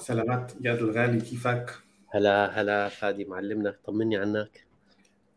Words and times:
سلامات 0.00 0.52
اياد 0.64 0.78
الغالي 0.78 1.20
كيفك؟ 1.20 1.74
هلا 2.08 2.60
هلا 2.60 2.88
فادي 2.88 3.24
معلمنا 3.24 3.76
طمني 3.84 4.16
عنك. 4.16 4.66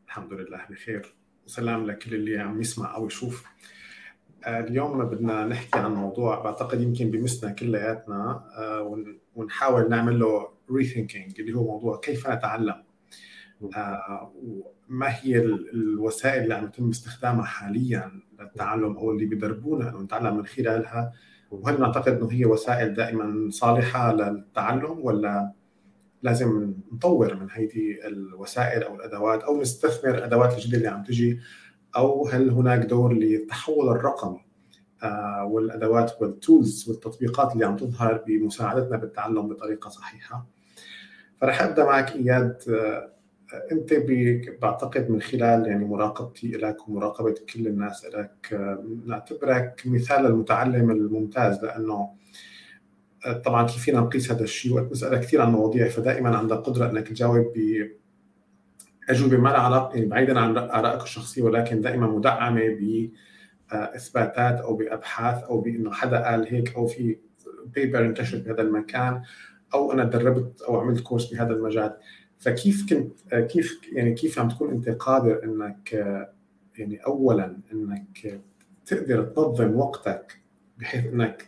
الحمد 0.06 0.34
لله 0.34 0.62
بخير. 0.70 1.16
وسلام 1.46 1.86
لكل 1.86 2.16
اللي 2.16 2.38
عم 2.38 2.62
يسمع 2.62 2.96
أو 2.96 3.08
يشوف. 3.08 3.46
آه، 4.46 4.60
اليوم 4.60 5.06
بدنا 5.06 5.46
نحكي 5.46 5.80
عن 5.80 5.94
موضوع 5.94 6.40
بعتقد 6.40 6.82
يمكن 6.82 7.12
بمسنا 7.12 7.52
كلياتنا 7.52 8.44
آه، 8.58 9.08
ونحاول 9.36 9.90
نعمل 9.90 10.20
له 10.20 10.50
ريثينكينج 10.72 11.40
اللي 11.40 11.54
هو 11.54 11.64
موضوع 11.64 12.00
كيف 12.00 12.30
نتعلم 12.30 12.84
آه، 13.76 14.34
وما 14.90 15.16
هي 15.22 15.38
الوسائل 15.74 16.44
اللي 16.44 16.54
عم 16.56 16.66
يتم 16.66 16.90
استخدامها 16.90 17.46
حاليا 17.46 18.22
للتعلم 18.40 18.98
أو 18.98 19.12
اللي 19.12 19.26
بدربونا 19.26 19.90
إنه 19.90 20.02
نتعلم 20.02 20.38
من 20.38 20.46
خلالها؟ 20.46 21.14
وهل 21.54 21.80
نعتقد 21.80 22.08
إنه 22.08 22.32
هي 22.32 22.46
وسائل 22.46 22.94
دائما 22.94 23.50
صالحة 23.52 24.14
للتعلم 24.14 25.00
ولا 25.02 25.54
لازم 26.24 26.74
نطور 26.94 27.36
من 27.36 27.52
هذه 27.52 28.08
الوسائل 28.08 28.84
أو 28.84 28.96
الأدوات 28.96 29.44
أو 29.44 29.62
نستثمر 29.62 30.16
الأدوات 30.16 30.54
الجديدة 30.54 30.78
اللي 30.78 30.88
عم 30.88 31.04
تجي 31.04 31.40
أو 31.96 32.28
هل 32.28 32.50
هناك 32.50 32.80
دور 32.80 33.14
للتحول 33.14 33.90
الرقمي 33.90 34.46
آه، 35.04 35.46
والأدوات 35.46 36.22
والتولز 36.22 36.90
والتطبيقات 36.90 37.54
اللي 37.54 37.66
عم 37.66 37.76
تظهر 37.76 38.24
بمساعدتنا 38.28 38.98
بالتعلم 38.98 39.48
بطريقة 39.48 39.90
صحيحة؟ 39.90 40.46
فرح 41.42 41.62
أبدأ 41.62 41.86
معك 41.86 42.16
إياد 42.16 42.62
آه، 42.70 43.14
أنت 43.72 43.94
بعتقد 44.62 45.10
من 45.10 45.22
خلال 45.22 45.68
يعني 45.68 45.86
مراقبتي 45.86 46.48
لك 46.52 46.90
ومراقبة 46.90 47.36
كل 47.54 47.68
الناس 47.68 48.06
لك 48.06 48.54
آه، 48.54 48.84
نعتبرك 49.06 49.82
مثال 49.86 50.26
المتعلم 50.26 50.92
الممتاز 50.92 51.64
لأنه 51.64 52.10
آه، 53.26 53.34
طبعا 53.34 53.68
كيف 53.68 53.78
فينا 53.84 54.00
نقيس 54.00 54.32
هذا 54.32 54.44
الشيء؟ 54.44 54.74
وقت 54.74 54.92
نسالك 54.92 55.20
كثير 55.20 55.42
عن 55.42 55.52
مواضيع 55.52 55.88
فدائما 55.88 56.38
عندك 56.38 56.56
قدرة 56.56 56.90
إنك 56.90 57.08
تجاوب 57.08 57.54
ب 57.56 57.90
أجوبة 59.10 59.38
ما 59.38 59.50
لها 59.50 59.58
علاقة 59.58 59.96
يعني 59.96 60.06
بعيدا 60.06 60.40
عن 60.40 60.58
آرائك 60.58 61.04
الشخصية 61.04 61.42
ولكن 61.42 61.82
دائما 61.82 62.08
مدعمة 62.08 62.62
باثباتات 63.72 64.60
أو 64.60 64.76
بأبحاث 64.76 65.44
أو 65.44 65.62
بإنه 65.62 65.92
حدا 65.92 66.26
قال 66.26 66.48
هيك 66.48 66.76
أو 66.76 66.88
في 66.88 67.18
بيبر 67.66 68.06
انتشر 68.06 68.38
بهذا 68.38 68.62
المكان 68.62 69.22
أو 69.74 69.92
أنا 69.92 70.04
دربت 70.04 70.62
أو 70.62 70.80
عملت 70.80 71.00
كورس 71.00 71.34
بهذا 71.34 71.54
المجال. 71.54 71.98
فكيف 72.44 72.90
كنت 72.90 73.36
كيف 73.36 73.80
يعني 73.94 74.14
كيف 74.14 74.40
عم 74.40 74.50
تكون 74.50 74.70
أنت 74.70 74.90
قادر 74.90 75.44
إنك 75.44 75.94
يعني 76.78 76.98
اولا 76.98 77.58
إنك 77.74 78.42
تقدر 78.86 79.24
تنظم 79.24 79.76
وقتك 79.76 80.42
بحيث 80.78 81.06
إنك 81.06 81.48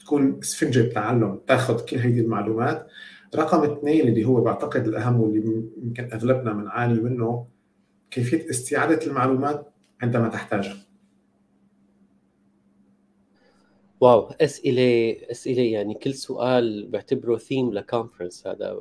تكون 0.00 0.38
اسفنجة 0.42 0.92
تعلم 0.92 1.40
تاخذ 1.46 1.84
كل 1.84 1.96
هذه 1.96 2.20
المعلومات. 2.20 2.86
رقم 3.34 3.72
اثنين 3.72 4.08
اللي 4.08 4.24
هو 4.24 4.40
بعتقد 4.40 4.88
الأهم 4.88 5.20
واللي 5.20 5.68
يمكن 5.82 6.08
أغلبنا 6.12 6.52
بنعاني 6.52 7.00
منه 7.00 7.46
كيفية 8.10 8.50
استعاده 8.50 9.06
المعلومات 9.06 9.72
عندما 10.02 10.28
تحتاجها. 10.28 10.76
واو 14.00 14.30
أسئلة 14.40 15.16
أسئلة 15.30 15.62
يعني 15.62 15.94
كل 15.94 16.14
سؤال 16.14 16.86
بعتبره 16.88 17.36
ثيم 17.36 17.72
لكونفرنس 17.72 18.46
هذا 18.46 18.76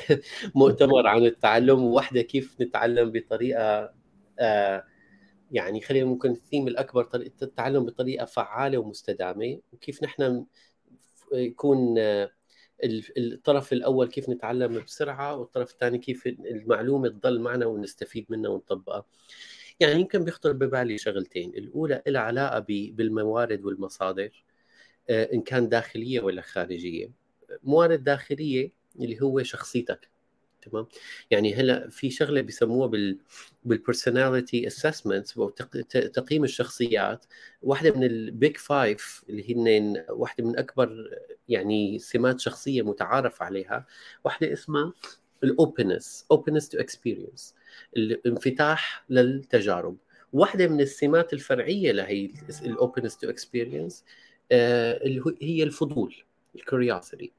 مؤتمر 0.54 1.06
عن 1.06 1.24
التعلم 1.26 1.82
وواحده 1.82 2.22
كيف 2.22 2.60
نتعلم 2.60 3.12
بطريقة 3.12 3.92
آه 4.38 4.84
يعني 5.52 5.80
خلينا 5.80 6.06
ممكن 6.06 6.30
الثيم 6.30 6.68
الأكبر 6.68 7.04
طريقة 7.04 7.32
التعلم 7.42 7.86
بطريقة 7.86 8.24
فعالة 8.24 8.78
ومستدامة. 8.78 9.60
وكيف 9.72 10.02
نحن 10.02 10.46
يكون 11.32 11.98
آه 11.98 12.30
الطرف 13.18 13.72
الأول 13.72 14.08
كيف 14.08 14.28
نتعلم 14.28 14.80
بسرعة 14.84 15.36
والطرف 15.36 15.72
الثاني 15.72 15.98
كيف 15.98 16.26
المعلومة 16.26 17.08
تضل 17.08 17.40
معنا 17.40 17.66
ونستفيد 17.66 18.26
منها 18.30 18.50
ونطبقها. 18.50 19.04
يعني 19.80 20.00
يمكن 20.00 20.24
بيخطر 20.24 20.52
ببالي 20.52 20.98
شغلتين 20.98 21.50
الأولى 21.50 22.02
لها 22.06 22.22
علاقة 22.22 22.58
بالموارد 22.68 23.64
والمصادر. 23.64 24.44
إن 25.10 25.40
كان 25.42 25.68
داخلية 25.68 26.20
ولا 26.20 26.42
خارجية. 26.42 27.10
موارد 27.62 28.04
داخلية 28.04 28.70
اللي 29.00 29.22
هو 29.22 29.42
شخصيتك 29.42 30.08
تمام؟ 30.62 30.86
يعني 31.30 31.54
هلأ 31.54 31.88
في 31.88 32.10
شغلة 32.10 32.40
بيسموها 32.40 32.86
بال 32.86 33.18
بال 33.64 33.80
personality 33.80 34.66
assessment 34.66 35.38
أو 35.38 35.48
تقييم 35.90 36.44
الشخصيات. 36.44 37.26
واحدة 37.62 37.96
من 37.96 38.04
ال 38.04 38.17
big 38.17 38.56
five 38.56 39.24
اللي 39.28 39.54
هن 39.54 40.04
واحدة 40.08 40.44
من 40.44 40.58
أكبر 40.58 41.10
يعني 41.48 41.98
سمات 41.98 42.40
شخصية 42.40 42.82
متعارف 42.82 43.42
عليها 43.42 43.86
واحدة 44.24 44.52
اسمها 44.52 44.92
ال 45.44 45.53
openness 45.53 46.26
openness 46.30 46.68
to 46.68 46.78
experience 46.78 47.54
الانفتاح 47.96 49.04
للتجارب. 49.10 49.96
واحدة 50.32 50.68
من 50.68 50.80
السمات 50.80 51.32
الفرعية 51.32 51.92
لهي 51.92 52.30
ال 52.64 52.70
openness 52.70 53.16
to 53.16 53.30
experience 53.30 54.04
هي 55.42 55.62
الفضول 55.62 56.14
ال 56.54 56.62
curiosity 56.62 57.32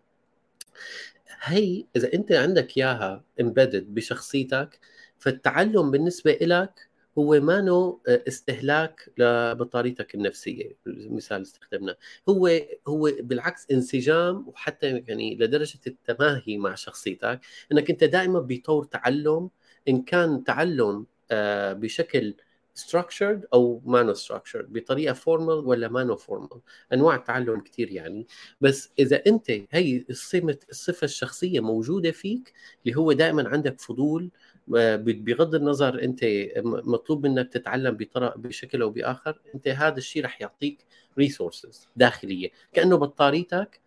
هي 1.42 1.86
إذا 1.96 2.14
أنت 2.14 2.32
عندك 2.32 2.78
إياها 2.78 3.24
embedded 3.42 3.94
بشخصيتك 3.94 4.80
فالتعلم 5.18 5.92
بالنسبة 5.92 6.38
لك 6.42 6.90
هو 7.18 7.40
مانو 7.40 8.02
استهلاك 8.08 9.10
لبطاريتك 9.18 10.16
النفسية. 10.16 10.78
المثال 10.88 11.42
استخدمنا 11.42 11.96
هو 12.30 12.50
هو 12.88 13.12
بالعكس 13.20 13.72
انسجام 13.72 14.48
وحتى 14.48 15.04
يعني 15.08 15.36
لدرجة 15.36 15.80
التماهي 15.88 16.58
مع 16.58 16.76
شخصيتك 16.76 17.40
إنك 17.72 17.90
أنت 17.90 18.04
دائما 18.04 18.40
بطور 18.40 18.84
تعلم. 18.84 19.50
إن 19.88 20.02
كان 20.04 20.44
تعلم 20.44 21.06
آه، 21.32 21.74
بشكل 21.74 22.36
structured 22.80 23.40
أو 23.54 23.82
مانو 23.86 24.14
structured 24.16 24.66
بطريقة 24.70 25.14
formal 25.14 25.66
ولا 25.66 25.88
مانو 25.88 26.18
formal 26.18 26.58
أنواع 26.94 27.16
التعلم 27.16 27.60
كثير 27.60 27.92
يعني. 27.92 28.28
بس 28.62 28.90
إذا 29.00 29.24
أنت 29.28 29.52
هي 29.72 30.06
الصفه 30.10 30.58
الصفة 30.70 31.06
الشخصية 31.06 31.60
موجودة 31.60 32.12
فيك 32.12 32.54
اللي 32.86 32.98
هو 32.98 33.12
دائما 33.12 33.50
عندك 33.50 33.82
فضول 33.82 34.30
بغض 34.68 35.56
النظر 35.56 36.04
أنت 36.04 36.20
مطلوب 36.66 37.28
منك 37.28 37.54
تتعلم 37.54 37.98
بطرق 37.98 38.38
بشكل 38.38 38.82
أو 38.82 38.90
بآخر 38.90 39.40
أنت 39.56 39.68
هذا 39.68 39.98
الشيء 39.98 40.26
رح 40.26 40.42
يعطيك 40.42 40.86
ريسورسز 41.18 41.88
داخلية. 41.96 42.52
كأنه 42.74 42.96
بطاريتك 42.96 43.80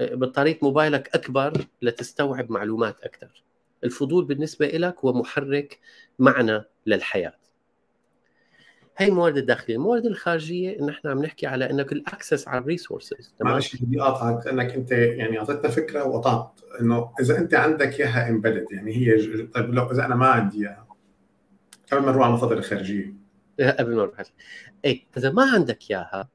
بطارية 0.00 0.58
موبايلك 0.62 1.14
أكبر 1.14 1.66
لتستوعب 1.82 2.50
معلومات 2.50 3.00
أكثر 3.00 3.42
الفضول 3.84 4.24
بالنسبة 4.24 4.66
لك 4.66 4.98
هو 5.04 5.12
محرك 5.12 5.78
معنى 6.18 6.64
للحياة. 6.86 7.34
هي 8.98 9.08
الموارد 9.08 9.36
الداخلية، 9.36 9.76
الموارد 9.76 10.06
الخارجية 10.06 10.78
إن 10.78 10.88
إحنا 10.88 11.10
عم 11.10 11.22
نحكي 11.22 11.46
على 11.46 11.70
إنك 11.70 11.92
ال 11.92 12.00
access 12.00 12.48
على 12.48 12.60
ال 12.60 12.67
resources 12.67 13.34
معلش 13.40 13.76
بدي 13.76 14.00
أقاطعك 14.00 14.46
إنك 14.46 14.74
أنت 14.74 14.92
يعني 14.92 15.38
اعطيتنا 15.38 15.70
فكرة 15.70 16.04
وقطعت 16.04 16.60
إنه 16.80 17.12
إذا 17.20 17.38
أنت 17.38 17.54
عندك 17.54 18.00
إياها 18.00 18.28
embedded 18.28 18.66
يعني 18.70 18.96
هي 18.96 19.16
ج... 19.16 19.50
طيب 19.54 19.74
لو 19.74 19.90
إذا 19.90 20.04
أنا 20.04 20.14
ما 20.14 20.26
عندي 20.26 20.58
إياها 20.58 20.86
قبل 21.92 22.02
ما 22.02 22.10
نروح 22.12 22.24
على 22.24 22.30
المصادر 22.30 22.58
الخارجية. 22.58 23.14
قبل 23.60 23.96
ما 23.96 24.02
نروح 24.02 24.22
اي 24.84 25.06
إذا 25.16 25.30
ما 25.30 25.50
عندك 25.50 25.90
إياها 25.90 26.28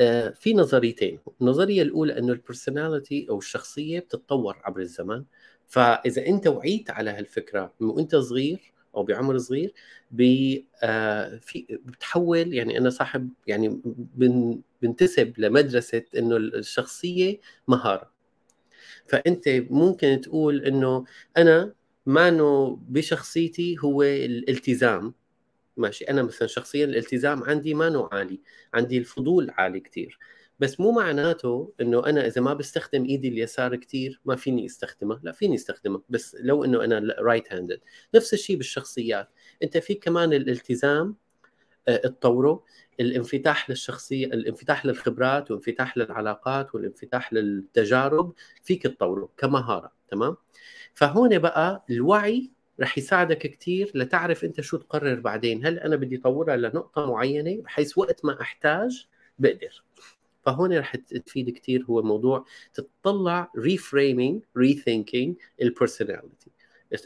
آه، 0.00 0.28
في 0.28 0.54
نظريتين، 0.54 1.18
النظرية 1.40 1.82
الأولى 1.82 2.18
إنه 2.18 2.32
ال 2.32 2.40
personality 2.40 3.26
أو 3.30 3.38
الشخصية 3.38 4.00
بتتطور 4.00 4.58
عبر 4.64 4.80
الزمن 4.80 5.24
فإذا 5.66 6.26
أنت 6.26 6.46
وعيت 6.46 6.90
على 6.90 7.10
هالفكرة 7.10 7.72
من 7.80 7.88
وأنت 7.88 8.16
صغير 8.16 8.72
أو 8.96 9.02
بعمر 9.04 9.38
صغير 9.38 9.74
بي 10.10 10.66
آه 10.82 11.36
في 11.42 11.66
بتحول 11.84 12.54
يعني 12.54 12.78
أنا 12.78 12.90
صاحب 12.90 13.30
يعني 13.46 13.80
بن 13.84 14.60
بنتسب 14.82 15.34
لمدرسة 15.38 16.02
إنه 16.18 16.36
الشخصية 16.36 17.40
مهارة. 17.68 18.10
فأنت 19.08 19.44
ممكن 19.70 20.20
تقول 20.20 20.64
إنه 20.64 21.04
أنا 21.36 21.74
مانو 22.06 22.74
بشخصيتي 22.76 23.76
هو 23.84 24.02
الالتزام. 24.02 25.14
ماشي 25.76 26.04
أنا 26.04 26.22
مثلا 26.22 26.48
شخصيا 26.48 26.84
الالتزام 26.84 27.44
عندي 27.44 27.74
مانو 27.74 28.04
عالي 28.12 28.40
عندي 28.74 28.98
الفضول 28.98 29.50
عالي 29.50 29.80
كثير 29.80 30.18
بس 30.60 30.80
مو 30.80 30.92
معناته 30.92 31.72
إنه 31.80 32.06
أنا 32.06 32.26
إذا 32.26 32.40
ما 32.40 32.54
بستخدم 32.54 33.04
إيدي 33.04 33.28
اليسار 33.28 33.76
كثير 33.76 34.20
ما 34.24 34.36
فيني 34.36 34.66
استخدمها 34.66 35.20
لا 35.22 35.32
فيني 35.32 35.54
استخدمها 35.54 36.02
بس 36.08 36.36
لو 36.40 36.64
إنه 36.64 36.84
أنا 36.84 37.14
right 37.18 37.52
handed 37.52 37.80
نفس 38.14 38.34
الشيء 38.34 38.56
بالشخصيات. 38.56 39.28
أنت 39.62 39.78
في 39.78 39.94
كمان 39.94 40.32
الالتزام 40.32 41.16
آه، 41.88 41.96
تطوره 41.96 42.64
الانفتاح 43.00 43.70
للشخصية 43.70 44.26
الانفتاح 44.26 44.86
للخبرات 44.86 45.50
والانفتاح 45.50 45.98
للعلاقات 45.98 46.74
والانفتاح 46.74 47.32
للتجارب 47.32 48.32
فيك 48.62 48.82
تطوره 48.82 49.28
كمهارة 49.36 49.92
تمام؟ 50.08 50.36
فهون 50.94 51.38
بقى 51.38 51.84
الوعي 51.90 52.50
رح 52.80 52.98
يساعدك 52.98 53.38
كثير 53.38 53.90
لتعرف 53.94 54.44
أنت 54.44 54.60
شو 54.60 54.76
تقرر 54.76 55.20
بعدين. 55.20 55.66
هل 55.66 55.78
أنا 55.78 55.96
بدي 55.96 56.16
اطورها 56.16 56.56
لنقطة 56.56 57.10
معينة؟ 57.10 57.62
بحيث 57.62 57.98
وقت 57.98 58.24
ما 58.24 58.40
أحتاج 58.40 59.06
بقدر. 59.38 59.82
فهون 60.42 60.78
رح 60.78 60.96
تفيد 60.96 61.50
كثير 61.50 61.84
هو 61.84 62.02
موضوع 62.02 62.44
تطلع 62.74 63.52
reframing 63.58 64.44
rethinking 64.56 65.36
ال 65.62 65.69
personality 65.69 66.50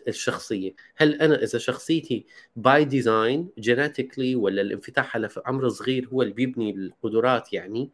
الشخصية. 0.09 0.75
هل 0.97 1.15
أنا 1.15 1.43
إذا 1.43 1.59
شخصيتي 1.59 2.27
by 2.57 2.85
design 2.85 3.49
genetically 3.59 4.37
ولا 4.37 4.63
الانفتاح 4.63 5.17
على 5.17 5.29
عمر 5.47 5.69
صغير 5.69 6.09
هو 6.09 6.23
اللي 6.23 6.35
بيبني 6.35 6.71
القدرات 6.71 7.53
يعني 7.53 7.91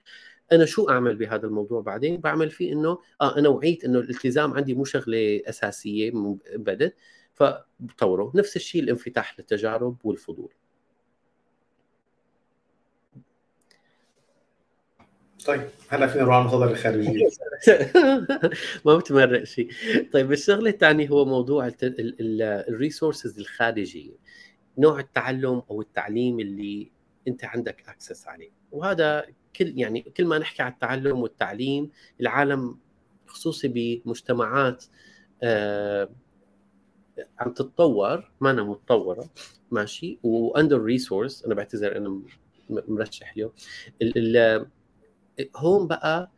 أنا 0.53 0.65
شو 0.65 0.89
أعمل 0.89 1.17
بهذا 1.17 1.47
الموضوع 1.47 1.81
بعدين؟ 1.81 2.21
بعمل 2.21 2.51
فيه 2.51 2.73
إنه 2.73 2.99
آه 3.21 3.39
أنا 3.39 3.49
وعيت 3.49 3.85
إنه 3.85 3.99
الالتزام 3.99 4.55
عندي 4.55 4.75
مو 4.75 4.85
شغلة 4.85 5.43
أساسية 5.47 6.11
بدت 6.57 6.97
فبطوره. 7.35 8.33
نفس 8.35 8.57
الشيء 8.57 8.83
الانفتاح 8.83 9.39
للتجارب 9.41 9.97
والفضول. 10.05 10.53
طيب 15.47 15.69
هلا 15.89 16.07
فينا 16.07 16.23
نروح 16.23 16.35
على 16.35 16.43
المصادر 16.43 16.71
الخارجية. 16.71 17.29
ما 18.87 18.97
بتمرق 18.97 19.45
شيء 19.45 19.71
طيب 20.13 20.33
الشغلة 20.33 20.71
الثانية 20.71 21.09
هو 21.09 21.25
موضوع 21.25 21.73
ال 21.83 21.98
resources 21.98 23.39
الخارجية 23.39 24.15
نوع 24.79 25.01
التعلم 25.01 25.63
أو 25.71 25.81
التعليم 25.81 26.41
اللي 26.41 26.91
أنت 27.29 27.45
عندك 27.45 27.89
access 27.89 28.29
عليه. 28.29 28.51
وهذا 28.73 29.27
كل 29.57 29.79
يعني 29.79 30.01
كل 30.01 30.27
ما 30.27 30.39
نحكي 30.39 30.63
عن 30.63 30.73
التعلم 30.73 31.19
والتعليم 31.21 31.91
العالم 32.21 32.79
خصوصي 33.27 33.69
بمجتمعات 33.69 34.85
آه 35.43 36.09
عم 37.39 37.53
تتطور 37.53 38.31
ما 38.41 38.51
أنا 38.51 38.63
متطورة 38.63 39.31
ماشي 39.71 40.19
و 40.23 40.33
under 40.33 40.83
resourced 40.83 41.45
أنا 41.45 41.55
بعتذر 41.55 41.97
أنا 41.97 42.21
مرشح 42.71 43.33
اليوم. 43.33 43.53
هون 45.57 45.87
بقى 45.87 46.31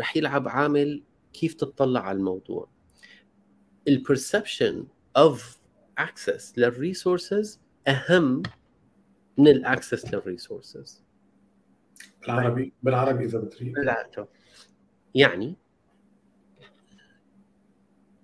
رح 0.00 0.16
يلعب 0.16 0.48
عامل 0.48 1.02
كيف 1.32 1.54
تطلع 1.54 2.00
على 2.00 2.18
الموضوع. 2.18 2.68
ال 3.88 3.97
perception 3.97 4.86
of 5.16 5.58
access 5.98 6.58
لل 6.58 6.76
resources 6.76 7.60
أهم 7.88 8.42
من 9.38 9.48
ال 9.48 9.57
access 9.57 10.14
لل 10.14 10.30
resources 10.30 11.02
بالعربي 12.20 12.72
بالعربي 12.82 13.24
إذا 13.24 13.38
بتريد. 13.38 13.74
يعني 15.14 15.56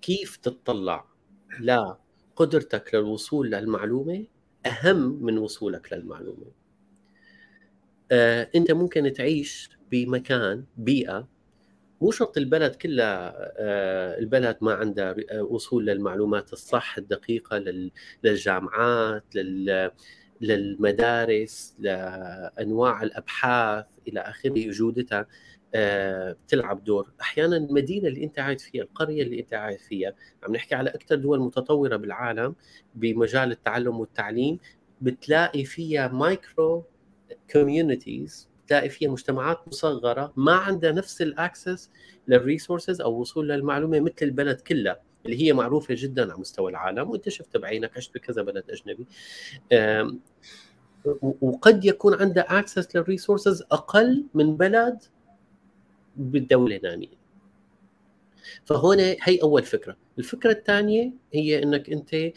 كيف 0.03 0.37
تطلع 0.37 1.05
لقدرتك 1.61 2.95
للوصول 2.95 3.51
للمعلومة 3.51 4.27
أهم 4.67 5.25
من 5.25 5.39
وصولك 5.39 5.93
للمعلومة. 5.93 6.53
آه، 8.13 8.51
أنت 8.55 8.71
ممكن 8.71 9.13
تعيش 9.13 9.78
بمكان 9.91 10.65
بيئة 10.77 11.29
مو 12.01 12.11
شرط 12.11 12.37
البلد 12.39 12.75
كلها 12.75 13.35
آه، 13.39 14.19
البلد 14.19 14.57
ما 14.61 14.75
عندها 14.75 15.15
آه، 15.31 15.43
وصول 15.43 15.87
للمعلومات 15.87 16.53
الصح 16.53 16.99
الدقيقة 16.99 17.65
للجامعات 18.25 19.25
للمدارس 20.41 21.77
لأنواع 21.79 23.03
الأبحاث 23.03 23.87
إلى 24.09 24.21
آخره 24.21 24.71
جودتها 24.71 25.27
بتلعب 25.75 26.85
دور. 26.85 27.13
أحيانا 27.21 27.57
المدينة 27.57 28.09
اللي 28.09 28.25
أنت 28.25 28.37
قاعد 28.37 28.61
فيها 28.61 28.83
القرية 28.83 29.23
اللي 29.23 29.41
أنت 29.41 29.55
قاعد 29.55 29.79
فيها 29.79 30.15
عم 30.43 30.53
نحكي 30.53 30.75
على 30.75 30.91
أكثر 30.91 31.15
دول 31.17 31.41
متطورة 31.41 31.97
بالعالم 31.97 32.55
بمجال 32.95 33.51
التعلم 33.53 34.01
والتعليم 34.01 34.59
بتلاقي 35.01 35.65
فيها 35.65 36.09
micro 36.09 36.85
communities 37.53 38.49
تلاقي 38.69 38.89
فيها 38.89 39.11
مجتمعات 39.11 39.69
مصغرة 39.69 40.33
ما 40.37 40.53
عندها 40.53 40.93
نفس 40.93 41.23
ال 41.23 41.33
access 41.33 41.91
لل 42.29 42.42
resources 42.42 43.01
أو 43.01 43.21
وصول 43.21 43.49
للمعلومة 43.49 44.01
مثل 44.01 44.15
البلد 44.23 44.61
كلها 44.61 45.01
اللي 45.27 45.43
هي 45.43 45.53
معروفة 45.53 45.95
جدا 45.99 46.23
على 46.23 46.41
مستوى 46.41 46.71
العالم 46.71 47.11
وأنت 47.11 47.29
شفت 47.29 47.57
بعينك 47.57 47.97
عشت 47.97 48.15
بكذا 48.15 48.43
بلد 48.43 48.65
أجنبي. 48.71 49.07
وقد 51.41 51.85
يكون 51.85 52.15
عندها 52.15 52.59
access 52.59 52.97
لل 52.97 53.09
resources 53.09 53.63
أقل 53.63 54.25
من 54.35 54.57
بلد 54.57 55.03
بالدولة 56.17 56.81
تانية 56.83 57.19
فهون 58.65 58.99
هي 59.01 59.39
أول 59.43 59.63
فكرة. 59.63 59.97
الفكرة 60.19 60.51
الثانية 60.51 61.13
هي 61.33 61.63
إنك 61.63 61.91
أنت 61.91 62.33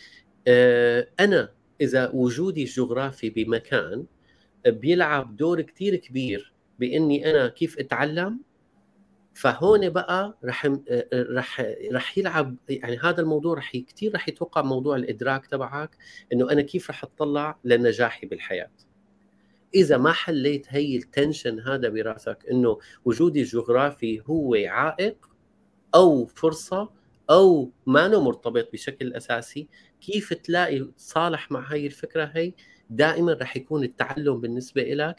آه، 0.47 1.07
أنا 1.19 1.49
إذا 1.81 2.11
وجودي 2.13 2.63
الجغرافي 2.63 3.29
بمكان 3.29 4.05
بيلعب 4.65 5.35
دور 5.35 5.61
كثير 5.61 5.95
كبير 5.95 6.53
بإني 6.79 7.31
أنا 7.31 7.47
كيف 7.47 7.79
أتعلم. 7.79 8.39
فهون 9.33 9.89
بقى 9.89 10.37
رح 10.45 10.69
رح 11.13 11.65
رح 11.91 12.17
يلعب 12.17 12.55
يعني 12.69 12.97
هذا 12.97 13.21
الموضوع 13.21 13.53
رح 13.57 13.77
كثير 13.77 14.15
رح 14.15 14.29
يتوقع 14.29 14.61
موضوع 14.61 14.95
الإدراك 14.95 15.45
تبعك 15.45 15.97
إنه 16.33 16.51
أنا 16.51 16.61
كيف 16.61 16.89
رح 16.89 17.03
أطلع 17.03 17.59
لنجاحي 17.63 18.27
بالحياة. 18.27 18.71
إذا 19.75 19.97
ما 19.97 20.11
حليت 20.11 20.65
هي 20.69 20.95
التنشن 20.95 21.59
هذا 21.59 21.89
براسك 21.89 22.45
إنه 22.51 22.77
وجودي 23.05 23.41
الجغرافي 23.41 24.21
هو 24.25 24.55
عائق 24.65 25.29
أو 25.95 26.25
فرصة 26.25 26.89
أو 27.29 27.71
ما 27.85 28.07
مرتبط 28.07 28.69
بشكل 28.73 29.13
أساسي 29.13 29.67
كيف 30.01 30.33
تلاقي 30.33 30.79
تصالح 30.79 31.51
مع 31.51 31.71
هاي 31.71 31.85
الفكرة 31.85 32.31
هي؟ 32.35 32.53
دائما 32.91 33.33
رح 33.33 33.57
يكون 33.57 33.83
التعلم 33.83 34.41
بالنسبة 34.41 34.83
لك 34.83 35.15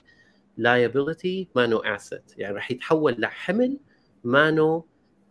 liability 0.58 1.46
مانو 1.56 1.78
asset. 1.78 2.34
يعني 2.36 2.56
رح 2.56 2.70
يتحول 2.70 3.16
لحمل 3.18 3.78
ما 4.24 4.50
نو 4.50 4.86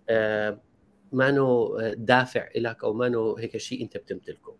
آه 0.09 0.61
ما 1.11 1.31
نو 1.31 1.77
آه، 1.77 1.93
دافع 1.93 2.49
لك 2.55 2.83
أو 2.83 2.93
مانو 2.93 3.35
هيك 3.35 3.57
شيء 3.57 3.83
أنت 3.83 3.97
بتمتلكه. 3.97 4.55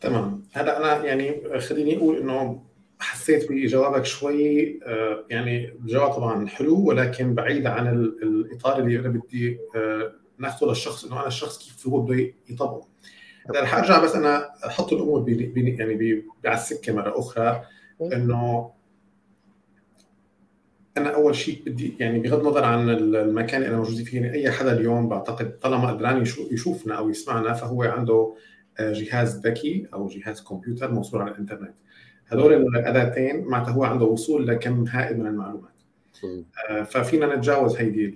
تمام. 0.00 0.42
هلا 0.52 0.76
أنا 0.76 1.04
يعني 1.04 1.58
خليني 1.60 1.96
أقول 1.96 2.16
إنه 2.16 2.66
حسيت 2.98 3.52
بجوابك 3.52 4.04
شوي 4.04 4.80
آه، 4.84 5.24
يعني 5.30 5.68
الجواب 5.68 6.12
طبعا 6.12 6.46
حلو 6.46 6.88
ولكن 6.88 7.34
بعيد 7.34 7.66
عن 7.66 7.88
الإطار 8.22 8.78
اللي 8.78 8.98
أنا 8.98 9.08
بدي 9.08 9.58
آه، 9.76 10.12
ناخذه 10.38 10.68
للشخص 10.68 11.04
إنه 11.04 11.20
أنا 11.20 11.26
الشخص 11.26 11.58
كيف 11.58 11.86
هو 11.86 12.00
بده 12.00 12.32
يطبقه. 12.48 12.88
رح 13.50 13.74
ارجع 13.74 14.04
بس 14.04 14.14
أنا 14.14 14.50
أحط 14.66 14.92
الأمور 14.92 15.20
بي 15.20 15.34
بي 15.34 15.76
يعني 15.76 15.94
بي 15.94 16.24
على 16.44 16.54
السكة 16.54 16.92
مرة 16.92 17.18
أخرى 17.18 17.62
إنه 18.02 18.70
أنا 20.96 21.14
أول 21.14 21.34
شيء 21.34 21.62
بدي 21.66 21.96
يعني 22.00 22.18
بغض 22.18 22.40
النظر 22.40 22.64
عن 22.64 22.90
المكان 22.90 23.62
اللي 23.62 23.68
أنا 23.68 23.78
موجود 23.78 24.02
فيه 24.02 24.20
يعني 24.20 24.32
أي 24.34 24.50
حدا 24.50 24.72
اليوم 24.72 25.08
بعتقد 25.08 25.58
طالما 25.58 25.88
قدران 25.88 26.24
يشوفنا 26.50 26.94
أو 26.94 27.10
يسمعنا 27.10 27.52
فهو 27.52 27.82
عنده 27.82 28.34
آه، 28.78 28.92
جهاز 28.92 29.46
ذكي 29.46 29.86
أو 29.94 30.08
جهاز 30.08 30.40
كمبيوتر 30.40 30.92
موصول 30.92 31.22
على 31.22 31.30
الإنترنت. 31.30 31.74
هذول 32.26 32.52
الأداتين 32.52 33.44
معناتها 33.44 33.72
هو 33.72 33.84
عنده 33.84 34.04
وصول 34.04 34.46
لكم 34.46 34.84
هائل 34.88 35.18
من 35.18 35.26
المعلومات. 35.26 35.72
آه، 36.70 36.82
ففينا 36.82 37.36
نتجاوز 37.36 37.76
هيدي 37.76 38.14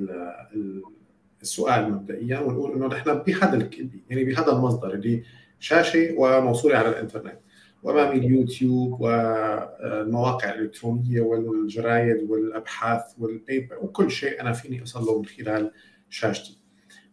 السؤال 1.43 1.93
مبدئيا 1.93 2.39
ونقول 2.39 2.73
إنه 2.73 2.87
نحن 2.87 3.15
بهذا 3.15 3.71
يعني 4.11 4.25
بهذا 4.25 4.53
المصدر 4.53 4.95
اللي 4.95 5.23
شاشة 5.59 6.15
وموصولة 6.17 6.77
على 6.79 6.89
الإنترنت 6.89 7.39
وامامي 7.83 8.19
اليوتيوب 8.19 9.01
والمواقع 9.01 10.55
الالكترونيه 10.55 11.21
والجرايد 11.21 12.31
والأبحاث 12.31 13.03
وال 13.19 13.34
papers 13.34 13.79
وكل 13.83 14.11
شيء 14.11 14.41
أنا 14.41 14.53
فيني 14.53 14.85
له 14.97 15.19
من 15.19 15.27
خلال 15.27 15.73
شاشتي. 16.09 16.59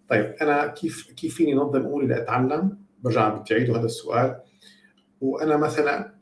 طيب 0.09 0.35
أنا 0.41 0.67
كيف 0.67 1.11
كيف 1.11 1.35
فيني 1.35 1.53
نظم 1.53 1.79
أموري 1.79 2.07
لأتعلم؟ 2.07 2.77
برجع 3.03 3.29
بدي 3.29 3.71
هذا 3.71 3.85
السؤال 3.85 4.39
وأنا 5.21 5.57
مثلا 5.57 6.13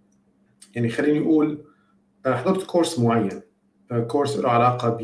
يعني 0.74 0.88
خليني 0.88 1.20
أقول 1.20 1.64
حضرت 2.26 2.66
كورس 2.66 2.98
معين 2.98 3.40
كورس 3.92 4.36
له 4.36 4.50
علاقة 4.50 4.88
ب 4.88 5.00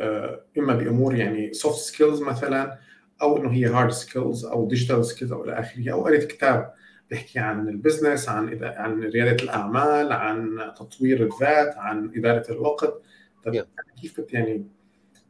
آه، 0.00 0.44
إما 0.58 0.74
بأمور 0.74 1.14
يعني 1.14 1.52
soft 1.52 1.78
skills 1.78 2.22
مثلا 2.22 2.78
أو 3.22 3.36
إنه 3.36 3.52
هي 3.52 3.66
hard 3.66 3.90
skills 3.90 4.44
أو 4.44 4.68
digital 4.68 5.04
skills 5.04 5.32
أو 5.32 5.44
إلى 5.44 5.58
آخره 5.60 5.92
أو 5.92 6.04
قريت 6.04 6.24
كتاب 6.24 6.72
بيحكي 7.10 7.38
عن 7.38 7.68
ال 7.68 7.75
business 7.75 8.28
عن 8.28 8.58
عن 8.62 9.02
ريادة 9.02 9.44
الأعمال 9.44 10.12
عن 10.12 10.72
تطوير 10.76 11.22
الذات 11.22 11.76
عن 11.76 12.12
إدارة 12.16 12.52
الوقت 12.52 13.02
طيب 13.44 13.66
كيف 14.02 14.20
يعني 14.32 14.66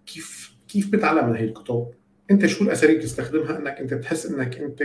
كيف 0.06 0.54
كيف 0.68 0.90
بتعلم 0.90 1.28
من 1.28 1.36
هي 1.36 1.44
الكتب؟ 1.44 1.90
أنت 2.30 2.46
شو 2.46 2.64
الأساليب 2.64 3.00
تستخدمها 3.00 3.58
إنك 3.58 3.80
أنت 3.80 3.94
تحس 3.94 4.26
إنك 4.26 4.58
أنت 4.58 4.82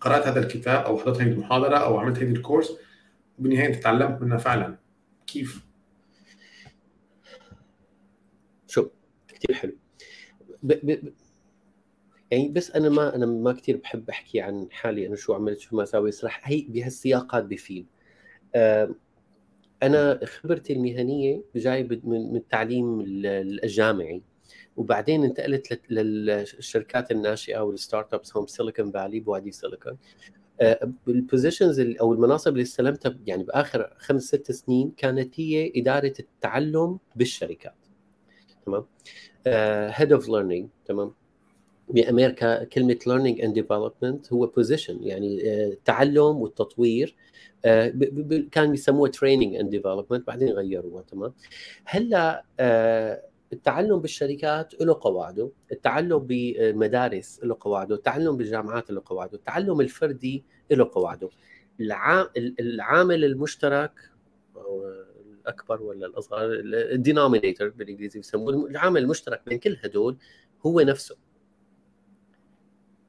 قرأت 0.00 0.26
هذا 0.26 0.40
الكتاب 0.40 0.84
أو 0.84 0.98
حضرت 0.98 1.20
هذه 1.20 1.28
المحاضرة 1.28 1.76
أو 1.76 1.98
عملت 1.98 2.18
هذه 2.18 2.30
الكورس 2.30 2.72
وبالنهاية 3.38 3.66
أنت 3.66 3.82
تعلمت 3.82 4.22
منها 4.22 4.38
فعلا 4.38 4.78
كيف؟ 5.26 5.64
شو 8.66 8.88
كثير 9.42 9.56
حلو. 9.56 9.76
ب... 10.62 10.72
ب... 10.72 11.12
يعني 12.30 12.48
بس 12.48 12.70
أنا 12.70 12.88
ما 12.88 13.14
أنا 13.14 13.26
ما 13.26 13.52
كثير 13.52 13.76
بحب 13.76 14.10
أحكي 14.10 14.40
عن 14.40 14.68
حالي 14.70 15.06
أنا 15.06 15.16
شو 15.16 15.34
عملت 15.34 15.58
شو 15.60 15.76
ما 15.76 15.84
سوي 15.84 16.10
صراحة 16.10 16.40
هي 16.44 16.66
بهالسياقات 16.68 17.44
بفيد. 17.44 17.86
أنا 19.82 20.20
خبرتي 20.24 20.72
المهنية 20.72 21.42
جاي 21.56 22.00
من 22.04 22.36
التعليم 22.36 23.04
الجامعي. 23.06 24.22
وبعدين 24.76 25.24
انتقلت 25.24 25.80
للشركات 25.90 27.10
الناشئة 27.10 27.60
وال 27.60 28.14
startups 28.14 28.36
هون 28.36 28.46
Silicon 28.46 28.90
Valley 28.90 29.20
بوادي 29.20 29.52
سيليكون 29.52 29.96
ال 31.08 31.15
positions 31.15 31.80
أو 31.80 32.12
المناصب 32.12 32.52
اللي 32.52 32.62
استلمتها 32.62 33.18
يعني 33.26 33.42
بآخر 33.42 33.94
خمس 33.98 34.22
ست 34.22 34.52
سنين 34.52 34.92
كانت 34.96 35.40
هي 35.40 35.72
إدارة 35.76 36.14
التعلم 36.20 36.98
بالشركات 37.16 37.81
تمام؟ 38.66 38.84
head 39.92 40.12
of 40.12 40.28
learning 40.28 40.68
تمام؟ 40.84 41.14
بامريكا 41.88 42.64
كلمة 42.64 42.98
learning 43.08 43.42
and 43.42 43.62
development 43.62 44.32
هو 44.32 44.52
position 44.58 44.96
يعني 45.00 45.64
التعلم 45.64 46.36
والتطوير 46.36 47.16
كان 48.52 48.70
بيسموها 48.70 49.10
training 49.10 49.60
and 49.60 49.66
development 49.66 50.24
بعدين 50.26 50.48
غيروها 50.48 51.02
تمام؟ 51.02 51.32
هلأ 51.84 52.44
التعلم 53.52 53.98
بالشركات 53.98 54.80
له 54.80 54.98
قواعده 55.00 55.50
التعلم 55.72 56.18
بالمدارس 56.18 57.40
له 57.42 57.56
قواعده 57.60 57.94
التعلم 57.94 58.36
بالجامعات 58.36 58.90
له 58.90 59.02
قواعده 59.04 59.34
التعلم 59.34 59.80
الفردي 59.80 60.44
له 60.70 60.90
قواعده. 60.92 61.28
العامل 62.60 63.24
المشترك 63.24 63.92
الأكبر 65.42 65.82
ولا 65.82 66.06
الأصغر 66.06 66.40
ال 66.74 66.82
denominator 66.82 67.68
بالإنجليزي 67.68 68.18
بيسموه 68.18 68.66
العامل 68.66 69.02
المشترك 69.02 69.42
بين 69.46 69.58
كل 69.58 69.76
هدول 69.84 70.16
هو 70.66 70.80
نفسه. 70.80 71.16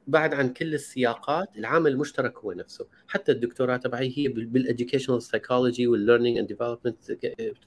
بعد 0.06 0.34
عن 0.34 0.52
كل 0.52 0.74
السياقات 0.74 1.48
العامل 1.56 1.90
المشترك 1.90 2.38
هو 2.38 2.52
نفسه. 2.52 2.86
حتى 3.06 3.32
الدكتوراه 3.32 3.76
تبعي 3.76 4.12
هي 4.16 4.28
بال 4.28 4.42
educational 4.42 5.22
psychology 5.22 5.86
وال 5.86 5.96
learning 5.96 6.38
and 6.38 6.48
development 6.48 7.12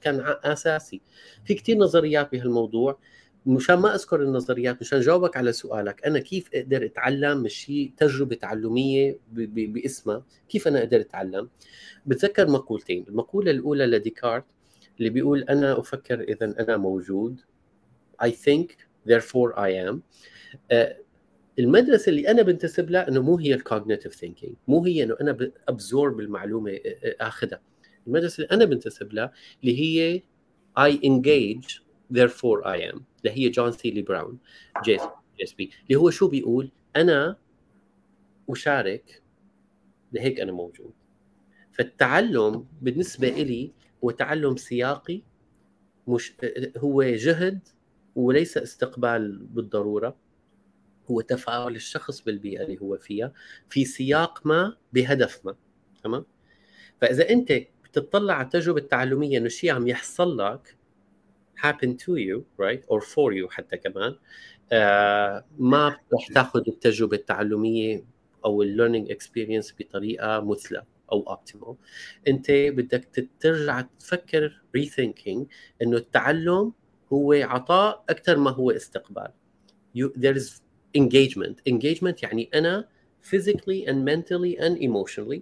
كان 0.00 0.36
أساسي. 0.44 1.00
في 1.44 1.54
كثير 1.54 1.76
نظريات 1.78 2.32
بهالموضوع. 2.32 2.98
مشان 3.46 3.74
ما 3.78 3.94
أذكر 3.94 4.22
النظريات 4.22 4.80
مشان 4.80 5.00
جاوبك 5.00 5.36
على 5.36 5.52
سؤالك 5.52 6.06
أنا 6.06 6.18
كيف 6.18 6.48
أقدر 6.54 6.84
أتعلم 6.84 7.48
شيء 7.48 7.92
تجربة 7.96 8.36
تعلمية 8.36 9.18
باسمها 9.32 10.24
كيف 10.48 10.68
أنا 10.68 10.78
أقدر 10.78 11.00
أتعلم؟ 11.00 11.48
بتذكر 12.06 12.50
مقولتين. 12.50 13.04
المقولة 13.08 13.50
الأولى 13.50 13.86
لديكارت 13.86 14.44
اللي 14.98 15.10
بيقول 15.10 15.42
أنا 15.42 15.80
أفكر 15.80 16.20
إذا 16.20 16.54
أنا 16.60 16.76
موجود. 16.76 17.40
I 18.22 18.28
think 18.28 18.66
therefore 19.08 19.52
I 19.56 19.70
am. 19.88 19.98
المدرسة 21.58 22.10
اللي 22.10 22.30
أنا 22.30 22.42
بنتسب 22.42 22.90
لها 22.90 23.08
إنه 23.08 23.22
مو 23.22 23.38
هي 23.38 23.54
ال 23.54 23.60
cognitive 23.60 24.14
thinking 24.14 24.54
مو 24.68 24.84
هي 24.84 25.02
إنه 25.02 25.16
أنا 25.20 25.50
absorb 25.68 26.20
المعلومه 26.20 26.78
آخذها. 27.20 27.60
المدرسة 28.06 28.42
اللي 28.44 28.54
أنا 28.54 28.64
بنتسب 28.64 29.12
لها 29.12 29.32
اللي 29.60 29.80
هي 29.80 30.22
I 30.78 30.92
engage 30.92 31.80
therefore 32.14 32.64
I 32.64 32.92
am 32.92 33.00
اللي 33.18 33.30
هي 33.30 33.48
جون 33.48 33.72
سيلي 33.72 34.02
براون 34.02 34.38
JSB 34.84 35.70
اللي 35.86 35.96
هو 35.96 36.10
شو 36.10 36.28
بيقول؟ 36.28 36.70
أنا 36.96 37.36
أشارك 38.50 39.22
لهيك 40.12 40.40
أنا 40.40 40.52
موجود. 40.52 40.92
فالتعلم 41.72 42.66
بالنسبة 42.82 43.28
لي 43.28 43.72
هو 44.04 44.10
تعلم 44.10 44.56
سياقي 44.56 45.22
مش 46.08 46.32
هو 46.76 47.02
جهد 47.02 47.68
وليس 48.16 48.58
استقبال 48.58 49.38
بالضرورة 49.46 50.16
هو 51.10 51.20
تفاعل 51.20 51.76
الشخص 51.76 52.20
بالبيئة 52.20 52.62
اللي 52.62 52.78
هو 52.80 52.96
فيها 52.98 53.32
في 53.68 53.84
سياق 53.84 54.46
ما 54.46 54.76
بهدف 54.92 55.40
ما 55.44 55.56
تمام؟ 56.04 56.24
فإذا 57.00 57.30
أنت 57.30 57.52
بتطلع 57.84 58.34
على 58.34 58.44
التجربة 58.44 58.80
التعلمية 58.80 59.38
إنه 59.38 59.48
شيء 59.48 59.70
عم 59.72 59.88
يحصل 59.88 60.38
لك 60.38 60.76
happen 61.66 61.88
to 61.88 62.12
you 62.16 62.42
right 62.62 62.82
or 62.88 63.00
for 63.00 63.32
you 63.32 63.48
حتى 63.50 63.76
كمان 63.76 64.16
آه 64.72 65.44
ما 65.58 65.88
رح 65.88 66.28
تاخذ 66.34 66.62
التجربة 66.68 67.16
التعلمية 67.16 68.04
أو 68.44 68.62
ال 68.62 68.67
learning 68.67 69.10
experience 69.10 69.74
بطريقة 69.78 70.40
مثلى. 70.40 70.84
أو 71.12 71.22
optimal 71.22 71.74
أنت 72.28 72.50
بدك 72.50 73.28
ترجع 73.40 73.80
تفكر 73.80 74.62
rethinking 74.76 75.46
إنه 75.82 75.96
التعلم 75.96 76.72
هو 77.12 77.32
عطاء 77.32 78.04
أكثر 78.08 78.36
ما 78.36 78.50
هو 78.50 78.70
استقبال. 78.70 79.28
You, 79.98 80.10
there 80.16 80.36
is 80.36 80.60
engagement. 80.98 81.56
Engagement 81.68 82.22
يعني 82.22 82.50
أنا 82.54 82.88
physically 83.22 83.86
and 83.86 84.04
mentally 84.04 84.56
and 84.58 84.78
emotionally 84.78 85.40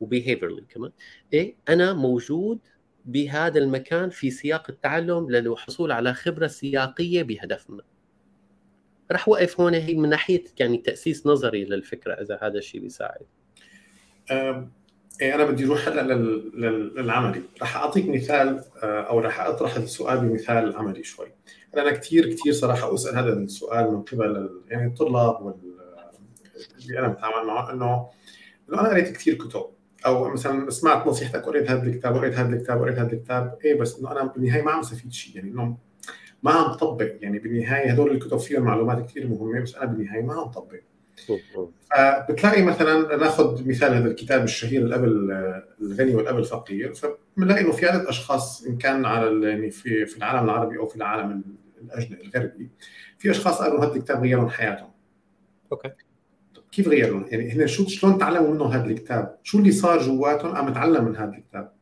و 0.00 0.05
behaviorally 0.05 0.64
كمان. 0.68 0.92
إيه؟ 1.32 1.56
أنا 1.68 1.92
موجود 1.92 2.58
بهذا 3.04 3.58
المكان 3.58 4.10
في 4.10 4.30
سياق 4.30 4.70
التعلم 4.70 5.30
للحصول 5.30 5.92
على 5.92 6.14
خبرة 6.14 6.46
سياقية 6.46 7.22
بهدف 7.22 7.70
ما. 7.70 7.82
رح 9.12 9.28
وقف 9.28 9.60
هون 9.60 9.74
هي 9.74 9.94
من 9.94 10.08
ناحية 10.08 10.44
يعني 10.60 10.78
تأسيس 10.78 11.26
نظري 11.26 11.64
للفكرة 11.64 12.12
إذا 12.12 12.38
هذا 12.42 12.58
الشيء 12.58 12.80
بيساعد. 12.80 13.26
أنا 14.30 15.44
بدي 15.44 15.66
أروح 15.66 15.88
هلأ 15.88 16.14
للعملي. 16.96 17.42
رح 17.62 17.76
أعطيك 17.76 18.08
مثال 18.08 18.64
أو 18.82 19.18
رح 19.20 19.40
أطرح 19.40 19.76
السؤال 19.76 20.18
بمثال 20.18 20.76
عملي 20.76 21.02
شوي. 21.02 21.26
أنا 21.76 21.90
كثير 21.90 22.34
كثير 22.34 22.52
صراحة 22.52 22.94
أسأل 22.94 23.18
هذا 23.18 23.32
السؤال 23.32 23.92
من 23.92 24.02
قبل 24.02 24.50
يعني 24.68 24.86
الطلاب 24.86 25.42
وال 25.42 25.54
اللي 26.80 26.98
أنا 26.98 27.08
بتعامل 27.08 27.46
معه 27.46 27.72
إنه 27.72 28.08
إنه 28.68 28.80
أنا 28.80 28.88
قريت 28.88 29.12
كثير 29.16 29.34
كتب. 29.34 29.66
أو 30.06 30.28
مثلا 30.28 30.70
سمعت 30.70 31.06
نصيحتك 31.06 31.42
قريت 31.42 31.70
هذا 31.70 31.82
الكتاب 31.82 32.16
قريت 32.16 32.34
هذا 32.34 32.56
الكتاب 32.56 32.80
قريت 32.80 32.98
هذا 32.98 33.12
الكتاب. 33.12 33.58
إيه 33.64 33.80
بس 33.80 33.98
إنه 33.98 34.12
أنا 34.12 34.24
بالنهاية 34.24 34.62
ما 34.62 34.70
عم 34.70 34.80
استفيد 34.80 35.12
شيء 35.12 35.36
يعني 35.36 35.50
إنه 35.50 35.76
ما 36.42 36.50
عم 36.50 36.72
طبق. 36.72 37.12
يعني 37.20 37.38
بالنهاية 37.38 37.92
هدول 37.92 38.10
الكتب 38.10 38.36
فيهم 38.36 38.62
معلومات 38.62 39.06
كثير 39.10 39.28
مهمة 39.28 39.60
بس 39.60 39.74
أنا 39.74 39.84
بالنهاية 39.86 40.22
ما 40.22 40.34
عم 40.34 40.44
طبق. 40.44 40.74
فبتلاقي 41.16 42.62
مثلا 42.62 43.16
ناخذ 43.16 43.68
مثال 43.68 43.94
هذا 43.94 44.06
الكتاب 44.06 44.44
الشهير 44.44 44.82
الاب 44.82 45.04
الغني 45.80 46.14
والاب 46.14 46.38
الفقير 46.38 46.94
فبنلاقي 46.94 47.60
إنه 47.60 47.72
في 47.72 47.86
عدد 47.86 48.06
أشخاص 48.06 48.64
إن 48.64 48.78
كان 48.78 49.04
على 49.04 49.48
يعني 49.48 49.70
في 49.70 50.06
في 50.06 50.16
العالم 50.16 50.44
العربي 50.44 50.78
أو 50.78 50.86
في 50.86 50.96
العالم 50.96 51.42
الأجنبي 51.82 52.22
الغربي 52.22 52.70
في 53.18 53.30
أشخاص 53.30 53.62
قالوا 53.62 53.84
هذا 53.84 53.94
الكتاب 53.94 54.22
غير 54.22 54.38
لهم 54.38 54.48
حياتهم 54.48 54.90
أوكي 55.72 55.90
كيف 56.72 56.88
غير 56.88 57.10
لهم؟ 57.10 57.26
يعني 57.28 57.52
هن 57.52 57.66
شو 57.66 57.88
شلون 57.88 58.18
تعلموا 58.18 58.54
منه 58.54 58.64
هذا 58.64 58.84
الكتاب؟ 58.84 59.38
شو 59.42 59.58
اللي 59.58 59.72
صار 59.72 60.02
جواتهم 60.02 60.54
قام 60.54 60.68
اتعلم 60.68 61.04
من 61.04 61.16
هذا 61.16 61.30
الكتاب؟ 61.30 61.72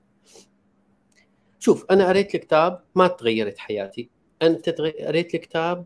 شوف 1.58 1.86
أنا 1.90 2.08
قريت 2.08 2.34
الكتاب 2.34 2.80
ما 2.94 3.06
تغيرت 3.06 3.58
حياتي 3.58 4.10
أنت 4.42 4.70
قريت 4.70 5.34
الكتاب 5.34 5.84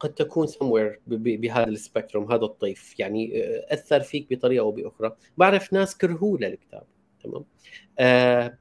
قد 0.00 0.14
تكون 0.14 0.46
somewhere 0.46 0.98
بهذا 1.06 1.68
ال 1.68 1.75
spectrum 1.75 2.32
هذا 2.32 2.44
الطيف. 2.44 3.00
يعني 3.00 3.30
أثر 3.72 4.00
فيك 4.00 4.26
بطريقة 4.30 4.62
أو 4.62 4.72
بأخرى. 4.72 5.16
بعرف 5.38 5.72
ناس 5.72 5.96
كرهوه 5.96 6.38
للكتاب 6.40 6.82
تمام؟ 7.24 7.44
آه 7.98 8.58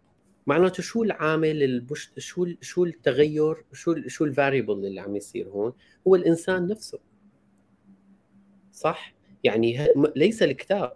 معناته 0.47 0.83
شو 0.83 1.03
العامل 1.03 1.63
البش 1.63 2.11
شو 2.17 2.47
شو 2.61 2.83
التغير 2.83 3.55
شو 3.73 3.95
شو 4.07 4.25
ال 4.25 4.31
variable 4.31 4.73
اللي 4.73 5.01
عم 5.01 5.15
يصير 5.15 5.49
هون؟ 5.49 5.73
هو 6.07 6.15
الإنسان 6.15 6.67
نفسه. 6.67 6.99
صح؟ 8.71 9.15
يعني 9.43 9.87
ليس 10.15 10.43
الكتاب 10.43 10.93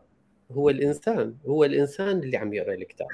هو 0.51 0.69
الإنسان. 0.69 1.35
هو 1.45 1.63
الإنسان 1.63 2.19
اللي 2.19 2.38
عم 2.38 2.53
يقرأ 2.53 2.73
الكتاب. 2.73 3.07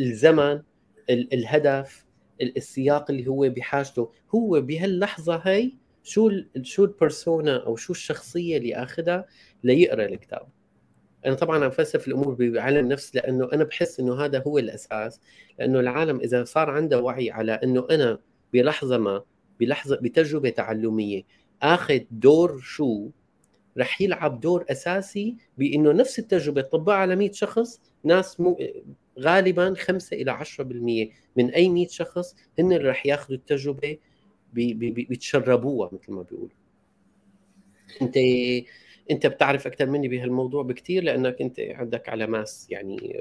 الزمن 0.00 0.62
الهدف 1.10 2.06
السياق 2.42 3.10
اللي 3.10 3.26
هو 3.26 3.48
بحاجته 3.48 4.12
هو 4.34 4.60
بهاللحظة 4.60 5.36
هي 5.36 5.72
شو 6.02 6.30
شو 6.62 6.84
البرسونا 6.84 7.66
أو 7.66 7.76
شو 7.76 7.92
الشخصية 7.92 8.56
اللي 8.56 8.74
اخذها 8.74 9.26
ليقرأ 9.64 10.04
الكتاب. 10.04 10.48
أنا 11.26 11.34
طبعا 11.34 11.64
عم 11.64 11.70
فلسف 11.70 12.08
الأمور 12.08 12.36
بعلم 12.38 12.78
النفس 12.78 13.14
لأنه 13.14 13.48
أنا 13.52 13.64
بحس 13.64 14.00
إنه 14.00 14.14
هذا 14.24 14.42
هو 14.46 14.58
الأساس. 14.58 15.20
لأنه 15.58 15.80
العالم 15.80 16.20
إذا 16.20 16.44
صار 16.44 16.70
عنده 16.70 17.00
وعي 17.00 17.30
على 17.30 17.52
إنه 17.52 17.86
أنا 17.90 18.18
بلحظة 18.52 18.98
ما 18.98 19.22
بلحظة 19.60 19.96
بتجربة 19.96 20.50
تعلمية 20.50 21.22
آخذ 21.62 22.00
دور 22.10 22.60
شو 22.60 23.10
رح 23.78 24.00
يلعب 24.00 24.40
دور 24.40 24.64
أساسي 24.70 25.36
بإنه 25.58 25.92
نفس 25.92 26.18
التجربة 26.18 26.60
تطبقها 26.60 26.96
على 26.96 27.16
100 27.16 27.32
شخص 27.32 27.80
ناس 28.04 28.40
مو 28.40 28.58
غالبا 29.20 29.74
5 29.74 30.16
إلى 30.16 30.32
10% 30.32 31.10
من 31.36 31.50
أي 31.50 31.68
100 31.68 31.88
شخص 31.88 32.34
هن 32.58 32.72
اللي 32.72 32.88
رح 32.88 33.06
ياخذوا 33.06 33.36
التجربة 33.36 33.98
بيتشربوها 34.52 35.90
مثل 35.92 36.12
ما 36.12 36.22
بيقولوا. 36.22 36.56
انت 38.02 38.16
انت 39.10 39.26
بتعرف 39.26 39.66
أكثر 39.66 39.86
مني 39.86 40.08
بهالموضوع 40.08 40.62
بكثير 40.62 41.02
لأنك 41.02 41.40
انت 41.40 41.60
عندك 41.60 42.08
على 42.08 42.26
ماس 42.26 42.66
يعني 42.70 43.20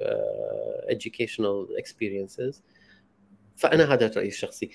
educational 0.89 1.81
experiences. 1.83 2.55
فأنا 3.55 3.93
هذا 3.93 4.11
رأيي 4.17 4.27
الشخصي. 4.27 4.69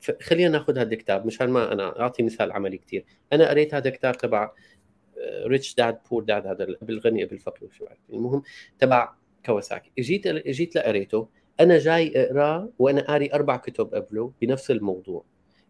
فخلينا 0.00 0.48
ناخذ 0.48 0.78
هذا 0.78 0.92
الكتاب. 0.92 1.26
مشان 1.26 1.50
ما 1.50 1.72
أنا 1.72 2.00
أعطي 2.00 2.22
مثال 2.22 2.52
عملي 2.52 2.78
كثير 2.78 3.04
أنا 3.32 3.48
قريت 3.48 3.74
هذا 3.74 3.88
الكتاب 3.88 4.16
تبع 4.18 4.50
Rich 5.46 5.74
Dad 5.74 5.98
Poor 6.10 6.24
Dad 6.24 6.46
هذا 6.46 6.76
بالغني 6.82 7.24
بالفقير 7.24 7.68
شو 7.70 7.86
المهم 8.12 8.42
تبع 8.78 9.12
كيوساكي 9.46 9.90
جيت 9.98 10.28
جيت 10.28 10.76
لقريته. 10.76 11.28
أنا 11.60 11.78
جاي 11.78 12.12
اقراه 12.16 12.70
وأنا 12.78 13.00
قاري 13.00 13.32
أربع 13.32 13.56
كتب 13.56 13.94
قبله 13.94 14.32
بنفس 14.40 14.70
الموضوع. 14.70 15.24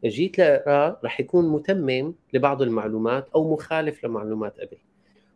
جيت 0.04 0.38
لاقراه 0.38 1.00
رح 1.04 1.20
يكون 1.20 1.48
متمم 1.48 2.14
لبعض 2.32 2.62
المعلومات 2.62 3.28
أو 3.34 3.52
مخالف 3.52 4.04
لمعلومات 4.04 4.60
قبل 4.60 4.78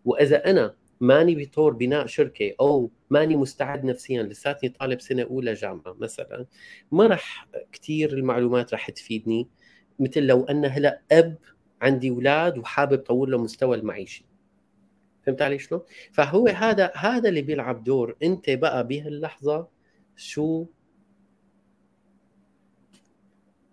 وإذا 0.05 0.51
أنا 0.51 0.75
ماني 1.01 1.35
بطور 1.35 1.73
بناء 1.73 2.07
شركة 2.07 2.55
أو 2.61 2.91
ماني 3.11 3.37
مستعد 3.37 3.85
نفسيا 3.85 4.23
لساتني 4.23 4.69
طالب 4.69 5.01
سنة 5.01 5.23
أولى 5.23 5.55
جامعة 5.55 5.95
مثلا 5.99 6.47
ما 6.93 7.07
رح 7.07 7.49
كثير 7.73 8.13
المعلومات 8.13 8.75
رح 8.75 8.91
تفيدني. 8.91 9.49
مثل 9.99 10.23
لو 10.23 10.45
أنا 10.45 10.69
هلأ 10.69 11.01
أب 11.13 11.39
عندي 11.83 12.11
أولاد 12.11 12.59
وحابب 12.59 12.99
طور 12.99 13.29
له 13.29 13.39
مستوى 13.39 13.77
المعيشي. 13.77 14.25
فهمت 15.27 15.43
علي 15.43 15.59
شلون؟ 15.59 15.81
فهو 16.13 16.47
هذا 16.47 16.93
هذا 16.95 17.29
اللي 17.29 17.43
بيلعب 17.43 17.85
دور. 17.85 18.17
أنت 18.23 18.51
بقى 18.51 18.87
بهاللحظة 18.87 19.69
شو 20.17 20.67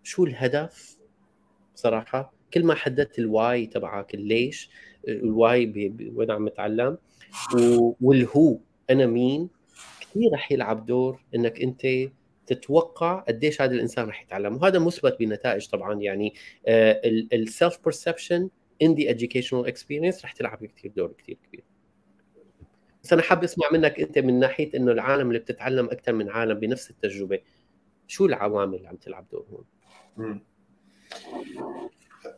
شو 0.08 0.24
الهدف؟ 0.24 0.98
صراحة 1.76 2.34
كل 2.54 2.66
ما 2.66 2.76
حددت 2.76 3.20
ال 3.20 3.31
why 3.31 3.66
تبعك 3.66 4.14
الليش 4.14 4.70
ال 5.08 5.29
why 5.29 5.94
وين 6.16 6.32
عم 6.32 6.48
نتعلم 6.48 6.98
وال 8.02 8.24
who 8.24 8.58
أنا 8.90 9.06
مين 9.06 9.50
كثير 10.02 10.34
رح 10.34 10.52
يلعب 10.52 10.86
دور 10.86 11.20
إنك 11.36 11.62
أنت 11.62 12.12
تتوقع 12.46 13.20
قديش 13.20 13.62
هذا 13.62 13.72
الإنسان 13.72 14.08
رح 14.08 14.22
يتعلم. 14.22 14.56
وهذا 14.56 14.80
مثبت 14.80 15.20
بنتائج 15.20 15.68
طبعا 15.68 16.02
يعني 16.02 16.34
ال 16.68 16.90
self 16.90 17.80
perception 17.84 18.50
in 18.82 18.96
the 18.96 19.18
educational 19.18 19.68
experience 19.68 20.26
رح 20.26 20.32
تلعب 20.32 20.66
كثير 20.66 20.92
دور 20.96 21.14
كثير 21.18 21.38
كبير. 21.48 21.64
بس 23.04 23.14
أنا 23.14 23.22
حابب 23.22 23.44
أسمع 23.44 23.66
منك 23.72 24.00
أنت 24.00 24.20
من 24.20 24.40
ناحية 24.40 24.70
إنه 24.76 24.92
العالم 24.92 25.28
اللي 25.28 25.40
بتتعلم 25.40 25.86
أكثر 25.86 26.14
من 26.14 26.30
عالم 26.30 26.60
بنفس 26.60 26.90
التجربة 26.90 27.40
شو 28.08 28.26
العوامل 28.26 28.76
اللي 28.76 28.88
عم 28.88 28.96
تلعب 28.96 29.26
دور 29.32 29.46
هون؟ 29.52 29.64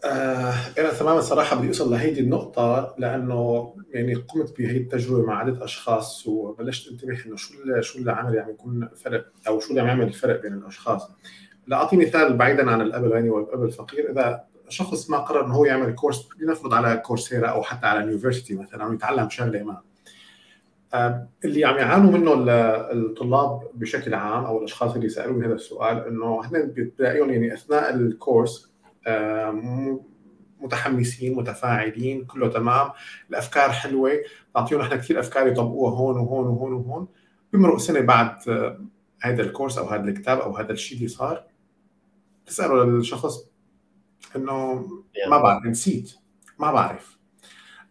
آه 0.05 0.53
أنا 0.79 0.93
تماما 0.93 1.21
صراحة 1.21 1.55
بدي 1.55 1.67
أوصل 1.67 1.91
لهيدي 1.91 2.19
النقطة 2.19 2.95
لأنه 2.97 3.73
يعني 3.91 4.15
قمت 4.15 4.57
بهي 4.57 4.77
التجربة 4.77 5.25
مع 5.27 5.37
عدة 5.37 5.63
أشخاص 5.63 6.27
وبلشت 6.27 6.91
انتبه 6.91 7.25
إنه 7.25 7.35
شو 7.35 7.53
اللي 7.63 7.83
شو 7.83 7.99
اللي 7.99 8.11
عمل 8.11 8.35
يعني 8.35 8.51
يكون 8.51 8.89
فرق 8.95 9.25
أو 9.47 9.59
شو 9.59 9.69
اللي 9.69 9.81
عم 9.81 9.87
يعمل 9.87 10.03
الفرق 10.03 10.41
بين 10.41 10.53
الأشخاص. 10.53 11.11
لاعطي 11.67 11.97
مثال 11.97 12.37
بعيدا 12.37 12.71
عن 12.71 12.81
الاب 12.81 13.05
الغني 13.05 13.29
والاب 13.29 13.63
الفقير. 13.63 14.11
إذا 14.11 14.43
شخص 14.69 15.09
ما 15.09 15.17
قرر 15.17 15.45
إنه 15.45 15.53
هو 15.55 15.65
يعمل 15.65 15.95
course 15.95 16.29
لنفرض 16.39 16.73
على 16.73 16.97
كورسيرا 16.97 17.47
أو 17.47 17.63
حتى 17.63 17.87
على 17.87 17.99
ال 17.99 18.04
university 18.04 18.55
مثلا 18.55 18.83
أو 18.83 18.93
يتعلم 18.93 19.29
شغلة 19.29 19.63
ما. 19.63 19.81
اللي 21.45 21.65
عم 21.65 21.77
يعانوا 21.77 22.11
منه 22.11 22.33
الطلاب 22.91 23.61
بشكل 23.73 24.13
عام 24.13 24.45
أو 24.45 24.57
الأشخاص 24.59 24.95
اللي 24.95 25.09
سالوني 25.09 25.45
هذا 25.47 25.53
السؤال 25.53 26.07
إنه 26.07 26.41
هن 26.45 26.73
بتلاقيهم 26.75 27.29
يعني 27.29 27.53
أثناء 27.53 27.93
الكورس 27.95 28.71
متحمسين 30.59 31.35
متفاعلين 31.35 32.25
كله 32.25 32.47
تمام 32.47 32.89
الأفكار 33.29 33.71
حلوة 33.71 34.11
تعطيهم 34.53 34.81
إحنا 34.81 34.95
كثير 34.95 35.19
أفكار 35.19 35.47
يطبقوها 35.47 35.91
هون 35.95 36.17
وهون 36.17 36.47
وهون 36.47 36.73
وهون. 36.73 37.07
بمرق 37.53 37.77
سنة 37.77 37.99
بعد 37.99 38.35
هذا 39.21 39.41
الكورس 39.41 39.77
أو 39.77 39.85
هذا 39.85 40.03
الكتاب 40.03 40.39
أو 40.39 40.57
هذا 40.57 40.71
الشيء 40.71 40.97
اللي 40.97 41.07
صار 41.07 41.43
تساله 42.45 42.83
للشخص 42.83 43.45
إنه 44.35 44.87
ما 45.29 45.37
بعرف 45.37 45.65
نسيت 45.65 46.15
ما 46.59 46.71
بعرف. 46.71 47.18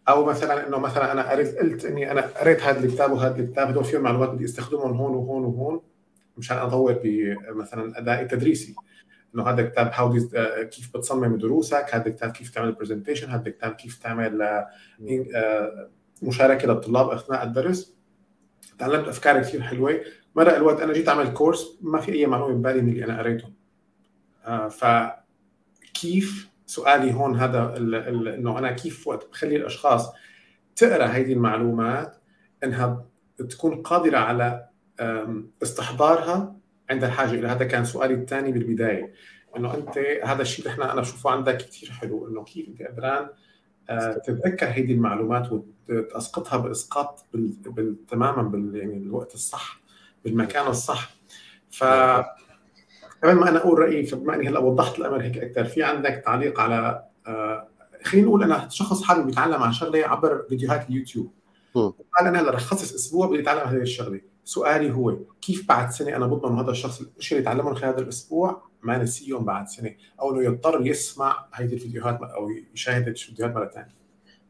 أو 0.09 0.25
مثلا 0.25 0.67
إنه 0.67 0.79
مثلا 0.79 1.11
أنا 1.11 1.31
قريت 1.31 1.57
قلت 1.57 1.85
إني 1.85 2.11
أنا 2.11 2.21
قريت 2.21 2.63
هذا 2.63 2.79
الكتاب 2.79 3.11
وهذا 3.11 3.39
الكتاب 3.39 3.67
هدول 3.67 3.83
فيهم 3.85 4.01
معلومات 4.01 4.29
بدي 4.29 4.45
أستخدمهم 4.45 4.97
هون 4.97 5.15
وهون 5.15 5.45
وهون 5.45 5.81
مشان 6.37 6.57
أطور 6.57 6.99
بمثلا 7.03 7.97
ادائي 7.97 8.21
التدريسي 8.21 8.75
إنه 9.35 9.49
هذا 9.49 9.61
الكتاب 9.61 9.91
how 9.93 10.13
كيف 10.69 10.97
بتصمم 10.97 11.37
دروسك 11.37 11.85
هذا 11.91 12.07
الكتاب 12.07 12.31
كيف 12.31 12.49
تعمل 12.49 12.71
presentation 12.71 13.29
هذا 13.29 13.47
الكتاب 13.47 13.71
كيف 13.71 13.97
تعمل 13.97 14.41
آه، 14.41 15.89
مشاركة 16.23 16.67
للطلاب 16.67 17.09
أثناء 17.09 17.43
الدرس. 17.43 17.95
تعلمت 18.79 19.07
أفكار 19.07 19.41
كثير 19.41 19.61
حلوة. 19.61 20.01
مرق 20.35 20.55
الوقت 20.55 20.81
أنا 20.81 20.93
جيت 20.93 21.09
أعمل 21.09 21.33
course 21.33 21.77
ما 21.81 21.99
في 21.99 22.13
أي 22.13 22.25
معلومة 22.25 22.53
ببالي 22.53 22.81
من 22.81 22.89
اللي 22.89 23.05
أنا 23.05 23.19
قريته. 23.19 23.49
آه، 24.45 24.67
فكيف 24.67 26.48
سؤالي 26.69 27.13
هون 27.13 27.35
هذا 27.35 27.77
إنه 27.77 28.59
أنا 28.59 28.71
كيف 28.71 29.07
وقت 29.07 29.29
بخلي 29.29 29.55
الأشخاص 29.55 30.11
تقرأ 30.75 31.05
هذه 31.05 31.33
المعلومات 31.33 32.17
إنها 32.63 33.05
تكون 33.49 33.81
قادرة 33.81 34.17
على 34.17 34.69
استحضارها 35.63 36.55
عند 36.89 37.03
الحاجة 37.03 37.31
إلى. 37.31 37.47
هذا 37.47 37.65
كان 37.65 37.85
سؤالي 37.85 38.13
الثاني 38.13 38.51
بالبداية. 38.51 39.13
إنه 39.57 39.73
أنت 39.73 39.97
هذا 40.23 40.41
الشيء 40.41 40.65
اللي 40.65 40.73
إحنا 40.73 40.93
أنا 40.93 41.01
بشوفه 41.01 41.29
عندك 41.29 41.57
كثير 41.57 41.91
حلو. 41.91 42.27
إنه 42.27 42.43
كيف 42.43 42.67
انت 42.67 42.81
قدران 42.81 43.29
آه، 43.89 44.13
تتذكر 44.13 44.65
هذه 44.65 44.91
المعلومات 44.91 45.49
وتسقطها 45.89 46.57
بإسقاط 46.57 47.25
تماما 48.07 48.41
بال 48.41 48.75
يعني 48.75 48.99
بالوقت 48.99 49.33
الصح 49.33 49.81
بالمكان 50.25 50.67
الصح. 50.67 51.09
ف 51.71 51.83
قبل 53.23 53.33
ما 53.33 53.49
أنا 53.49 53.57
أقول 53.57 53.79
رأيي 53.79 54.03
فبما 54.05 54.35
اني 54.35 54.49
هلأ 54.49 54.59
وضحت 54.59 54.99
الامر 54.99 55.21
هيك 55.21 55.37
أكثر 55.37 55.65
في 55.65 55.83
عندك 55.83 56.21
تعليق 56.25 56.59
على 56.59 57.05
آه، 57.27 57.67
خلينا 58.03 58.27
نقول 58.27 58.43
أنا 58.43 58.69
شخص 58.69 59.03
حابب 59.03 59.29
يتعلم 59.29 59.63
عن 59.63 59.71
شغلة 59.73 60.07
عبر 60.07 60.45
فيديوهات 60.49 60.89
اليوتيوب. 60.89 61.31
قال 62.17 62.27
أنا 62.27 62.41
هلا 62.41 62.51
رح 62.51 62.61
خصص 62.61 62.93
أسبوع 62.93 63.27
بدي 63.27 63.41
أتعلم 63.41 63.59
هذه 63.59 63.81
الشغلة. 63.81 64.21
سؤالي 64.43 64.91
هو 64.91 65.17
كيف 65.41 65.67
بعد 65.67 65.91
سنة 65.91 66.15
أنا 66.15 66.27
بضمن 66.27 66.59
هذا 66.59 66.71
الشخص 66.71 67.01
الشيء 67.17 67.37
اللي 67.37 67.45
تعلمه 67.45 67.73
خلال 67.73 67.93
هذا 67.93 68.01
الأسبوع؟ 68.01 68.69
ما 68.83 68.97
نسيهم 68.97 69.45
بعد 69.45 69.67
سنة. 69.67 69.95
أو 70.21 70.31
إنه 70.31 70.43
يضطر 70.43 70.87
يسمع 70.87 71.45
هذه 71.51 71.73
الفيديوهات 71.73 72.19
أو 72.21 72.49
يشاهد 72.73 73.07
الفيديوهات 73.07 73.55
مرة 73.55 73.71
ثانية 73.73 73.99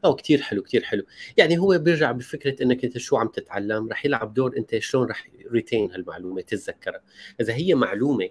أو 0.06 0.16
كثير 0.16 0.42
حلو 0.42 0.62
كثير 0.62 0.84
حلو. 0.84 1.04
يعني 1.38 1.58
هو 1.58 1.78
بيرجع 1.78 2.12
بفكرة 2.12 2.64
أنك 2.64 2.86
أنت 2.86 2.98
شو 2.98 3.18
عم 3.18 3.28
تتعلم 3.28 3.90
رح 3.90 4.06
يلعب 4.06 4.34
دور 4.34 4.58
أنت 4.58 4.78
شلون 4.78 5.08
رح 5.10 5.28
ريتين 5.52 5.92
هالمعلومة 5.92 6.42
تتذكرها. 6.42 7.02
إذا 7.42 7.54
هي 7.54 7.76
معلومة 7.76 8.30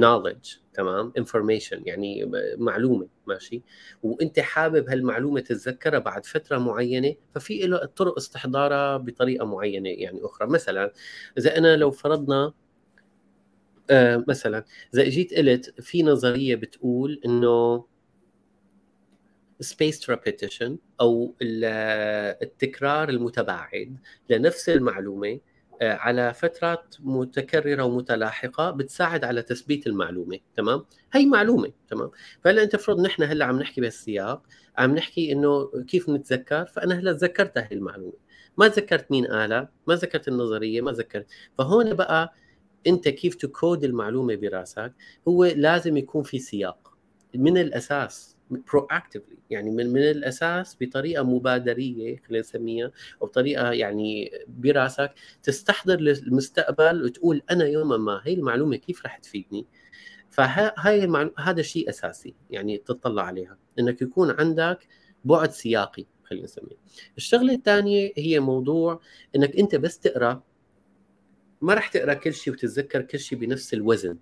knowledge 0.00 0.58
تمام؟ 0.74 1.12
information 1.18 1.78
يعني 1.86 2.30
معلومة 2.58 3.08
ماشي؟ 3.26 3.62
وأنت 4.02 4.40
حابب 4.40 4.88
هالمعلومة 4.88 5.40
تتذكرها 5.40 5.98
بعد 5.98 6.26
فترة 6.26 6.58
معينة 6.58 7.14
ففي 7.34 7.66
له 7.66 7.84
طرق 7.84 8.16
استحضارها 8.16 8.96
بطريقة 8.96 9.46
معينة 9.46 9.88
يعني 9.88 10.20
أخرى. 10.24 10.48
مثلا 10.48 10.92
إذا 11.38 11.58
أنا 11.58 11.76
لو 11.76 11.90
فرضنا 11.90 12.52
آه 13.90 14.24
مثلا 14.28 14.64
إذا 14.94 15.02
إجيت 15.02 15.34
قلت 15.34 15.80
في 15.80 16.02
نظرية 16.02 16.54
بتقول 16.54 17.20
إنه 17.24 17.84
spaced 19.64 20.14
repetition 20.14 20.70
أو 21.00 21.34
التكرار 22.42 23.08
المتباعد 23.08 23.98
لنفس 24.30 24.68
المعلومة 24.68 25.40
على 25.82 26.34
فترات 26.34 26.94
متكررة 27.00 27.82
ومتلاحقة 27.82 28.70
بتساعد 28.70 29.24
على 29.24 29.42
تثبيت 29.42 29.86
المعلومة 29.86 30.38
تمام؟ 30.56 30.84
هي 31.12 31.26
معلومة 31.26 31.72
تمام؟ 31.88 32.10
فهلا 32.44 32.62
أنت 32.62 32.74
افرض 32.74 33.00
نحن 33.00 33.22
هلأ 33.22 33.44
عم 33.44 33.58
نحكي 33.58 33.80
بهالسياق 33.80 34.42
عم 34.78 34.94
نحكي 34.94 35.32
إنه 35.32 35.70
كيف 35.88 36.08
نتذكر؟ 36.08 36.64
فأنا 36.66 36.94
هلأ 36.94 37.12
تذكرت 37.12 37.58
هاي 37.58 37.68
المعلومة. 37.72 38.24
ما 38.58 38.68
تذكرت 38.68 39.10
مين 39.10 39.26
قالها 39.26 39.68
ما 39.86 39.94
ذكرت 39.94 40.28
النظرية 40.28 40.80
ما 40.80 40.92
ذكرت 40.92 41.26
فهون 41.58 41.94
بقى 41.94 42.34
أنت 42.86 43.08
كيف 43.08 43.34
تكود 43.34 43.84
المعلومة 43.84 44.34
براسك؟ 44.34 44.92
هو 45.28 45.44
لازم 45.44 45.96
يكون 45.96 46.22
في 46.22 46.38
سياق 46.38 46.94
من 47.34 47.58
الأساس. 47.58 48.33
Proactively 48.52 49.38
يعني 49.50 49.70
من 49.70 49.92
من 49.92 50.02
الأساس 50.02 50.76
بطريقة 50.80 51.22
مبادرية 51.22 52.16
خلينا 52.16 52.40
نسميها 52.40 52.90
أو 53.22 53.26
بطريقه 53.26 53.72
يعني 53.72 54.30
براسك 54.48 55.12
تستحضر 55.42 56.00
للمستقبل 56.00 57.04
وتقول 57.04 57.42
أنا 57.50 57.64
يوما 57.66 57.96
ما 57.96 58.20
هي 58.24 58.34
المعلومة 58.34 58.76
كيف 58.76 59.04
رح 59.04 59.18
تفيدني؟ 59.18 59.66
فهاي 60.30 61.30
هذا 61.38 61.62
شيء 61.62 61.88
أساسي 61.88 62.34
يعني 62.50 62.78
تطلع 62.78 63.22
عليها 63.22 63.58
إنك 63.78 64.02
يكون 64.02 64.30
عندك 64.30 64.88
بعد 65.24 65.50
سياقي 65.50 66.06
خلينا 66.24 66.44
نسميه. 66.44 66.76
الشغلة 67.16 67.54
الثانية 67.54 68.12
هي 68.16 68.40
موضوع 68.40 69.00
إنك 69.36 69.56
أنت 69.56 69.76
بس 69.76 69.98
تقرأ 69.98 70.42
ما 71.60 71.74
راح 71.74 71.88
تقرأ 71.88 72.14
كل 72.14 72.34
شيء 72.34 72.52
وتتذكر 72.52 73.02
كل 73.02 73.18
شيء 73.18 73.38
بنفس 73.38 73.74
الوزن. 73.74 74.18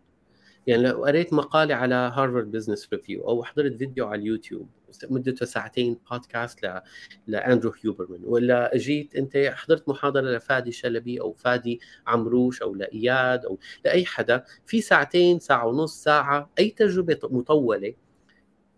يعني 0.67 0.83
لو 0.83 1.05
قريت 1.05 1.33
مقالة 1.33 1.75
على 1.75 1.95
Harvard 1.95 2.51
Business 2.51 2.89
Review 2.93 3.29
أو 3.29 3.45
حضرت 3.45 3.77
فيديو 3.77 4.07
على 4.07 4.21
اليوتيوب 4.21 4.69
مدته 5.11 5.47
ساعتين 5.47 5.99
بودكاست 6.11 6.67
ل... 6.67 6.81
لأندرو 7.27 7.73
هيوبرمان 7.85 8.21
ولا 8.25 8.77
جيت 8.77 9.17
أنت 9.17 9.53
حضرت 9.55 9.89
محاضرة 9.89 10.21
لفادي 10.21 10.73
شلبي 10.73 11.21
أو 11.21 11.33
فادي 11.33 11.81
عمروش 12.07 12.63
أو 12.63 12.75
لإياد 12.75 13.45
أو 13.45 13.59
لأي 13.85 14.05
حدا 14.05 14.45
في 14.67 14.81
ساعتين 14.81 15.39
ساعة 15.39 15.67
ونص 15.67 16.03
ساعة 16.03 16.51
أي 16.59 16.71
تجربة 16.71 17.19
مطولة 17.23 17.95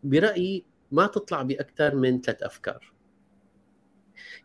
برأيي 0.05 0.65
ما 0.93 1.07
تطلع 1.07 1.43
باكثر 1.43 1.95
من 1.95 2.21
ثلاث 2.21 2.43
أفكار. 2.43 2.93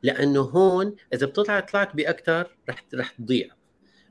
لأنه 0.04 0.41
هون 0.41 0.95
إذا 1.13 1.28
بتطلع 1.28 1.60
طلعت 1.60 1.95
باكثر 1.95 2.58
رح 2.69 2.86
رح 2.93 3.12
تضيع. 3.12 3.58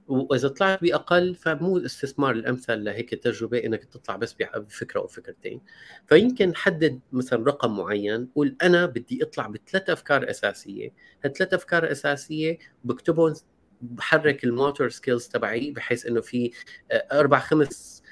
وإذا 0.09 0.49
طلعت 0.49 0.83
بأقل 0.83 1.35
فمو 1.35 1.77
الاستثمار 1.77 2.31
الامثل 2.31 2.85
لهيك 2.85 3.15
تجربة 3.15 3.59
إنك 3.59 3.85
تطلع 3.85 4.17
بس 4.17 4.37
بفكرة 4.57 5.01
أو 5.01 5.07
فكرتين. 5.07 5.61
فيمكن 6.07 6.55
حدد 6.57 7.01
مثلا 7.13 7.45
رقم 7.47 7.77
معين 7.77 8.29
قول 8.35 8.57
أنا 8.63 8.87
بدي 8.87 9.23
أطلع 9.23 9.47
بثلاث 9.47 9.91
أفكار 9.91 10.31
أساسية. 10.31 10.93
هالثلاث 11.25 11.55
أفكار 11.55 11.93
أساسية 11.93 12.59
بكتبهم 12.85 13.35
بحرك 13.81 14.45
الموتور 14.45 14.89
سكيلز 14.89 15.29
تبعي 15.29 15.71
بحيث 15.71 16.07
إنه 16.07 16.21
في 16.21 16.51
آه، 16.91 17.07
أربع 17.13 17.39
خمس 17.39 18.03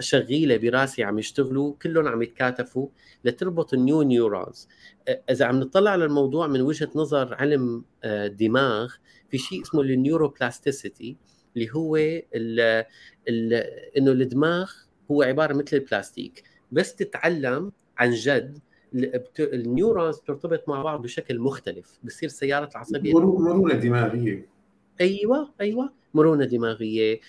شغيلة 0.00 0.56
براسي 0.56 1.04
عم 1.04 1.18
يشتغلوا 1.18 1.74
كلهم 1.82 2.08
عم 2.08 2.22
يتكاتفوا 2.22 2.88
لتربط 3.24 3.74
ال 3.74 3.81
new 3.81 4.02
neurons. 4.02 4.68
إذا 5.30 5.44
عم 5.44 5.60
نطلع 5.60 5.90
على 5.90 6.04
الموضوع 6.04 6.46
من 6.46 6.60
وجهة 6.60 6.90
نظر 6.94 7.34
علم 7.34 7.84
آه، 8.04 8.26
في 9.30 9.38
شيء 9.38 9.62
اسمه 9.62 9.80
ال 9.80 9.88
neuroplasticity 9.88 11.16
اللي 11.56 11.68
هو 11.72 11.96
ال 11.96 12.84
ال 13.28 13.52
إنه 13.98 14.10
الدماغ 14.12 14.72
هو 15.10 15.22
عبارة 15.22 15.54
مثل 15.54 15.76
البلاستيك 15.76 16.42
بس 16.72 16.94
تتعلم 16.94 17.72
عن 17.98 18.10
جد 18.10 18.58
ال 19.38 19.48
neurons 19.48 20.16
ترتبط 20.16 20.68
مع 20.68 20.82
بعض 20.82 21.02
بشكل 21.02 21.38
مختلف 21.38 21.98
بصير 22.04 22.28
السيالة 22.28 22.68
العصبية. 22.74 23.14
مرونة 23.14 23.74
دماغية. 23.74 24.46
أيوه 25.00 25.54
أيوه 25.60 25.92
مرونة 26.14 26.44
دماغية. 26.44 27.20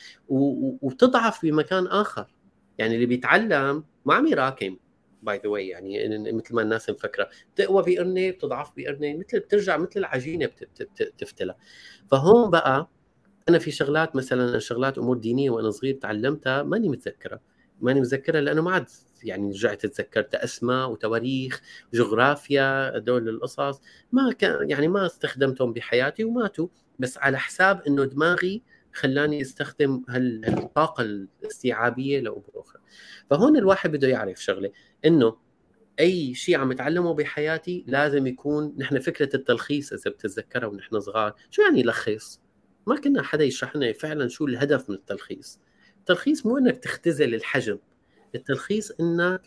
وتضعف 0.81 1.45
بمكان 1.45 1.87
آخر. 1.87 2.27
يعني 2.77 2.95
اللي 2.95 3.05
بيتعلم 3.05 3.83
ما 4.05 4.13
عم 4.13 4.27
يراكم 4.27 4.77
by 5.23 5.37
the 5.43 5.49
way 5.49 5.67
يعني 5.67 6.09
مثل 6.33 6.55
ما 6.55 6.61
الناس 6.61 6.89
مفكرة. 6.89 7.29
بتقوى 7.55 7.83
بقرنة 7.83 8.29
بتضعف 8.31 8.71
بقرنة 8.77 9.17
مثل 9.17 9.39
بترجع 9.39 9.77
مثل 9.77 9.91
العجينة 9.99 10.49
بتفتلى 10.91 11.55
فهون 12.11 12.49
بقى 12.51 12.89
أنا 13.49 13.59
في 13.59 13.71
شغلات 13.71 14.15
مثلا 14.15 14.59
شغلات 14.59 14.97
أمور 14.97 15.17
دينية 15.17 15.49
وأنا 15.49 15.71
صغير 15.71 15.95
تعلمتها 15.95 16.63
ماني 16.63 16.89
متذكرها 16.89 17.39
ماني 17.81 18.01
متذكرها 18.01 18.41
لأنه 18.41 18.61
ما 18.61 18.71
عاد 18.71 18.85
يعني 19.23 19.49
رجعت 19.51 19.85
تذكرت 19.85 20.35
أسماء 20.35 20.91
وتواريخ 20.91 21.61
جغرافيا 21.93 22.97
هدول 22.97 23.29
القصص. 23.29 23.81
ما 24.11 24.31
كان 24.31 24.69
يعني 24.69 24.87
ما 24.87 25.05
استخدمتهم 25.05 25.73
بحياتي 25.73 26.23
وماتوا. 26.23 26.67
بس 26.99 27.17
على 27.17 27.37
حساب 27.39 27.81
إنه 27.87 28.05
دماغي 28.05 28.61
خلاني 28.97 29.41
استخدم 29.41 30.03
هالطاقة 30.09 31.01
الاستيعابية 31.01 32.19
لامور 32.19 32.51
أخرى 32.55 32.81
فهون 33.29 33.57
الواحد 33.57 33.91
بده 33.91 34.07
يعرف 34.07 34.43
شغلة 34.43 34.71
إنه 35.05 35.37
أي 35.99 36.33
شيء 36.33 36.57
عم 36.57 36.71
اتعلمه 36.71 37.13
بحياتي 37.13 37.83
لازم 37.87 38.27
يكون 38.27 38.75
نحن 38.77 38.99
فكرة 38.99 39.35
التلخيص 39.35 39.93
إذا 39.93 40.11
بتتذكرها 40.11 40.67
ونحن 40.67 40.99
صغار. 40.99 41.35
شو 41.49 41.61
يعني 41.61 41.83
لخص؟ 41.83 42.41
ما 42.87 42.99
كنا 42.99 43.23
حدا 43.23 43.43
يشرح 43.43 43.75
لنا 43.75 43.93
فعلا 43.93 44.27
شو 44.27 44.45
الهدف 44.45 44.89
من 44.89 44.95
التلخيص. 44.95 45.59
التلخيص 45.99 46.45
مو 46.45 46.57
إنك 46.57 46.77
تختزل 46.77 47.35
الحجم 47.35 47.79
التلخيص 48.35 48.91
إنك 48.91 49.41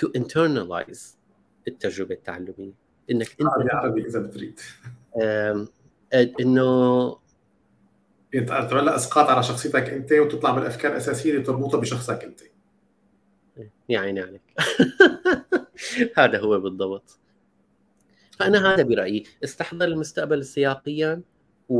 to 0.00 0.06
internalize 0.18 1.16
التجربة 1.68 2.14
التعلمية. 2.14 2.72
إنك 3.10 3.36
أنت 3.40 3.48
عربي 3.48 3.70
عربي 3.70 4.06
إذا 4.06 4.20
بتريد. 4.20 4.60
إنه 6.14 7.18
إنت 8.34 8.48
تعمل 8.48 8.88
اسقاط 8.88 9.28
على 9.28 9.42
شخصيتك 9.42 9.90
أنت 9.90 10.12
وتطلع 10.12 10.50
بالأفكار 10.50 10.92
الأساسية 10.92 11.30
اللي 11.30 11.42
تربطها 11.42 11.80
بشخصك 11.80 12.24
أنت. 12.24 12.40
يا 13.88 14.00
عيني 14.00 14.20
عليك. 14.20 14.42
هذا 16.18 16.40
هو 16.40 16.60
بالضبط. 16.60 17.18
فأنا 18.38 18.74
هذا 18.74 18.82
برأيي. 18.82 19.24
استحضر 19.44 19.84
المستقبل 19.84 20.44
سياقيا 20.44 21.22
و... 21.68 21.78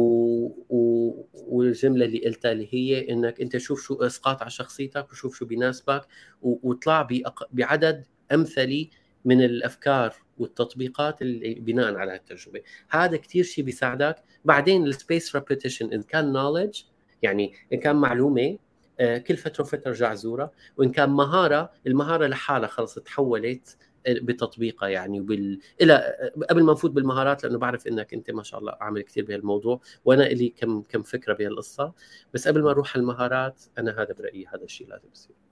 و... 0.68 1.12
والجملة 1.34 2.04
اللي 2.04 2.24
قلتها 2.24 2.52
اللي 2.52 2.68
هي 2.70 3.10
إنك 3.10 3.40
أنت 3.40 3.56
شوف 3.56 3.82
شو 3.82 3.94
إسقاط 3.94 4.42
على 4.42 4.50
شخصيتك 4.50 5.10
وشوف 5.10 5.38
شو 5.38 5.46
بيناسبك 5.46 6.06
و... 6.42 6.70
وطلع 6.70 7.02
بأق... 7.02 7.48
بعدد 7.52 8.06
أمثلي 8.32 8.90
من 9.24 9.44
الأفكار 9.44 10.14
والتطبيقات 10.40 11.22
اللي 11.22 11.55
بناء 11.55 11.94
على 11.94 12.14
التجربه 12.14 12.61
هذا 12.88 13.16
كثير 13.16 13.44
شيء 13.44 13.64
بيساعدك. 13.64 14.16
بعدين 14.44 14.87
ال 14.87 14.94
spaced 14.94 15.37
repetition 15.37 15.92
إن 15.92 16.03
كان 16.03 16.33
knowledge 16.33 16.83
يعني 17.22 17.53
إن 17.72 17.79
كان 17.79 17.96
معلومة 17.96 18.59
آه، 19.01 19.18
كل 19.18 19.37
فترة 19.37 19.62
وفترة 19.64 19.88
ارجع 19.88 20.14
زورها. 20.14 20.51
وإن 20.77 20.90
كان 20.92 21.11
مهارة 21.11 21.72
المهارة 21.87 22.27
لحالها 22.27 22.68
خلص 22.68 22.94
تحولت 22.94 23.77
آه، 24.07 24.14
بتطبيقها 24.22 24.88
يعني 24.88 25.20
وبال 25.20 25.61
إلى 25.81 25.92
آه، 25.94 26.33
قبل 26.51 26.62
ما 26.62 26.72
نفوت 26.72 26.90
بالمهارات 26.90 27.44
لأنه 27.44 27.59
بعرف 27.59 27.87
إنك 27.87 28.14
أنت 28.14 28.31
ما 28.31 28.42
شاء 28.42 28.61
الله 28.61 28.77
عامل 28.81 29.03
كثير 29.03 29.24
بهالموضوع. 29.24 29.81
وأنا 30.05 30.22
لي 30.22 30.48
كم 30.48 30.83
كم 30.83 31.03
فكرة 31.03 31.35
بهالقصة. 31.35 31.92
بس 32.35 32.48
قبل 32.48 32.62
ما 32.62 32.70
نروح 32.70 32.96
على 32.96 33.03
المهارات 33.03 33.62
أنا 33.79 34.03
هذا 34.03 34.14
برأيي 34.18 34.46
هذا 34.46 34.64
الشيء 34.64 34.88
لازم 34.88 35.09
يصير. 35.14 35.47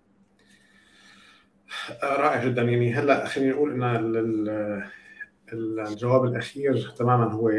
رائع 2.05 2.45
جدا. 2.45 2.63
يعني 2.63 2.95
هلأ 2.95 3.27
خلينا 3.27 3.53
نقول 3.53 3.83
إن 3.83 4.07
الجواب 5.53 6.25
الأخير 6.25 6.95
تماما 6.99 7.33
هو 7.33 7.53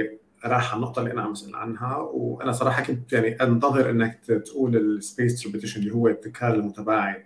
راح 0.45 0.71
على 0.71 0.75
النقطة 0.77 0.99
اللي 0.99 1.11
أنا 1.13 1.21
عم 1.21 1.31
اسال 1.31 1.55
عنها. 1.55 1.95
وأنا 1.97 2.51
صراحة 2.51 2.83
كنت 2.83 3.13
يعني 3.13 3.27
أنتظر 3.41 3.89
إنك 3.89 4.19
تقول 4.45 4.75
ال 4.77 4.87
spaced 4.87 5.45
repetition 5.45 5.79
اللي 5.81 5.93
هو 5.93 6.07
التكرار 6.07 6.53
المتباعد 6.53 7.23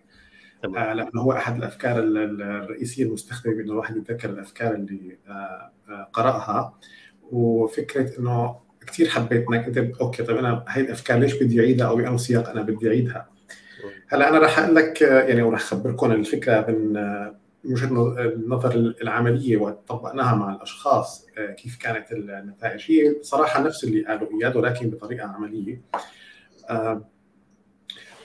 آه 0.65 0.94
لأنه 0.94 1.22
هو 1.22 1.32
أحد 1.32 1.56
الأفكار 1.58 2.00
الرئيسية 2.00 3.04
المستخدمة 3.04 3.54
بانه 3.56 3.72
الواحد 3.72 3.98
يتذكر 3.98 4.30
الأفكار 4.30 4.76
اللي 4.76 5.17
آه 5.28 5.72
آه 5.89 6.10
قرأها. 6.13 6.78
وفكرة 7.32 8.20
إنه 8.20 8.56
كثير 8.88 9.10
حبيت 9.10 9.46
إنك 9.50 9.78
أنت 9.78 10.00
أوكي 10.02 10.24
طيب 10.24 10.38
أنا 10.38 10.65
هي 10.67 10.82
الأفكار 10.82 11.20
ليش 11.20 11.44
بدي 11.44 11.60
أعيدها؟ 11.60 11.88
أو 11.88 11.96
بأي 11.96 12.17
سياق 12.17 12.50
أنا 12.50 12.62
بدي 12.62 12.88
أعيدها؟ 12.88 13.30
هلا 14.08 14.30
أنا 14.30 14.38
راح 14.39 14.60
أقول 14.60 14.76
لك 14.76 15.02
يعني 15.02 15.41
وراح 15.41 15.62
أخبركم 15.62 16.12
الفكرة 16.12 16.65
من 16.72 16.98
وجهة 17.65 17.88
النظر 18.36 18.76
العملية 19.02 19.58
وطبقناها 19.58 20.36
مع 20.36 20.56
الأشخاص 20.56 21.26
كيف 21.58 21.78
كانت 21.78 22.12
النتائج. 22.12 22.91
هي 22.91 23.15
صراحة 23.22 23.62
نفس 23.63 23.84
اللي 23.84 24.06
قالوا 24.06 24.28
إياد 24.41 24.56
ولكن 24.56 24.89
بطريقة 24.89 25.28
عملية. 25.28 25.82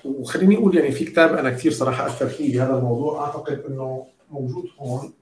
وخليني 0.05 0.57
أقول 0.57 0.77
يعني 0.77 0.91
في 0.91 1.05
كتاب 1.05 1.35
أنا 1.35 1.51
كثير 1.51 1.73
صراحة 1.73 2.07
أثر 2.07 2.27
فيه 2.27 2.59
بهذا 2.59 2.79
الموضوع. 2.79 3.25
أعتقد 3.25 3.65
إنه 3.69 4.07
موجود 4.31 4.65
هون 4.79 5.13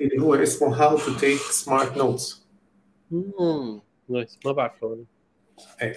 اللي 0.00 0.22
هو 0.22 0.34
اسمه 0.34 0.96
to 0.96 1.20
Take 1.20 1.64
Smart 1.64 1.98
Notes. 1.98 2.36
امم 3.12 3.80
nice 4.08 4.38
ما 4.44 4.52
بعرفه 4.52 5.04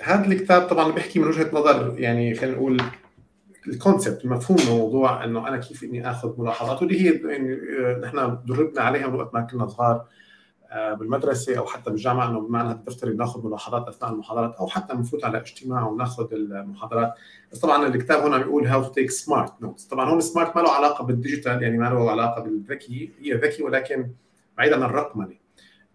هذا 0.02 0.26
الكتاب 0.26 0.62
طبعا 0.62 0.92
بيحكي 0.92 1.20
من 1.20 1.28
وجهة 1.28 1.50
نظر 1.54 2.00
يعني 2.00 2.36
خلينا 2.36 2.56
نقول 2.56 2.82
ال 3.68 3.75
concept 3.75 4.26
المفهوم 4.26 4.58
الموضوع 4.60 5.24
إنه 5.24 5.48
أنا 5.48 5.58
كيف 5.58 5.84
إني 5.84 6.10
آخذ 6.10 6.42
ملاحظات 6.42 6.82
واللي 6.82 7.02
هي 7.02 7.32
يعني 7.32 7.54
آه، 7.54 8.00
نحن 8.04 8.38
دربنا 8.46 8.82
عليها 8.82 9.08
من 9.08 9.16
وقت 9.16 9.34
ما 9.34 9.42
كنا 9.42 9.68
صغار 9.68 10.06
آه، 10.72 10.94
بالمدرسة 10.94 11.58
أو 11.58 11.66
حتى 11.66 11.90
بالجامعة 11.90 12.30
إنه 12.30 12.40
بمعنى 12.40 12.72
الدفتر 12.72 13.12
بناخذ 13.12 13.48
ملاحظات 13.48 13.88
أثناء 13.88 14.12
المحاضرات 14.12 14.56
أو 14.56 14.68
حتى 14.68 14.96
بنفوت 14.96 15.26
على 15.26 15.38
اجتماع 15.38 15.84
وبناخذ 15.88 16.34
المحاضرات. 16.34 17.14
بس 17.52 17.60
طبعا 17.60 17.88
الكتاب 17.88 18.24
هنا 18.24 18.38
بيقول 18.38 18.68
how 18.68 18.84
to 18.84 18.92
take 18.92 19.12
smart 19.12 19.62
notes 19.62 19.86
طبعا 19.86 20.10
هون 20.10 20.22
smart 20.22 20.56
ما 20.56 20.62
له 20.62 20.72
علاقة 20.72 21.04
بال 21.04 21.17
digital 21.17 21.64
يعني 21.64 21.78
ما 21.78 21.86
له 21.86 22.12
علاقة 22.12 22.42
بالذكي 22.42 23.12
هي 23.22 23.34
ذكي 23.34 23.64
ولكن 23.64 24.12
بعيدا 24.58 24.76
عن 24.76 24.84
الرقمنة. 24.84 25.36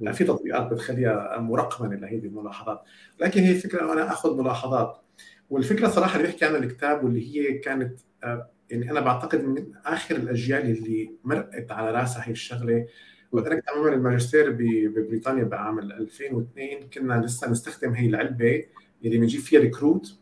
يعني 0.01 0.17
في 0.17 0.25
تطبيقات 0.25 0.67
بتخليها 0.67 1.39
مرقمنة 1.39 1.97
لهذه 1.97 2.27
الملاحظات. 2.27 2.83
لكن 3.21 3.41
هي 3.43 3.53
الفكرة 3.53 3.83
انه 3.83 3.93
أنا 3.93 4.13
آخذ 4.13 4.39
ملاحظات. 4.39 5.06
والفكرة 5.51 5.89
صراحة 5.89 6.17
اللي 6.17 6.27
بيحكي 6.27 6.45
عنها 6.45 6.59
الكتاب 6.59 7.05
واللي 7.05 7.37
هي 7.37 7.59
كانت 7.59 7.99
آه، 8.25 8.51
يعني 8.71 8.91
أنا 8.91 9.01
بعتقد 9.01 9.45
من 9.45 9.73
آخر 9.85 10.17
الأجيال 10.17 10.61
اللي 10.63 11.11
مرقت 11.25 11.71
على 11.71 11.91
راسها 11.91 12.29
هي 12.29 12.33
الشغلة. 12.33 12.87
وقت 13.33 13.47
أنا 13.47 13.55
كنت 13.55 13.69
عم 13.69 13.87
الماجستير 13.89 14.51
ببريطانيا 14.51 15.45
بعام 15.45 15.79
2002 15.79 16.89
كنا 16.95 17.23
لسه 17.27 17.51
نستخدم 17.51 17.93
هي 17.93 18.07
العلبة 18.07 18.65
اللي 19.05 19.19
بنجيب 19.19 19.41
فيها 19.41 19.61
الكروت 19.61 20.19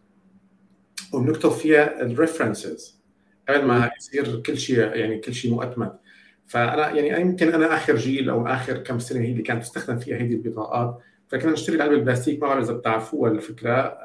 وبنكتب 1.13 1.51
فيها 1.51 2.03
ال 2.03 2.12
references 2.12 3.01
قبل 3.49 3.65
ما 3.65 3.91
يصير 3.99 4.41
كل 4.41 4.59
شيء 4.59 4.79
يعني 4.79 5.19
كل 5.19 5.35
شيء 5.35 5.51
مؤتمت. 5.51 6.01
فأنا 6.47 6.91
يعني 6.91 7.21
يمكن 7.21 7.55
أنا 7.55 7.75
آخر 7.75 7.97
جيل 7.97 8.31
أو 8.31 8.47
آخر 8.47 8.79
كم 8.79 8.99
سنة 8.99 9.21
هي 9.21 9.33
اللي 9.33 9.43
كانت 9.43 9.63
تستخدم 9.63 9.99
فيها 9.99 10.17
هذه 10.17 10.33
البطاقات. 10.35 11.01
فكنا 11.35 11.53
نشتري 11.53 11.77
العلبة 11.77 11.95
البلاستيك 11.95 12.43
ما 12.43 12.49
بعرف 12.49 12.65
اذا 12.65 12.73
بتعرفوها 12.73 13.31
الفكرة 13.31 13.99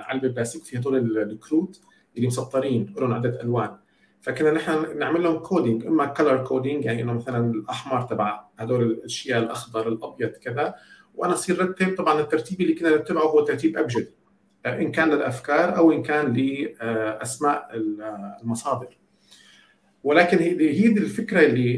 علبة 0.00 0.28
بلاستيك 0.28 0.64
فيها 0.64 0.80
هدول 0.80 1.18
الكروت 1.18 1.80
اللي 2.16 2.26
مسطرين 2.26 2.94
لهم 2.96 3.12
عده 3.12 3.40
ألوان. 3.42 3.76
فكنا 4.20 4.50
نحن 4.50 4.98
نعمل 4.98 5.22
لهم 5.22 5.38
coding 5.38 5.86
إما 5.86 6.06
color 6.06 6.44
coding 6.44 6.84
يعني 6.84 7.02
إنه 7.02 7.12
مثلا 7.12 7.50
الأحمر 7.50 8.02
تبع 8.02 8.44
هدول 8.58 8.82
الأشياء 8.82 9.42
الأخضر 9.42 9.88
الأبيض 9.88 10.28
كذا. 10.30 10.74
وأنا 11.14 11.32
أصير 11.32 11.62
رتب 11.62 11.96
طبعا 11.96 12.20
الترتيب 12.20 12.60
اللي 12.60 12.74
كنا 12.74 12.96
نتبعه 12.96 13.22
هو 13.22 13.44
ترتيب 13.44 13.78
ابجدي 13.78 14.14
إن 14.66 14.92
كان 14.92 15.10
للأفكار 15.10 15.76
أو 15.76 15.92
إن 15.92 16.02
كان 16.02 16.32
لأسماء 16.32 17.68
المصادر. 18.42 18.98
ولكن 20.04 20.38
هي 20.38 20.54
دي 20.54 20.86
الفكرة 20.86 21.40
اللي, 21.40 21.76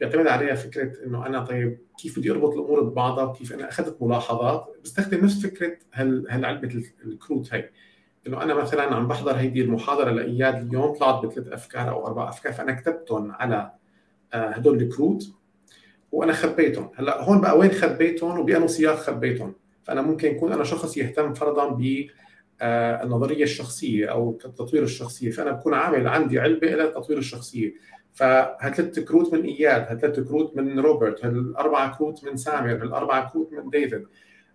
بيعتمد 0.00 0.26
عليها 0.26 0.54
فكرة 0.54 0.92
إنه 1.06 1.26
أنا 1.26 1.44
طيب 1.44 1.78
كيف 1.98 2.18
بدي 2.18 2.30
أربط 2.30 2.52
الأمور 2.52 2.82
ببعضها؟ 2.82 3.24
وكيف 3.24 3.52
أنا 3.52 3.68
أخذت 3.68 3.96
ملاحظات؟ 4.02 4.66
بستخدم 4.84 5.24
نفس 5.24 5.46
فكرة 5.46 5.76
هل 5.92 6.26
هالعلبة 6.30 6.82
الكروت 7.04 7.54
هي 7.54 7.70
إنه 8.26 8.42
أنا 8.42 8.54
مثلا 8.54 8.82
عم 8.82 9.08
بحضر 9.08 9.32
هيدي 9.32 9.62
المحاضرة 9.62 10.10
لإياد 10.10 10.66
اليوم 10.66 10.94
طلعت 10.94 11.24
بثلاث 11.24 11.48
أفكار 11.48 11.90
أو 11.90 12.06
أربع 12.06 12.28
أفكار 12.28 12.52
فأنا 12.52 12.72
كتبتهم 12.72 13.32
على 13.32 13.72
آه، 14.34 14.48
هدول 14.48 14.82
الكروت 14.82 15.32
وأنا 16.12 16.32
خبيتهم. 16.32 16.90
هلأ 16.94 17.22
هون 17.22 17.40
بقى 17.40 17.58
وين 17.58 17.70
خبيتهم؟ 17.70 18.38
وبأنه 18.40 18.66
سياق 18.66 18.96
خبيتهم. 18.96 19.54
فأنا 19.84 20.02
ممكن 20.02 20.28
يكون 20.28 20.52
أنا 20.52 20.64
شخص 20.64 20.96
يهتم 20.96 21.34
فرضا 21.34 21.68
ب 21.68 22.06
النظرية 22.62 23.42
الشخصية 23.42 24.06
أو 24.06 24.32
تطوير 24.32 24.82
الشخصية. 24.82 25.30
فأنا 25.30 25.50
بكون 25.50 25.74
عامل 25.74 26.08
عندي 26.08 26.40
علبة 26.40 26.74
إلى 26.74 26.86
تطوير 26.86 27.18
الشخصية. 27.18 27.74
فهالثلاث 28.12 28.98
كروت 28.98 29.34
من 29.34 29.42
إياد؟ 29.42 29.86
هالثلاث 29.88 30.20
كروت 30.20 30.56
من 30.56 30.80
روبرت؟ 30.80 31.24
هالاربع 31.24 31.96
كروت 31.98 32.24
من 32.24 32.36
سامر 32.36 32.72
هالاربع 32.72 33.28
كروت 33.28 33.52
من 33.52 33.70
ديفيد؟ 33.70 34.06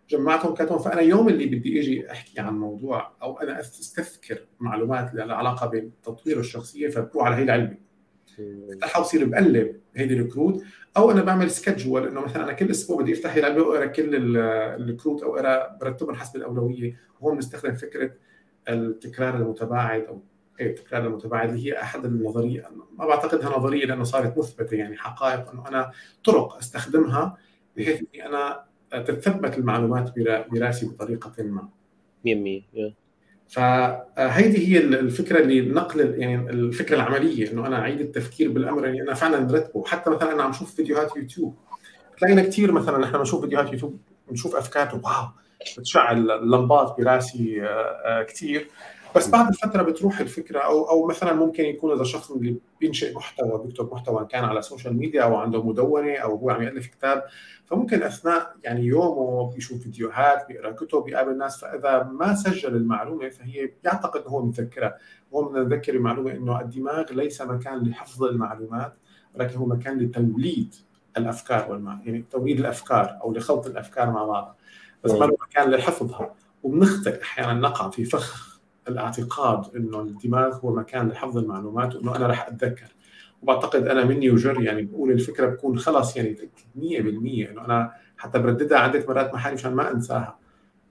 جمعتهم 0.09 0.53
حاطهم 0.53 0.79
فأنا 0.79 1.01
يوم 1.01 1.29
اللي 1.29 1.45
بدي 1.45 1.79
إجي 1.79 2.11
أحكي 2.11 2.39
عن 2.39 2.59
موضوع 2.59 3.11
أو 3.21 3.37
أنا 3.37 3.59
أستذكر 3.59 4.39
معلومات 4.59 5.13
لها 5.13 5.35
علاقة 5.35 5.67
بتطوير 5.67 6.39
الشخصية 6.39 6.89
فبروح 6.89 7.25
على 7.25 7.35
هي 7.35 7.43
العلبة. 7.43 7.77
بفتحها 8.37 8.99
وبصير 8.99 9.25
بقلب 9.25 9.79
هيدي 9.95 10.13
الكروت. 10.13 10.63
أو 10.97 11.11
أنا 11.11 11.21
بعمل 11.21 11.51
سكجول 11.51 12.07
إنه 12.07 12.21
مثلا 12.21 12.43
أنا 12.43 12.53
كل 12.53 12.71
أسبوع 12.71 13.01
بدي 13.01 13.13
أفتح 13.13 13.35
العلبه 13.35 13.61
واقرا 13.61 13.85
كل 13.85 14.09
الكروت 14.15 15.23
أو 15.23 15.35
أقرأ 15.35 15.77
برتبهم 15.81 16.15
حسب 16.15 16.35
الأولوية. 16.35 16.97
وهون 17.19 17.35
بنستخدم 17.35 17.75
فكرة 17.75 18.11
التكرار 18.69 19.35
المتباعد 19.35 20.03
أو 20.03 20.21
إيه 20.59 20.67
التكرار 20.67 21.07
المتباعد 21.07 21.49
اللي 21.49 21.65
هي 21.65 21.81
أحد 21.81 22.05
النظرية. 22.05 22.69
ما 22.97 23.05
بعتقدها 23.05 23.57
نظرية 23.57 23.85
لأنه 23.85 24.03
صارت 24.03 24.37
مثبتة 24.37 24.75
يعني 24.75 24.97
حقائق 24.97 25.51
إنه 25.51 25.67
أنا 25.67 25.91
طرق 26.23 26.57
أستخدمها 26.57 27.37
بحيث 27.77 27.99
إني 27.99 28.25
أنا 28.25 28.65
تتثبت 28.91 29.57
المعلومات 29.57 30.13
براسي 30.51 30.85
بطريقة 30.85 31.43
ما. 31.43 31.69
100% 32.27 33.04
فهيدي 33.49 34.67
هي 34.67 34.77
الفكرة 34.77 35.39
اللي 35.39 35.61
نقل 35.61 36.15
يعني 36.19 36.49
الفكرة 36.49 36.95
العملية 36.95 37.51
إنه 37.51 37.67
أنا 37.67 37.79
أعيد 37.79 37.99
التفكير 38.01 38.51
بالأمر. 38.51 38.85
يعني 38.85 39.01
أنا 39.01 39.13
فعلا 39.13 39.39
نرتبه 39.39 39.85
حتى 39.85 40.09
مثلا 40.09 40.33
أنا 40.33 40.43
عم 40.43 40.53
شوف 40.53 40.75
فيديوهات 40.75 41.15
يوتيوب. 41.15 41.55
تلاقينا 42.17 42.41
كثير 42.41 42.71
مثلا 42.71 42.97
نحن 42.97 43.17
بنشوف 43.17 43.41
فيديوهات 43.41 43.73
يوتيوب 43.73 43.99
بنشوف 44.29 44.55
افكار 44.55 45.01
wow! 45.03 45.27
بتشعل 45.77 46.31
اللمبات 46.31 46.95
براسي 46.97 47.61
آه، 47.61 47.65
آه، 48.05 48.23
كثير 48.23 48.67
بس 49.15 49.29
بعد 49.29 49.55
فترة 49.55 49.83
بتروح 49.83 50.19
الفكرة 50.19 50.59
أو 50.59 50.89
أو 50.89 51.07
مثلا 51.07 51.33
ممكن 51.33 51.65
يكون 51.65 51.91
إذا 51.91 52.03
شخص 52.03 52.31
اللي 52.31 52.55
بينشئ 52.81 53.15
محتوى 53.15 53.63
بيكتب 53.65 53.93
محتوى 53.93 54.25
كان 54.25 54.43
على 54.43 54.59
ال 54.59 54.64
social 54.64 54.97
media 54.97 55.23
أو 55.23 55.35
عنده 55.35 55.63
مدونة 55.63 56.15
أو 56.15 56.35
هو 56.35 56.49
عم 56.49 56.61
يألف 56.61 56.87
كتاب 56.87 57.23
فممكن 57.65 58.03
أثناء 58.03 58.55
يعني 58.63 58.81
يومه 58.81 59.51
بيشوف 59.51 59.81
فيديوهات 59.81 60.47
بيقرأ 60.47 60.71
كتب 60.71 61.03
بيقابل 61.03 61.37
ناس 61.37 61.57
فإذا 61.57 62.03
ما 62.03 62.35
سجل 62.35 62.75
المعلومة 62.75 63.29
فهي 63.29 63.71
بيعتقد 63.83 64.23
هو 64.27 64.45
متذكرها 64.45 64.97
هو 65.33 65.43
بنذكر 65.43 65.93
المعلومه 65.93 66.31
إنه 66.31 66.61
الدماغ 66.61 67.13
ليس 67.13 67.41
مكان 67.41 67.83
لحفظ 67.83 68.23
المعلومات 68.23 68.93
ولكن 69.35 69.57
هو 69.57 69.65
مكان 69.65 69.97
لتوليد 69.97 70.75
الأفكار 71.17 71.71
والمع... 71.71 71.99
يعني 72.05 72.25
توليد 72.31 72.59
الأفكار 72.59 73.19
أو 73.23 73.33
لخلط 73.33 73.65
الأفكار 73.65 74.11
مع 74.11 74.25
بعض. 74.25 74.57
بس 75.03 75.11
ما 75.11 75.25
مكان 75.25 75.71
لحفظها. 75.71 76.35
وبنخطئ 76.63 77.21
أحيانا 77.21 77.53
نقع 77.53 77.89
في 77.89 78.05
فخ. 78.05 78.54
الاعتقاد 78.87 79.75
إنه 79.75 80.01
الدماغ 80.01 80.55
هو 80.55 80.75
مكان 80.75 81.09
لحفظ 81.09 81.37
المعلومات 81.37 81.95
وإنه 81.95 82.15
أنا 82.15 82.27
رح 82.27 82.47
أتذكر. 82.47 82.95
وبعتقد 83.41 83.87
أنا 83.87 84.05
مني 84.05 84.29
وجر 84.29 84.61
يعني 84.61 84.81
بقول 84.81 85.11
الفكرة 85.11 85.45
بكون 85.45 85.79
خلص 85.79 86.17
يعني 86.17 86.37
100% 86.75 86.79
إنه 87.49 87.65
أنا 87.65 87.91
حتى 88.17 88.39
برددها 88.39 88.77
عده 88.77 89.05
مرات 89.07 89.33
مع 89.33 89.39
حالي 89.39 89.55
مشان 89.55 89.75
ما 89.75 89.91
أنساها. 89.91 90.39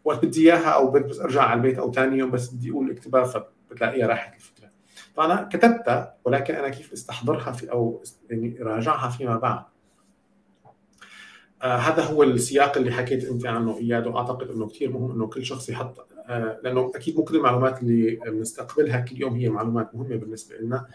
وقت 0.04 0.24
بدي 0.24 0.40
إياها 0.52 0.68
أو 0.68 0.90
بس 0.90 1.20
أرجع 1.20 1.42
على 1.42 1.58
البيت 1.58 1.78
أو 1.78 1.92
ثاني 1.92 2.18
يوم 2.18 2.30
بس 2.30 2.50
بدي 2.50 2.70
أقول 2.70 2.90
اكتبها 2.90 3.24
فبتلاقيها 3.24 4.06
راحت 4.06 4.34
الفكرة. 4.34 4.68
فأنا 5.16 5.48
كتبتها 5.52 6.14
ولكن 6.24 6.54
أنا 6.54 6.68
كيف 6.68 6.92
أستحضرها 6.92 7.52
في 7.52 7.72
أو 7.72 8.02
يعني 8.30 8.58
راجعها 8.60 9.10
فيما 9.10 9.36
بعد. 9.36 9.64
آه 11.62 11.76
هذا 11.76 12.02
هو 12.02 12.22
السياق 12.22 12.76
اللي 12.76 12.92
حكيت 12.92 13.24
أنت 13.24 13.46
عنه 13.46 13.78
إياد 13.78 14.06
وأعتقد 14.06 14.50
إنه 14.50 14.68
كثير 14.68 14.92
مهم 14.92 15.10
إنه 15.10 15.26
كل 15.26 15.44
شخص 15.44 15.68
يحط 15.68 16.13
لأنه 16.28 16.92
أكيد 16.94 17.16
مو 17.16 17.24
كل 17.24 17.36
المعلومات 17.36 17.82
اللي 17.82 18.16
بنستقبلها 18.26 19.00
كل 19.00 19.20
يوم 19.20 19.34
هي 19.34 19.48
معلومات 19.48 19.94
مهمة 19.94 20.16
بالنسبة 20.16 20.56
لنا 20.56 20.86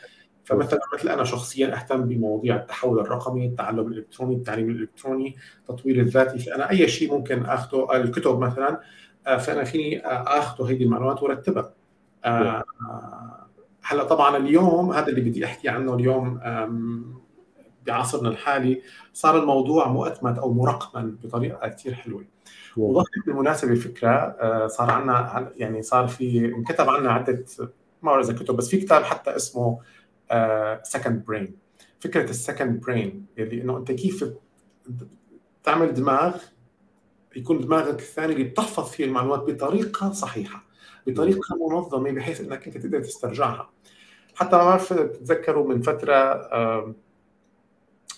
فمثلا 0.50 0.80
مثل 0.94 1.10
أنا 1.10 1.24
شخصيا 1.24 1.76
أهتم 1.76 2.02
بمواضيع 2.02 2.56
التحول 2.56 3.00
الرقمي، 3.00 3.46
التعلم 3.46 3.88
الإلكتروني، 3.88 4.36
التعليم 4.36 4.70
الإلكتروني، 4.70 5.36
التطوير 5.60 6.00
الذاتي، 6.00 6.40
فأنا 6.40 6.70
أي 6.70 6.88
شيء 6.88 7.14
ممكن 7.14 7.46
اخذه 7.46 7.96
الكتب 7.96 8.40
مثلا 8.40 8.82
آه، 9.28 9.38
فأنا 9.38 9.64
فيني 9.64 10.06
آه، 10.06 10.40
اخذه 10.40 10.72
هذه 10.72 10.84
المعلومات 10.84 11.24
وأرتبها. 11.24 11.74
آه، 12.26 12.64
هلأ 13.84 14.04
طبعا 14.04 14.38
اليوم 14.38 14.92
هذا 14.94 15.08
اللي 15.08 15.22
بدي 15.22 15.46
أحكي 15.46 15.70
عنه 15.70 15.96
اليوم 15.96 16.40
بعصرنا 17.88 18.30
الحالي 18.30 18.82
صار 19.14 19.40
الموضوع 19.40 19.88
مؤتمت 19.88 20.38
أو 20.38 20.54
مرقمن 20.54 21.16
بطريقة 21.24 21.68
كثير 21.68 21.94
حلوة. 21.94 22.26
وضحت 22.78 23.26
بالمناسبة 23.26 23.76
فكره 23.76 24.38
صار 24.68 24.92
عندنا 24.92 25.52
يعني 25.56 25.82
صار 25.82 26.08
في 26.08 26.46
انكتب 26.46 26.90
عنا 26.90 27.12
عدة 27.12 27.46
ما 28.02 28.12
بعرف 28.12 28.30
إذا 28.30 28.40
كتب 28.40 28.56
بس 28.56 28.70
في 28.70 28.78
كتاب 28.78 29.04
حتى 29.04 29.36
اسمه 29.36 29.80
second 30.84 31.24
uh, 31.24 31.28
brain 31.28 31.56
فكرة 32.00 32.30
ال 32.30 32.37
second 32.37 32.82
brain 32.82 33.26
اللي 33.38 33.62
إنه 33.62 33.78
أنت 33.78 33.92
كيف 33.92 34.34
تعمل 35.64 35.94
دماغ 35.94 36.36
يكون 37.36 37.62
دماغك 37.62 38.00
الثاني 38.00 38.34
اللي 38.34 38.44
بتحفظ 38.44 38.90
فيه 38.90 39.06
المعلومات 39.06 39.40
بطريقة 39.40 40.12
صحيحة 40.12 40.66
بطريقة 41.08 41.70
منظمة 41.70 42.12
بحيث 42.12 42.42
إنك 42.42 42.68
أنت 42.68 42.78
تقدر 42.78 43.00
تسترجعها. 43.00 43.70
حتى 44.36 44.56
ما 44.56 44.64
بعرف 44.64 44.94
تتذكروا 44.94 45.68
من 45.68 45.82
فترة 45.82 46.50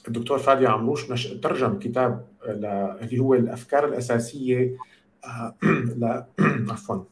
الدكتور 0.07 0.39
فادي 0.39 0.67
عمروش. 0.67 1.05
ترجم 1.43 1.79
كتاب. 1.79 2.27
اللي 2.45 3.19
هو 3.19 3.33
الأفكار 3.33 3.85
الأساسية 3.85 4.77
آه، 5.25 5.55
ل... 6.01 6.23
عفوا 6.71 7.03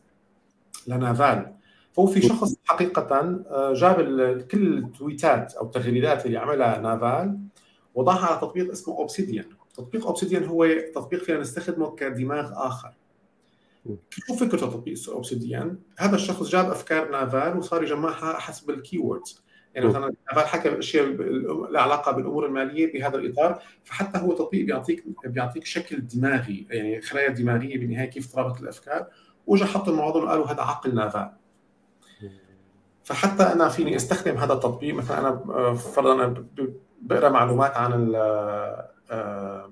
لنافال 0.87 1.53
فهو 1.93 2.07
في 2.07 2.21
شخص 2.21 2.55
حقيقة 2.65 3.01
آه، 3.49 3.73
جاب 3.73 4.01
كل 4.51 4.77
التويتات 4.77 5.53
أو 5.53 5.65
التغريدات 5.65 6.25
اللي 6.25 6.37
عملها 6.37 6.79
نافال 6.79 7.39
وضعها 7.95 8.25
على 8.25 8.37
تطبيق 8.41 8.71
اسمه 8.71 8.97
Obsidian 8.97 9.45
تطبيق 9.73 10.07
Obsidian 10.07 10.45
هو 10.45 10.67
تطبيق 10.95 11.23
فينا 11.23 11.39
نستخدمه 11.39 11.95
كدماغ 11.95 12.51
آخر 12.53 12.93
شو 14.09 14.35
فكرة 14.35 14.57
تطبيق 14.57 15.09
Obsidian؟ 15.09 15.79
هذا 15.97 16.15
الشخص 16.15 16.49
جاب 16.49 16.69
أفكار 16.69 17.11
نافال 17.11 17.57
وصار 17.57 17.83
يجمعها 17.83 18.39
حسب 18.39 18.69
ال 18.69 18.77
keywords 18.77 19.41
يعني 19.79 19.89
مثلا 19.89 20.13
نافال 20.27 20.47
حكى 20.47 20.79
اشياء 20.79 21.05
لها 21.71 21.81
علاقه 21.81 22.11
بالأمور 22.11 22.45
المالية 22.45 22.93
بهذا 22.93 23.17
الإطار 23.17 23.61
فحتى 23.83 24.19
هو 24.19 24.33
تطبيق 24.33 24.65
بيعطيك 24.65 25.03
بيعطيك 25.25 25.65
شكل 25.65 26.07
دماغي 26.07 26.67
يعني 26.69 27.01
خلايا 27.01 27.29
دماغية 27.29 27.77
بالنهاية 27.79 28.09
كيف 28.09 28.33
ترابط 28.33 28.61
الأفكار. 28.61 29.07
واجى 29.47 29.65
حط 29.65 29.89
الموضوع 29.89 30.23
وقالوا 30.23 30.47
هذا 30.47 30.61
عقل 30.61 30.95
نافال 30.95 31.31
فحتى 33.03 33.43
أنا 33.43 33.69
فيني 33.69 33.95
أستخدم 33.95 34.37
هذا 34.37 34.53
التطبيق 34.53 34.95
مثلا 34.95 35.19
أنا 35.19 35.29
آه، 35.49 35.73
فرضا 35.73 36.45
بقرأ 37.01 37.29
معلومات 37.29 37.77
عن 37.77 38.13
آه، 39.11 39.71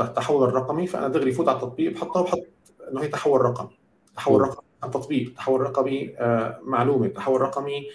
التحول 0.00 0.48
الرقمي 0.48 0.86
فأنا 0.86 1.08
دغري 1.08 1.32
فوت 1.32 1.48
على 1.48 1.56
التطبيق 1.56 1.92
بحطه 1.92 2.20
وبحط 2.20 2.46
إنه 2.92 3.02
هي 3.02 3.08
تحول 3.08 3.40
رقمي. 3.40 3.78
تحول 4.16 4.40
رقمي 4.40 4.66
تطبيق 4.82 5.34
تحول 5.34 5.60
رقمي 5.60 6.14
آه، 6.18 6.60
معلومة 6.62 7.08
تحول 7.08 7.40
رقمي 7.40 7.88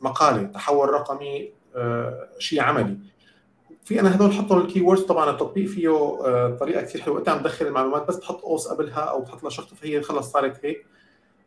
مقالة 0.00 0.42
تحول 0.42 0.88
رقمي 0.88 1.52
شيء 2.38 2.60
عملي. 2.60 2.98
في 3.84 4.00
أنا 4.00 4.16
هدول 4.16 4.32
حطوا 4.32 4.60
ال 4.60 4.80
keywords 4.80 5.02
طبعا 5.02 5.30
التطبيق 5.30 5.68
فيه 5.68 5.90
طريقة 6.56 6.82
كثير 6.82 7.00
حلوة. 7.00 7.18
أنت 7.18 7.28
عم 7.28 7.38
تدخل 7.38 7.66
المعلومات 7.66 8.08
بس 8.08 8.20
تحط 8.20 8.40
قوس 8.40 8.68
قبلها 8.68 9.00
أو 9.00 9.24
تحط 9.24 9.42
لها 9.42 9.50
شرطة 9.50 9.76
فهي 9.76 10.02
خلص 10.02 10.32
صارت 10.32 10.64
هيك. 10.64 10.86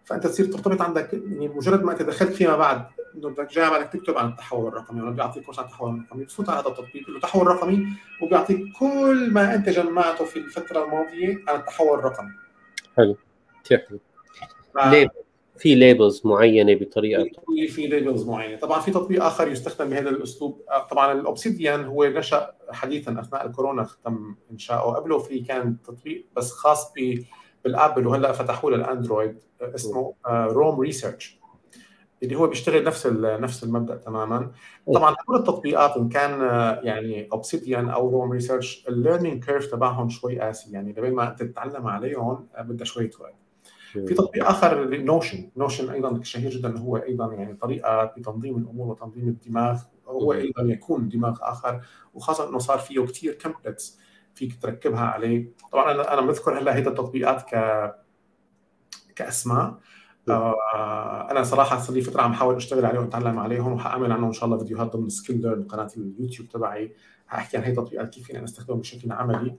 فأنت 0.05 0.27
تصير 0.27 0.45
ترتبط 0.45 0.81
عندك 0.81 1.13
يعني 1.13 1.47
مجرد 1.47 1.83
ما 1.83 1.91
أنت 1.91 2.01
دخلت 2.01 2.33
فيما 2.33 2.57
بعد 2.57 2.85
إنه 3.15 3.29
بدك 3.29 3.53
جاي 3.53 3.69
بدك 3.69 3.89
تكتب 3.93 4.17
عن 4.17 4.29
التحول 4.29 4.67
الرقمي 4.67 5.01
ولا 5.01 5.11
بيعطيك 5.11 5.43
كورس 5.43 5.59
عن 5.59 5.65
التحول 5.65 5.95
الرقمي. 5.95 6.23
بتفوت 6.23 6.49
على 6.49 6.59
هذا 6.59 6.67
التطبيق 6.67 7.09
له 7.09 7.19
تحول 7.19 7.47
رقمي 7.47 7.87
وبيعطيك 8.21 8.63
كل 8.79 9.29
ما 9.31 9.55
أنت 9.55 9.69
جمعته 9.69 10.25
في 10.25 10.39
الفترة 10.39 10.83
الماضية 10.83 11.43
عن 11.47 11.55
التحول 11.59 11.99
الرقمي. 11.99 12.31
حلو. 12.97 13.17
كثير 13.63 13.85
حلو. 13.89 13.99
ف... 14.73 14.77
في 15.57 15.75
labels 15.75 16.21
معينة 16.25 16.73
بطريقة 16.73 17.23
في 17.67 17.87
labels 17.87 18.29
معينة. 18.29 18.57
طبعا 18.57 18.79
في 18.79 18.91
تطبيق 18.91 19.23
آخر 19.23 19.47
يستخدم 19.47 19.89
بهذا 19.89 20.09
الأسلوب. 20.09 20.61
آه، 20.69 20.87
طبعا 20.87 21.11
ال 21.11 21.19
Obsidian 21.19 21.85
هو 21.85 22.05
نشأ 22.05 22.53
حديثا 22.71 23.19
أثناء 23.19 23.45
الكورونا 23.45 23.87
تم 24.05 24.35
إنشاؤه. 24.51 24.95
قبله 24.95 25.17
في 25.19 25.39
كان 25.39 25.77
تطبيق 25.83 26.25
بس 26.35 26.51
خاص 26.51 26.93
بال 27.63 27.76
Apple 27.76 28.07
وهلأ 28.07 28.31
فتحوا 28.31 28.71
له 28.71 28.75
ال 28.75 28.83
Android 28.83 29.37
اسمه 29.61 30.13
Roam 30.27 30.79
Research 30.79 31.39
اللي 32.23 32.35
هو 32.35 32.47
بيشتغل 32.47 32.83
نفس 32.83 33.07
نفس 33.23 33.63
المبدأ 33.63 33.95
تماما. 33.95 34.51
طبعا 34.93 35.15
كل 35.27 35.35
التطبيقات 35.35 35.97
إن 35.97 36.09
كان 36.09 36.41
يعني 36.83 37.27
Obsidian 37.33 37.89
أو 37.89 38.09
Roam 38.09 38.31
Research 38.31 38.85
ال 38.89 38.95
learning 38.95 39.45
curve 39.45 39.65
تبعهم 39.65 40.09
شوي 40.09 40.39
قاسي. 40.39 40.71
يعني 40.71 40.91
لبين 40.91 41.13
ما 41.13 41.35
تتعلم 41.39 41.87
عليهم 41.87 42.47
بدها 42.59 42.85
شوية 42.85 43.11
وقت. 43.19 43.42
في 43.93 44.13
تطبيق 44.13 44.47
آخر 44.47 44.97
Notion 44.97 45.51
Notion 45.57 45.89
أيضا 45.89 46.23
شهير 46.23 46.51
جدا 46.51 46.77
هو 46.77 46.97
أيضا 46.97 47.33
يعني 47.33 47.53
طريقة 47.53 48.05
بتنظيم 48.05 48.57
الأمور 48.57 48.87
وتنظيم 48.87 49.27
الدماغ. 49.27 49.81
هو 50.07 50.33
أيضا 50.33 50.61
يكون 50.61 51.09
دماغ 51.09 51.37
آخر 51.41 51.81
وخاصة 52.13 52.49
إنه 52.49 52.57
صار 52.57 52.77
فيه 52.77 53.05
كثير 53.05 53.33
templates 53.33 53.99
فيك 54.35 54.61
تركبها 54.61 55.05
عليه. 55.05 55.53
طبعا 55.71 55.91
أنا 55.91 56.13
أنا 56.13 56.21
بذكر 56.21 56.59
هلأ 56.59 56.75
هيدا 56.75 56.89
التطبيقات 56.89 57.41
ك 57.41 57.55
كأسماء. 59.15 59.79
آه 60.29 61.31
أنا 61.31 61.43
صراحة 61.43 61.79
صار 61.79 61.95
لي 61.95 62.01
فترة 62.01 62.21
عم 62.21 62.33
حاول 62.33 62.55
أشتغل 62.55 62.85
عليهم 62.85 63.03
واتعلم 63.03 63.39
عليهم 63.39 63.73
وحأعمل 63.73 64.11
عنهم 64.11 64.25
إن 64.25 64.33
شاء 64.33 64.45
الله 64.45 64.57
فيديوهات 64.57 64.95
ضمن 64.95 65.09
Skill 65.09 65.41
Learn 65.41 65.63
قناه 65.63 65.89
اليوتيوب 65.97 66.49
تبعي. 66.49 66.95
حأحكي 67.27 67.57
عن 67.57 67.63
هي 67.63 67.69
التطبيقات 67.69 68.09
كيف 68.09 68.27
فينا 68.27 68.41
نستخدمهم 68.41 68.79
بشكل 68.79 69.11
عملي. 69.11 69.57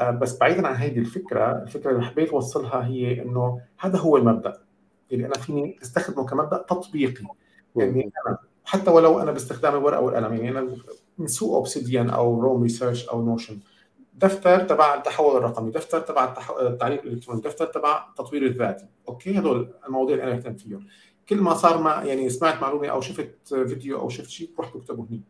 آه 0.00 0.10
بس 0.10 0.38
بعيدا 0.38 0.66
عن 0.68 0.74
هذه 0.74 0.98
الفكرة 0.98 1.62
الفكرة 1.62 1.90
اللي 1.90 2.02
حبيت 2.02 2.28
أوصلها 2.28 2.86
هي 2.86 3.22
إنه 3.22 3.60
هذا 3.78 3.98
هو 3.98 4.16
المبدأ. 4.16 4.62
اللي 5.12 5.26
أنا 5.26 5.34
فيني 5.34 5.78
أستخدمه 5.82 6.26
كمبدأ 6.26 6.56
تطبيقي. 6.56 7.24
يعني 7.76 8.12
أنا 8.26 8.38
حتى 8.64 8.90
ولو 8.90 9.20
أنا 9.20 9.32
باستخدام 9.32 9.76
الورقة 9.76 10.00
والقلم 10.00 10.34
يعني 10.34 10.50
أنا 10.50 10.76
من 11.18 11.26
سوق 11.26 11.54
Obsidian 11.54 12.10
أو 12.10 12.40
Roam 12.40 12.62
Research 12.62 13.08
أو 13.08 13.24
Notion 13.24 13.58
دفتر 14.14 14.60
تبع 14.60 14.94
التحول 14.94 15.36
الرقمي 15.36 15.70
دفتر 15.70 16.00
تبع 16.00 16.34
التعليم 16.60 16.98
الإلكتروني 16.98 17.40
دفتر 17.40 17.66
تبع 17.66 18.06
التطوير 18.08 18.46
الذاتي. 18.46 18.86
okay 19.08 19.38
هدول 19.38 19.74
المواضيع 19.86 20.14
اللي 20.14 20.26
أنا 20.26 20.34
بهتم 20.34 20.54
فيهم. 20.54 20.86
كل 21.28 21.36
ما 21.40 21.54
صار 21.54 21.82
ما 21.82 22.02
يعني 22.02 22.30
سمعت 22.30 22.62
معلومة 22.62 22.88
أو 22.88 23.00
شفت 23.00 23.34
فيديو 23.48 24.00
أو 24.00 24.08
شفت 24.08 24.28
شيء 24.28 24.50
بروح 24.58 24.76
بكتبه 24.76 25.06
هنيك 25.10 25.22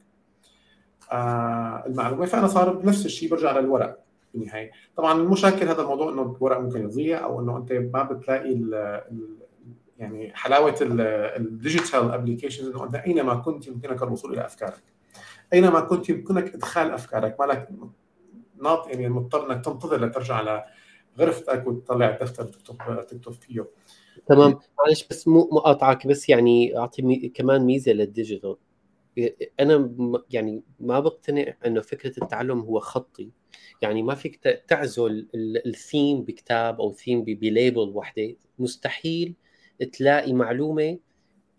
آه 1.13 1.85
المعلومة. 1.87 2.27
فأنا 2.27 2.47
صار 2.47 2.73
بنفس 2.73 3.07
الشيء 3.07 3.31
برجع 3.31 3.59
للورق. 3.59 3.99
بالنهايه 4.35 4.71
طبعا 4.97 5.21
المشاكل 5.21 5.69
هذا 5.69 5.83
الموضوع 5.83 6.13
إنه 6.13 6.37
الورق 6.37 6.61
ممكن 6.61 6.83
يضيع 6.83 7.25
أو 7.25 7.41
إنه 7.41 7.57
أنت 7.57 7.73
ما 7.73 8.03
بتلاقي 8.03 8.53
ال 8.53 8.75
ال 8.75 9.37
يعني 9.99 10.33
حلاوة 10.35 10.75
ال 10.81 10.97
digital 10.97 12.11
applications 12.11 12.69
إنه 12.69 12.85
أنت 12.85 12.95
أينما 12.95 13.35
كنت 13.35 13.67
يمكنك 13.67 14.03
الوصول 14.03 14.33
إلى 14.33 14.47
أفكارك. 14.47 14.83
أينما 15.53 15.81
كنت 15.81 16.09
يمكنك 16.09 16.55
إدخال 16.55 16.91
أفكارك. 16.91 17.41
ما 17.41 17.45
لك 17.45 17.69
ناطر 18.63 18.89
يعني 18.89 19.09
مضطر 19.09 19.53
إنك 19.53 19.65
تنتظر 19.65 20.05
لترجع 20.05 20.65
لغرفتك 21.19 21.67
وتطلع 21.67 22.09
الدفتر 22.09 22.45
تكتب 22.45 23.07
تكتب 23.07 23.33
فيه. 23.33 23.67
تمام. 24.27 24.59
معلش 24.79 25.07
بس 25.11 25.29
مو 25.29 25.49
مقاطعك 25.53 26.07
بس 26.07 26.29
يعني 26.29 26.79
أعطي. 26.79 27.29
كمان 27.35 27.65
ميزة 27.65 27.93
لل 27.93 28.07
digital 28.07 28.57
أنا 29.61 29.93
يعني 30.31 30.63
ما 30.81 31.01
بقتنع 31.01 31.55
إنه 31.67 31.81
فكرة 31.81 32.23
التعلم 32.23 32.61
هو 32.61 32.81
خطي. 32.81 33.31
يعني 33.83 34.03
ما 34.03 34.15
فيك 34.15 34.37
تعزل 34.69 35.29
الثيم 35.67 36.23
بكتاب 36.23 36.81
أو 36.81 36.93
theme 36.93 37.25
ب 37.25 37.36
label 37.36 37.89
وحدة. 37.95 38.37
مستحيل 38.59 39.35
تلاقي 39.93 40.33
معلومة 40.33 40.99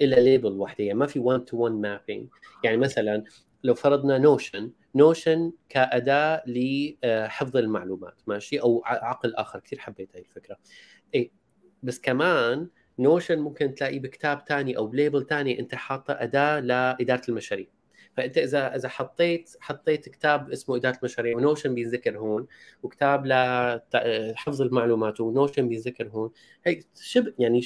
إلى 0.02 0.24
label 0.24 0.52
وحدة. 0.52 0.84
يعني 0.84 1.00
ما 1.00 1.06
في 1.08 1.20
1 1.20 1.46
to 1.46 1.58
1 1.58 1.74
mapping 1.76 2.28
يعني 2.64 2.78
مثلا 2.78 3.24
لو 3.64 3.74
فرضنا 3.76 4.18
نوشن 4.18 4.72
نوشن 4.96 5.52
كأداة 5.70 6.44
لحفظ 6.48 7.58
المعلومات. 7.58 8.22
ماشي؟ 8.28 8.62
أو 8.62 8.82
عقل 8.86 9.36
آخر. 9.36 9.60
كثير 9.60 9.80
حبيت 9.80 10.16
هاي 10.16 10.22
الفكرة. 10.22 10.58
إيه 11.14 11.32
بس 11.84 12.00
كمان 12.00 12.68
نوشن 13.02 13.40
ممكن 13.40 13.76
تلاقيه 13.76 14.00
بكتاب 14.00 14.42
ثاني 14.48 14.78
أو 14.78 14.88
ب 14.88 14.94
label 14.94 15.26
ثاني 15.28 15.60
أنت 15.60 15.76
حاطة 15.76 16.14
أداة 16.20 16.60
لإدارة 16.60 17.22
المشاريع. 17.30 17.68
فأنت 18.18 18.38
إذا 18.38 18.76
إذا 18.76 18.90
حطيت 18.90 19.56
حطيت 19.60 20.10
كتاب 20.10 20.52
اسمه 20.52 20.76
إدارة 20.76 20.98
المشاريع 20.98 21.38
ونوشن 21.38 21.76
بينذكر 21.76 22.18
هون 22.18 22.48
وكتاب 22.84 23.26
لحفظ 23.26 24.62
المعلومات 24.62 25.22
ونوشن 25.22 25.68
بينذكر 25.70 26.08
هون. 26.08 26.32
هي 26.66 26.80
شبه 27.02 27.34
يعني 27.40 27.62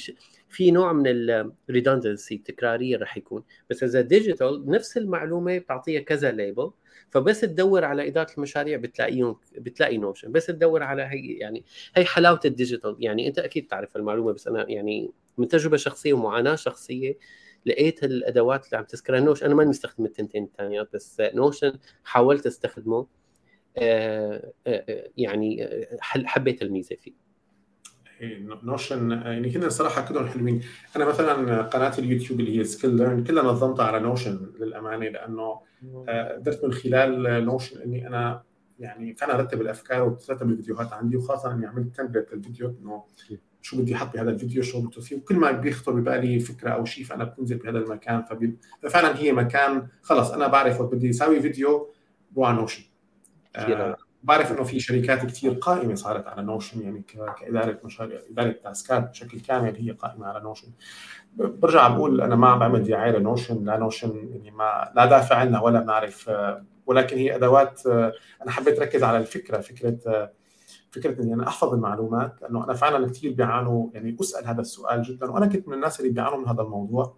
في 0.48 0.70
نوع 0.70 0.92
من 0.92 1.04
ال 1.06 1.18
redundancy 1.18 2.34
التكرارية 2.34 2.96
رح 2.96 3.16
يكون. 3.16 3.42
بس 3.70 3.82
إذا 3.82 4.00
digital 4.00 4.70
نفس 4.70 4.96
المعلومة 4.96 5.58
بتعطيها 5.58 6.00
كذا 6.00 6.32
label 6.32 6.70
فبس 7.10 7.40
تدور 7.40 7.84
على 7.84 8.08
إدارة 8.08 8.32
المشاريع 8.36 8.78
بتلاقيهم 8.78 9.36
بتلاقي 9.58 9.98
نوشن 9.98 10.32
بس 10.32 10.46
تدور 10.46 10.82
على 10.82 11.02
هي 11.02 11.32
يعني 11.32 11.64
هي 11.96 12.04
حلاوة 12.04 12.40
ال 12.44 12.51
digital 12.51 12.96
يعني 13.00 13.28
أنت 13.28 13.38
أكيد 13.38 13.66
تعرف 13.66 13.96
المعلومة 13.96 14.32
بس 14.32 14.48
أنا 14.48 14.70
يعني 14.70 15.10
من 15.38 15.48
تجربة 15.48 15.76
شخصية 15.76 16.12
ومعاناة 16.12 16.54
شخصية 16.54 17.18
لقيت 17.66 18.04
الادوات 18.04 18.66
اللي 18.66 18.76
عم 18.76 18.84
تذكرها. 18.84 19.20
نوشن 19.20 19.46
أنا 19.46 19.54
ما 19.54 19.64
مستخدم 19.64 20.04
التنتين 20.04 20.44
الثانيات 20.44 20.88
بس 20.94 21.20
نوشن 21.20 21.78
حاولت 22.04 22.46
أستخدمه. 22.46 23.06
آه، 23.78 24.52
آه، 24.66 25.08
يعني 25.16 25.68
حبيت 26.02 26.62
الميزة 26.62 26.96
فيه. 26.96 27.12
نوشن 28.62 29.10
يعني 29.10 29.50
كنا 29.50 29.66
الصراحه 29.66 30.08
كلهم 30.08 30.26
حلوين. 30.26 30.62
أنا 30.96 31.04
مثلا 31.04 31.62
قناة 31.62 31.98
اليوتيوب 31.98 32.40
اللي 32.40 32.58
هي 32.58 32.64
سكيل 32.64 32.96
ليرن 32.96 33.24
كلها 33.24 33.44
نظمتها 33.44 33.84
على 33.84 34.00
نوشن 34.00 34.52
للأمانة 34.60 35.08
لأنه 35.08 35.60
آه، 36.08 36.32
قدرت 36.34 36.64
من 36.64 36.72
خلال 36.72 37.44
نوشن 37.44 37.82
إني 37.82 38.06
أنا 38.06 38.42
يعني 38.78 39.14
فعلا 39.14 39.34
أرتب 39.34 39.60
الأفكار 39.60 40.02
وترتب 40.02 40.50
الفيديوهات 40.50 40.92
عندي 40.92 41.16
وخاصة 41.16 41.52
إني 41.52 41.66
عملت 41.66 41.96
template 41.96 42.34
للفيديو 42.34 42.76
إنه 42.82 43.04
شو 43.66 43.76
بدي 43.76 43.94
أحط 43.94 44.14
بهذا 44.14 44.30
الفيديو 44.30 44.62
شو 44.62 44.80
بدي 44.80 45.00
فيه 45.00 45.16
وكل 45.16 45.36
ما 45.36 45.50
بيخطر 45.50 45.92
ببالي 45.92 46.40
فكرة 46.40 46.70
أو 46.70 46.84
شيء 46.84 47.04
فأنا 47.04 47.24
بنزل 47.24 47.56
بهذا 47.56 47.78
المكان 47.78 48.22
فبي... 48.22 48.56
ففعلا 48.82 49.18
هي 49.18 49.32
مكان 49.32 49.88
خلص 50.02 50.30
أنا 50.30 50.46
بعرف 50.46 50.80
وقت 50.80 50.94
بدي 50.94 51.10
أسوي 51.10 51.40
فيديو 51.40 51.90
بروح 52.32 52.48
على 52.48 52.58
نوشن 52.58 52.82
آه 53.56 53.96
بعرف 54.22 54.52
إنه 54.52 54.62
في 54.62 54.80
شركات 54.80 55.26
كثير 55.26 55.52
قائمة 55.52 55.94
صارت 55.94 56.26
على 56.26 56.42
نوشن 56.42 56.82
يعني 56.82 57.04
كإدارة 57.40 57.78
مشاريع 57.84 58.20
إدارة 58.30 58.50
task 58.50 58.98
ات 58.98 59.10
بشكل 59.10 59.40
كامل 59.40 59.76
هي 59.76 59.90
قائمة 59.90 60.26
على 60.26 60.40
نوشن 60.40 60.68
برجع 61.36 61.88
بقول 61.88 62.20
أنا 62.20 62.36
ما 62.36 62.48
عم 62.48 62.58
بعمل 62.58 62.84
دعاية 62.84 63.18
لنوشن 63.18 63.64
لا 63.64 63.76
نوشن 63.76 64.28
يعني 64.32 64.50
ما 64.50 64.92
لا 64.96 65.06
دافع 65.06 65.36
عنها 65.36 65.60
ولا 65.60 65.80
بنعرف 65.80 66.30
ولكن 66.86 67.16
هي 67.16 67.36
أدوات 67.36 67.86
أنا 68.42 68.50
حبيت 68.50 68.78
أركز 68.78 69.02
على 69.02 69.18
الفكرة 69.18 69.60
فكرة 69.60 70.30
فكرة 70.96 71.22
إني 71.22 71.34
أنا 71.34 71.48
أحفظ 71.48 71.74
المعلومات 71.74 72.42
لأنه 72.42 72.64
أنا 72.64 72.74
فعلا 72.74 73.06
كثير 73.06 73.32
بيعانوا 73.32 73.90
يعني 73.94 74.16
أسأل 74.20 74.46
هذا 74.46 74.60
السؤال 74.60 75.02
جدا 75.02 75.30
وأنا 75.30 75.46
كنت 75.46 75.68
من 75.68 75.74
الناس 75.74 76.00
اللي 76.00 76.12
بيعانوا 76.12 76.38
من 76.38 76.48
هذا 76.48 76.62
الموضوع. 76.62 77.16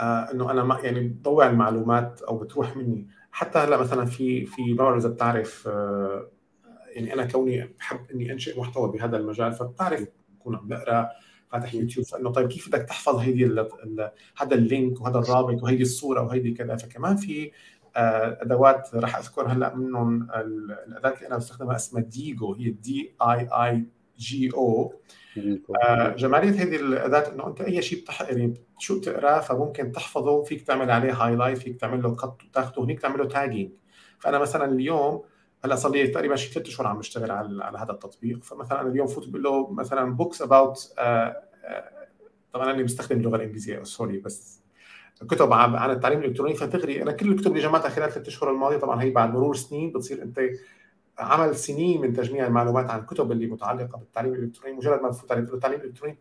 آه 0.00 0.30
إنه 0.32 0.50
أنا 0.50 0.64
ما 0.64 0.80
يعني 0.80 1.08
بضوع 1.08 1.46
المعلومات 1.46 2.22
أو 2.22 2.38
بتروح 2.38 2.76
مني. 2.76 3.08
حتى 3.30 3.58
هلأ 3.58 3.76
مثلا 3.76 4.04
في 4.04 4.46
في 4.46 4.74
ما 4.74 4.84
بعرف 4.84 4.96
إذا 5.04 5.08
بتعرف 5.08 5.68
آه 5.68 6.30
يعني 6.94 7.14
أنا 7.14 7.24
كوني 7.26 7.74
بحب 7.78 8.00
إني 8.14 8.32
أنشئ 8.32 8.60
محتوى 8.60 8.92
بهذا 8.92 9.16
المجال 9.16 9.52
فبتعرف 9.52 10.08
بكون 10.38 10.56
عم 10.56 10.68
بقرأ 10.68 11.08
فاتح 11.54 11.74
يوتيوب 11.74 12.06
فإنه 12.06 12.30
طيب 12.30 12.48
كيف 12.48 12.68
بدك 12.68 12.82
تحفظ 12.82 13.16
هيدي 13.16 13.44
هذا 14.36 14.54
ال 14.54 14.63
link 14.63 15.00
وهذا 15.00 15.18
الرابط 15.18 15.62
وهيدي 15.62 15.82
الصورة 15.82 16.22
وهيدي 16.22 16.52
كذا؟ 16.52 16.76
فكمان 16.76 17.16
في 17.16 17.50
أدوات 17.96 18.94
راح 18.94 19.16
أذكر 19.16 19.46
هلأ 19.46 19.74
منهم 19.74 20.22
الأداة 20.22 21.14
اللي 21.14 21.26
أنا 21.26 21.36
بستخدمها 21.36 21.76
اسمها 21.76 22.02
ديجو 22.02 22.54
هي 22.54 22.70
D 22.70 23.14
I 23.22 23.48
I 23.52 23.86
G 24.18 24.50
O 24.54 24.94
جمالية 26.16 26.62
هذه 26.62 26.76
الأداة 26.76 27.32
إنه 27.32 27.46
أنت 27.46 27.60
أي 27.60 27.82
شيء 27.82 28.02
بتح... 28.02 28.22
يعني 28.22 28.54
شو 28.78 28.98
بتقراه 28.98 29.40
فممكن 29.40 29.92
تحفظه 29.92 30.42
فيك 30.42 30.62
تعمل 30.62 30.90
عليه 30.90 31.12
highlight 31.12 31.58
فيك 31.58 31.80
تعمل 31.80 32.02
له 32.02 32.14
قط 32.14 32.42
وتاخذه 32.44 32.84
هنيك 32.84 33.00
تعمل 33.00 33.18
له 33.18 33.24
tagging 33.24 33.70
فأنا 34.18 34.38
مثلا 34.38 34.64
اليوم 34.64 35.22
هلأ 35.64 35.76
صار 35.76 35.92
لي 35.92 36.06
تقريبا 36.06 36.36
شي 36.36 36.52
ثلاث 36.52 36.66
شهور 36.66 36.86
عم 36.86 36.98
بشتغل 36.98 37.30
على 37.30 37.64
على 37.64 37.78
هذا 37.78 37.92
التطبيق. 37.92 38.44
فمثلا 38.44 38.80
أنا 38.80 38.88
اليوم 38.88 39.06
فوت 39.06 39.28
بقول 39.28 39.42
له 39.42 39.70
مثلا 39.72 40.16
books 40.16 40.42
about 40.42 40.94
آه، 40.98 41.42
آه، 41.64 42.08
طبعا 42.52 42.70
أنا 42.70 42.82
بستخدم 42.82 43.18
اللغة 43.18 43.36
الإنجليزية 43.36 43.82
sorry 43.82 44.18
بس 44.18 44.63
كتب 45.26 45.52
عن 45.52 45.90
التعليم 45.90 46.18
الإلكتروني. 46.18 46.54
فتقرأ 46.54 47.02
أنا 47.02 47.12
كل 47.12 47.32
الكتب 47.32 47.50
اللي 47.50 47.62
جمعتها 47.62 47.88
خلال 47.88 48.10
ثلاث 48.12 48.28
أشهر 48.28 48.50
الماضية 48.50 48.76
طبعا 48.76 49.02
هي 49.02 49.10
بعد 49.10 49.32
مرور 49.32 49.56
سنين 49.56 49.92
بتصير 49.92 50.22
أنت 50.22 50.40
عمل 51.18 51.56
سنين 51.56 52.00
من 52.00 52.12
تجميع 52.12 52.46
المعلومات 52.46 52.90
عن 52.90 53.00
الكتب 53.00 53.32
اللي 53.32 53.46
متعلقة 53.46 53.98
بالتعليم 53.98 54.34
الإلكتروني. 54.34 54.76
مجرد 54.76 55.02
ما 55.02 55.10
تفوت 55.10 55.32
على 55.32 55.40
التعليم 55.40 55.80
الإلكتروني 55.80 56.18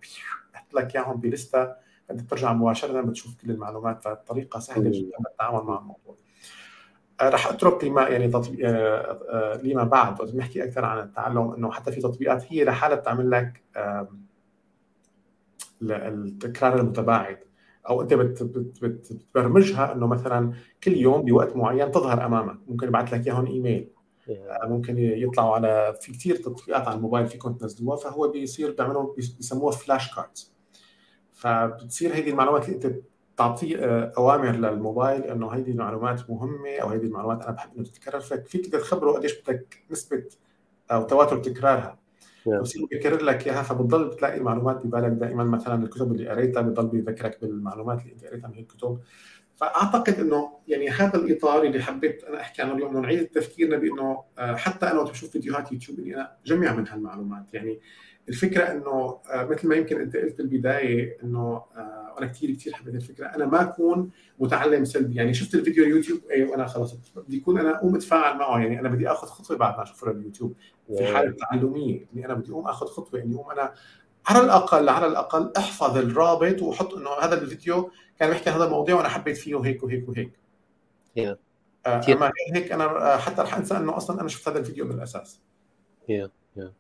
بحط 0.54 0.74
لك 0.74 0.96
إياهم 0.96 1.20
بلستة. 1.20 1.64
أنت 2.12 2.22
بترجع 2.22 2.54
مباشرة 2.54 3.02
بتشوف 3.02 3.36
كل 3.42 3.52
المعلومات. 3.52 4.04
فالطريقة 4.04 4.60
سهلة 4.60 4.90
جدا 4.90 5.18
للتعامل 5.20 5.64
مع 5.64 5.78
الموضوع. 5.80 6.16
آه، 7.22 7.30
رح 7.30 7.48
أترك 7.48 7.84
لما 7.84 8.08
يعني 8.08 8.28
تطبيق 8.28 8.70
آه، 8.70 8.74
آه، 9.30 9.62
لما 9.64 9.84
بعد. 9.84 10.22
وقت 10.22 10.36
نحكي 10.36 10.64
أكثر 10.64 10.86
عن 10.86 11.00
التعلم 11.00 11.52
إنه 11.52 11.72
حتى 11.72 11.92
في 11.92 12.02
تطبيقات 12.02 12.54
هي 12.54 12.64
لحالها 12.64 12.96
بتعمل 12.96 13.32
لك 13.32 13.64
التكرار 15.82 16.80
المتباعد. 16.80 17.38
أو 17.90 18.02
أنت 18.02 18.14
بتبرمجها 18.14 19.94
إنه 19.94 20.08
مثلا 20.08 20.54
كل 20.84 20.98
يوم 20.98 21.22
بوقت 21.22 21.56
معين 21.56 21.92
تظهر 21.92 22.26
أمامك. 22.26 22.60
ممكن 22.68 22.88
يبعث 22.88 23.14
لك 23.14 23.28
إياهم 23.28 23.46
إيميل. 23.46 23.90
آه، 24.30 24.68
ممكن 24.68 25.00
يطلعوا 25.00 25.56
على 25.56 25.98
في 26.02 26.12
كثير 26.12 26.36
تطبيقات 26.36 26.88
على 26.88 26.96
الموبايل 26.98 27.28
فيكم 27.28 27.54
تنزلوها 27.54 27.98
فهو 27.98 28.28
بيصير 28.28 28.72
بيعملوا 28.72 29.14
بيسموها 29.16 29.72
flash 29.72 30.16
cards 30.16 30.54
فبتصير 31.34 32.14
هذه 32.14 32.30
المعلومات 32.30 32.70
اللي 32.70 32.76
أنت 32.76 32.96
تعطي 33.38 33.86
آه، 33.86 34.14
أوامر 34.18 34.52
للموبايل 34.52 35.24
إنه 35.24 35.48
هيدي 35.50 35.72
المعلومات 35.72 36.30
مهمة 36.30 36.78
أو 36.82 36.90
هيدي 36.90 37.06
المعلومات 37.08 37.44
أنا 37.44 37.52
بحب 37.52 37.76
إنه 37.76 37.84
تتكرر. 37.84 38.20
فيك 38.20 38.68
تخبره 38.68 39.12
قديش 39.12 39.42
بدك 39.42 39.84
نسبة 39.92 40.24
أو 40.92 41.04
تواتر 41.04 41.38
تكرارها. 41.38 42.03
بصير 42.48 42.86
بيكرر 42.92 43.24
لك 43.24 43.48
إياها 43.48 43.64
فبتضل 43.64 44.10
بتلاقي 44.10 44.38
المعلومات 44.38 44.86
ببالك 44.86 45.12
دائما. 45.12 45.44
مثلا 45.44 45.84
الكتب 45.84 46.12
اللي 46.12 46.30
قريتها 46.30 46.62
بضل 46.62 46.88
بيذكرك 46.88 47.42
بالمعلومات 47.42 48.02
اللي 48.02 48.14
أنت 48.14 48.26
قريتها 48.26 48.48
من 48.48 48.60
الكتب. 48.60 49.00
فأعتقد 49.64 50.20
إنه 50.20 50.50
يعني 50.68 50.90
هذا 50.90 51.16
الإطار 51.16 51.64
اللي 51.64 51.84
حبيت 51.84 52.24
أنا 52.24 52.42
أحكي 52.42 52.62
عنه 52.62 52.74
اليوم 52.74 53.02
نعيد 53.02 53.28
تفكيرنا 53.28 53.78
بانه 53.78 54.24
آه، 54.38 54.56
حتى 54.56 54.86
أنا 54.86 55.00
وقت 55.00 55.12
بشوف 55.12 55.30
فيديوهات 55.30 55.72
يوتيوب 55.72 56.00
اني 56.00 56.16
أنا 56.16 56.32
جمع 56.46 56.74
من 56.74 56.88
هالمعلومات 56.88 57.46
يعني 57.54 57.80
الفكرة 58.30 58.64
إنه 58.64 59.20
آه، 59.32 59.46
مثل 59.46 59.68
ما 59.68 59.76
يمكن 59.76 60.02
أنت 60.02 60.18
قلت 60.18 60.38
بالبدايه 60.38 61.18
إنه 61.24 61.64
آه، 61.76 62.14
وأنا 62.16 62.28
كثير 62.28 62.52
كثير 62.52 62.74
حبيت 62.74 62.96
الفكرة. 62.96 63.26
أنا 63.26 63.46
ما 63.46 63.62
أكون 63.62 64.10
متعلم 64.40 64.86
سلبي. 64.86 65.16
يعني 65.16 65.34
شفت 65.34 65.56
الفيديو 65.56 65.84
اليوتيوب 65.84 66.20
اي 66.32 66.44
وأنا 66.44 66.68
خلص 66.68 66.96
بدي 67.16 67.42
أكون 67.42 67.60
أنا 67.60 67.76
أقوم 67.76 67.96
أتفاعل 67.96 68.38
معه. 68.38 68.60
يعني 68.60 68.80
أنا 68.80 68.90
بدي 68.90 69.08
آخذ 69.08 69.28
خطوة 69.28 69.58
بعد 69.58 69.78
ما 69.78 69.84
أشوفه 69.84 70.12
اليوتيوب 70.12 70.56
في 70.98 71.06
حالة 71.06 71.32
تعلمية 71.32 72.06
إني 72.14 72.26
أنا 72.26 72.34
بدي 72.34 72.52
أقوم 72.52 72.68
آخذ 72.68 72.86
خطوة 72.86 73.22
إني 73.22 73.36
أقوم 73.36 73.52
أنا 73.52 73.74
على 74.28 74.40
الأقل 74.46 74.90
على 74.90 75.06
الأقل 75.06 75.52
أحفظ 75.58 75.98
الرابط 75.98 76.62
وأحط 76.62 76.94
إنه 76.94 77.10
هذا 77.22 77.42
الفيديو 77.42 77.92
كان 78.20 78.30
بيحكي 78.30 78.50
هذا 78.50 78.66
الموضوع 78.66 78.96
وأنا 78.96 79.10
حبيت 79.10 79.38
فيه 79.38 79.66
هيك 79.66 79.84
وهيك 79.84 80.10
وهيك 80.10 80.32
yeah. 81.20 81.36
آه 81.86 82.02
أما 82.10 82.32
هيك 82.54 82.72
أنا 82.72 83.18
حتى 83.18 83.42
رح 83.42 83.58
أنسى 83.58 83.78
إنه 83.78 83.98
أصلا 83.98 84.22
أنا 84.22 84.30
شفت 84.30 84.48
هذا 84.48 84.60
الفيديو 84.60 84.86
من 84.86 84.92
الأساس 84.92 85.40
yeah. 86.12 86.30
yeah. 86.58 86.72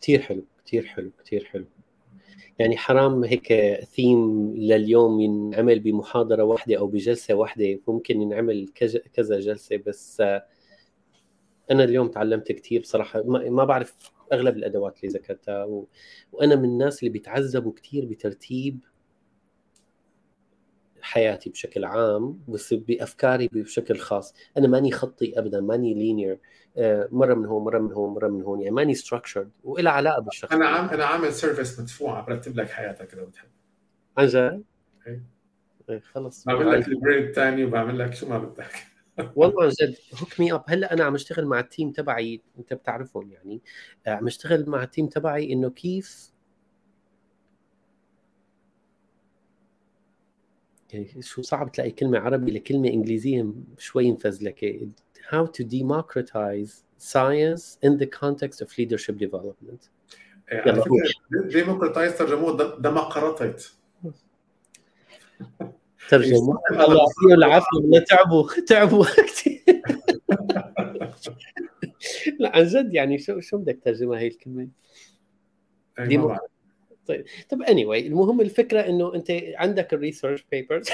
كثير 0.00 0.22
حلو 0.22 0.44
كثير 0.66 0.86
حلو 0.86 1.10
كثير 1.24 1.44
حلو 1.44 1.64
يعني 2.58 2.76
حرام 2.76 3.24
هيك 3.24 3.52
ثيم 3.84 4.52
لليوم 4.56 5.20
ينعمل 5.20 5.80
بمحاضرة 5.80 6.42
واحدة 6.42 6.78
أو 6.78 6.86
بجلسة 6.86 7.34
واحدة 7.34 7.80
ممكن 7.88 8.22
ينعمل 8.22 8.68
كذا 9.14 9.40
جلسة 9.40 9.76
بس 9.76 10.20
أنا 11.70 11.84
اليوم 11.84 12.08
تعلمت 12.08 12.52
كثير 12.52 12.80
بصراحة 12.80 13.22
ما 13.26 13.64
بعرف 13.64 13.96
أغلب 14.32 14.56
الأدوات 14.56 15.04
اللي 15.04 15.18
ذكرتها 15.18 15.64
و... 15.64 15.86
وأنا 16.32 16.56
من 16.56 16.64
الناس 16.64 16.98
اللي 16.98 17.10
بيتعذبوا 17.10 17.72
كثير 17.72 18.04
بترتيب 18.04 18.80
حياتي 21.02 21.50
بشكل 21.50 21.84
عام 21.84 22.40
بس 22.48 22.74
بأفكاري 22.74 23.48
بشكل 23.52 23.98
خاص. 23.98 24.34
أنا 24.58 24.68
ماني 24.68 24.92
خطي 24.92 25.38
ابدا 25.38 25.60
ماني 25.60 25.94
linear. 25.94 26.38
آه، 26.76 27.08
مرة 27.12 27.34
من 27.34 27.46
هون 27.46 27.64
مرة 27.64 27.78
من 27.78 27.92
هون 27.92 28.14
مرة 28.14 28.28
من 28.28 28.42
هون. 28.42 28.60
يعني 28.60 28.74
ماني 28.74 28.94
structured 28.94 29.50
وإلى 29.64 29.90
علاقة 29.90 30.20
بالشخص. 30.20 30.52
أنا 30.52 30.68
عام 30.68 30.88
أنا 30.88 31.04
عامل 31.04 31.32
service 31.32 31.80
مدفوعه 31.80 32.26
برتب 32.26 32.56
لك 32.56 32.70
حياتك 32.70 33.14
اذا 33.14 33.22
بتحب. 33.24 33.48
عن 34.18 34.26
جد؟ 34.26 34.64
إيه. 35.06 35.22
إيه 35.90 36.00
خلص. 36.00 36.44
بعمل 36.44 36.72
لك 36.72 36.88
البريد 36.88 37.24
الثاني 37.24 37.64
وبعمل 37.64 37.98
لك 37.98 38.14
شو 38.14 38.28
ما 38.28 38.38
بدك. 38.38 38.72
والله 39.36 39.64
عن 39.64 39.68
جد 39.68 39.96
hook 40.22 40.40
me 40.40 40.52
up 40.52 40.64
هلأ 40.68 40.92
أنا 40.92 41.04
عم 41.04 41.14
أشتغل 41.14 41.46
مع 41.46 41.60
ال 41.60 41.66
team 41.66 41.90
تبعي. 41.90 42.40
أنت 42.58 42.74
بتعرفهم 42.74 43.32
يعني. 43.32 43.62
آه، 44.06 44.10
عم 44.10 44.26
أشتغل 44.26 44.70
مع 44.70 44.82
التيم 44.82 45.06
تبعي 45.06 45.52
إنه 45.52 45.70
كيف 45.70 46.31
يعني 50.92 51.22
شو 51.22 51.42
صعب 51.42 51.72
تلاقي 51.72 51.90
كلمة 51.90 52.18
عربي 52.18 52.50
لكلمة 52.50 52.88
إنجليزية 52.88 53.46
شوي 53.78 54.12
مفزلكة 54.12 54.88
how 55.30 55.46
to 55.46 55.64
democratize 55.64 56.84
science 56.98 57.78
in 57.82 57.96
the 57.98 58.06
context 58.06 58.60
of 58.60 58.68
leadership 58.78 59.16
development. 59.18 59.90
على 60.52 60.82
فكرة 60.82 61.10
democratize 61.50 62.18
ترجموه 62.18 62.78
دمقرطت 62.80 63.74
ترجموا 66.08 66.56
الله 66.70 66.98
يعطيه 66.98 67.34
العافية. 67.34 67.98
تعبوا 68.08 68.48
تعبوا. 68.66 69.04
كثير 69.04 69.62
لا 72.40 72.56
عن 72.56 72.66
جد 72.66 72.94
يعني 72.94 73.18
شو 73.18 73.40
شو 73.40 73.58
بدك 73.58 73.78
ترجمها 73.84 74.18
هي 74.18 74.26
الكلمة؟ 74.26 74.68
طيب. 77.06 77.24
طب 77.48 77.62
اني 77.62 77.84
anyway 77.84 78.06
المهم 78.06 78.40
الفكرة 78.40 78.80
إنه 78.80 79.14
أنت 79.14 79.30
عندك 79.56 79.94
ال 79.94 80.00
research 80.00 80.44
papers 80.50 80.88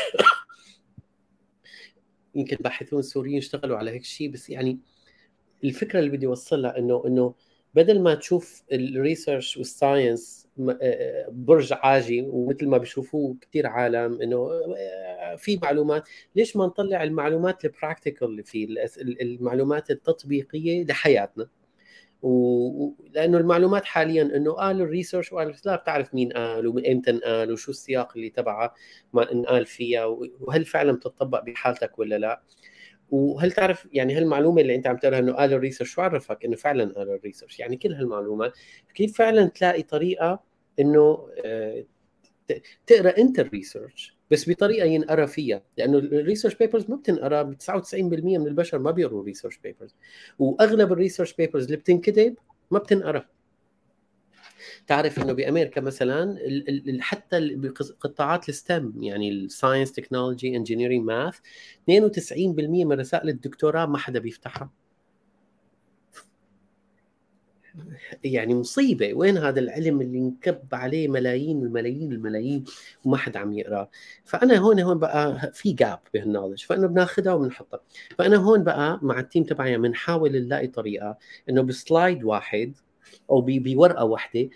يمكن 2.34 2.56
باحثون 2.60 3.02
سوريين 3.02 3.38
اشتغلوا 3.38 3.76
على 3.78 3.90
هيك 3.90 4.04
شيء 4.04 4.30
بس 4.30 4.50
يعني 4.50 4.78
الفكرة 5.64 5.98
اللي 5.98 6.10
بدي 6.10 6.26
اوصلها 6.26 6.78
إنه 6.78 7.02
إنه 7.06 7.34
بدل 7.74 8.00
ما 8.00 8.14
تشوف 8.14 8.62
ال 8.72 8.82
research 8.82 9.56
وال 9.56 9.77
science 9.77 10.48
برج 11.28 11.72
عاجي 11.72 12.22
ومثل 12.22 12.66
ما 12.66 12.78
بيشوفوه 12.78 13.36
كثير 13.40 13.66
عالم 13.66 14.22
إنه 14.22 14.50
في 15.36 15.58
معلومات 15.62 16.08
ليش 16.36 16.56
ما 16.56 16.66
نطلع 16.66 17.02
المعلومات 17.02 17.64
ال 17.64 17.71
practical 17.71 18.28
اللي 18.28 18.42
فيه 18.42 18.66
المعلومات 19.00 19.90
التطبيقية 19.90 20.84
لحياتنا؟ 20.84 21.48
و... 22.22 22.92
لأنه 23.10 23.38
المعلومات 23.38 23.84
حاليا 23.84 24.22
إنه 24.22 24.52
قالوا 24.52 24.86
ال 24.86 24.91
research 24.91 25.32
وقالوا 25.32 25.52
لا 25.64 25.76
بتعرف 25.76 26.14
مين 26.14 26.32
قال 26.32 26.66
وامتى 26.66 27.10
انقال 27.10 27.52
وشو 27.52 27.70
السياق 27.70 28.12
اللي 28.16 28.30
تبعها 28.30 28.74
ما 29.12 29.32
انقال 29.32 29.66
فيها 29.66 30.04
وهل 30.40 30.64
فعلا 30.64 30.92
بتطبق 30.92 31.44
بحالتك 31.44 31.98
ولا 31.98 32.18
لا؟ 32.18 32.42
وهل 33.10 33.52
تعرف 33.52 33.88
يعني 33.92 34.14
هالمعلومة 34.14 34.60
اللي 34.60 34.74
أنت 34.74 34.86
عم 34.86 34.96
تقولها 34.96 35.18
إنه 35.18 35.32
قال 35.32 35.52
ال 35.52 35.57
research 35.57 35.90
شو 35.90 36.02
عرفك 36.02 36.44
إنه 36.44 36.56
فعلا 36.56 36.92
قال 36.94 37.10
ال 37.10 37.15
research؟ 37.15 37.58
يعني 37.58 37.76
كل 37.76 37.92
هالمعلومات 37.92 38.52
كيف 38.94 39.18
فعلا 39.18 39.48
تلاقي 39.48 39.82
طريقة 39.82 40.40
إنه 40.80 41.28
آه، 41.44 41.84
تقرأ 42.86 43.18
أنت 43.18 43.40
ال 43.40 43.49
research 43.49 44.17
بس 44.30 44.50
بطريقة 44.50 44.86
ينقرا 44.86 45.26
فيها 45.26 45.62
لأنه 45.78 45.98
ال 45.98 46.05
research 46.05 46.54
papers 46.54 46.90
ما 46.90 46.96
بتنقرا 46.96 47.42
99% 47.42 47.94
من 48.38 48.46
البشر 48.46 48.78
ما 48.78 48.90
بيقروا 48.90 49.24
research 49.24 49.58
papers 49.58 49.94
وأغلب 50.38 50.92
ال 50.92 50.97
research 50.97 51.32
papers 51.32 51.64
اللي 51.64 51.76
بتنكتب 51.76 52.34
ما 52.70 52.78
بتنقرا 52.78 53.24
تعرف 54.86 55.18
إنه 55.18 55.32
بأمريكا 55.32 55.80
مثلا 55.80 56.38
حتى 57.00 57.54
بقطاعات 57.54 58.48
ال 58.48 58.57
STEM 58.57 58.92
يعني 59.02 59.30
ال 59.30 59.38
science 59.38 59.92
technology 59.92 60.56
engineering 60.56 61.04
math 61.04 61.38
92% 61.38 61.40
من 62.68 62.92
رسائل 62.92 63.28
الدكتوراه 63.28 63.86
ما 63.86 63.98
حدا 63.98 64.18
بيفتحها. 64.18 64.70
يعني 68.24 68.54
مصيبة. 68.54 69.14
وين 69.14 69.36
هذا 69.38 69.60
العلم 69.60 70.00
اللي 70.00 70.18
انكب 70.18 70.58
عليه 70.72 71.08
ملايين 71.08 71.62
الملايين 71.62 72.12
الملايين 72.12 72.64
وما 73.04 73.16
حد 73.16 73.36
عم 73.36 73.52
يقراه 73.52 73.90
فأنا 74.24 74.56
هون 74.56 74.80
هون 74.80 74.98
بقى 74.98 75.50
في 75.54 75.72
gap 75.72 75.98
بهال 76.14 76.27
knowledge 76.27 76.64
فانه 76.64 76.86
بناخذها 76.86 77.32
وبنحطها. 77.32 77.80
فأنا 78.18 78.36
هون 78.36 78.64
بقى 78.64 78.98
مع 79.02 79.20
ال 79.20 79.25
team 79.25 79.44
تبعي 79.44 79.78
بنحاول 79.78 80.32
نلاقي 80.32 80.66
طريقة 80.66 81.18
إنه 81.50 81.62
ب 81.62 81.73
slide 81.73 82.24
واحد 82.24 82.76
أو 83.30 83.40
بورقة 83.40 84.04
واحدة 84.04 84.48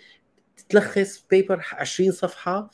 تلخص 0.69 1.25
paper 1.29 1.65
20 1.73 2.11
صفحة 2.11 2.69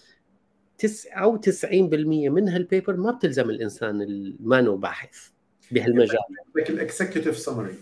99% 0.78 2.30
من 2.30 2.50
هال 2.50 2.64
paper 2.64 2.98
ما 2.98 3.12
بتلزم 3.12 3.50
الإنسان 3.50 4.02
المانو 4.02 4.78
باحث 4.78 5.30
بهالمجال. 5.72 6.18
ال 6.58 6.66
executive 6.66 7.38
summary 7.38 7.74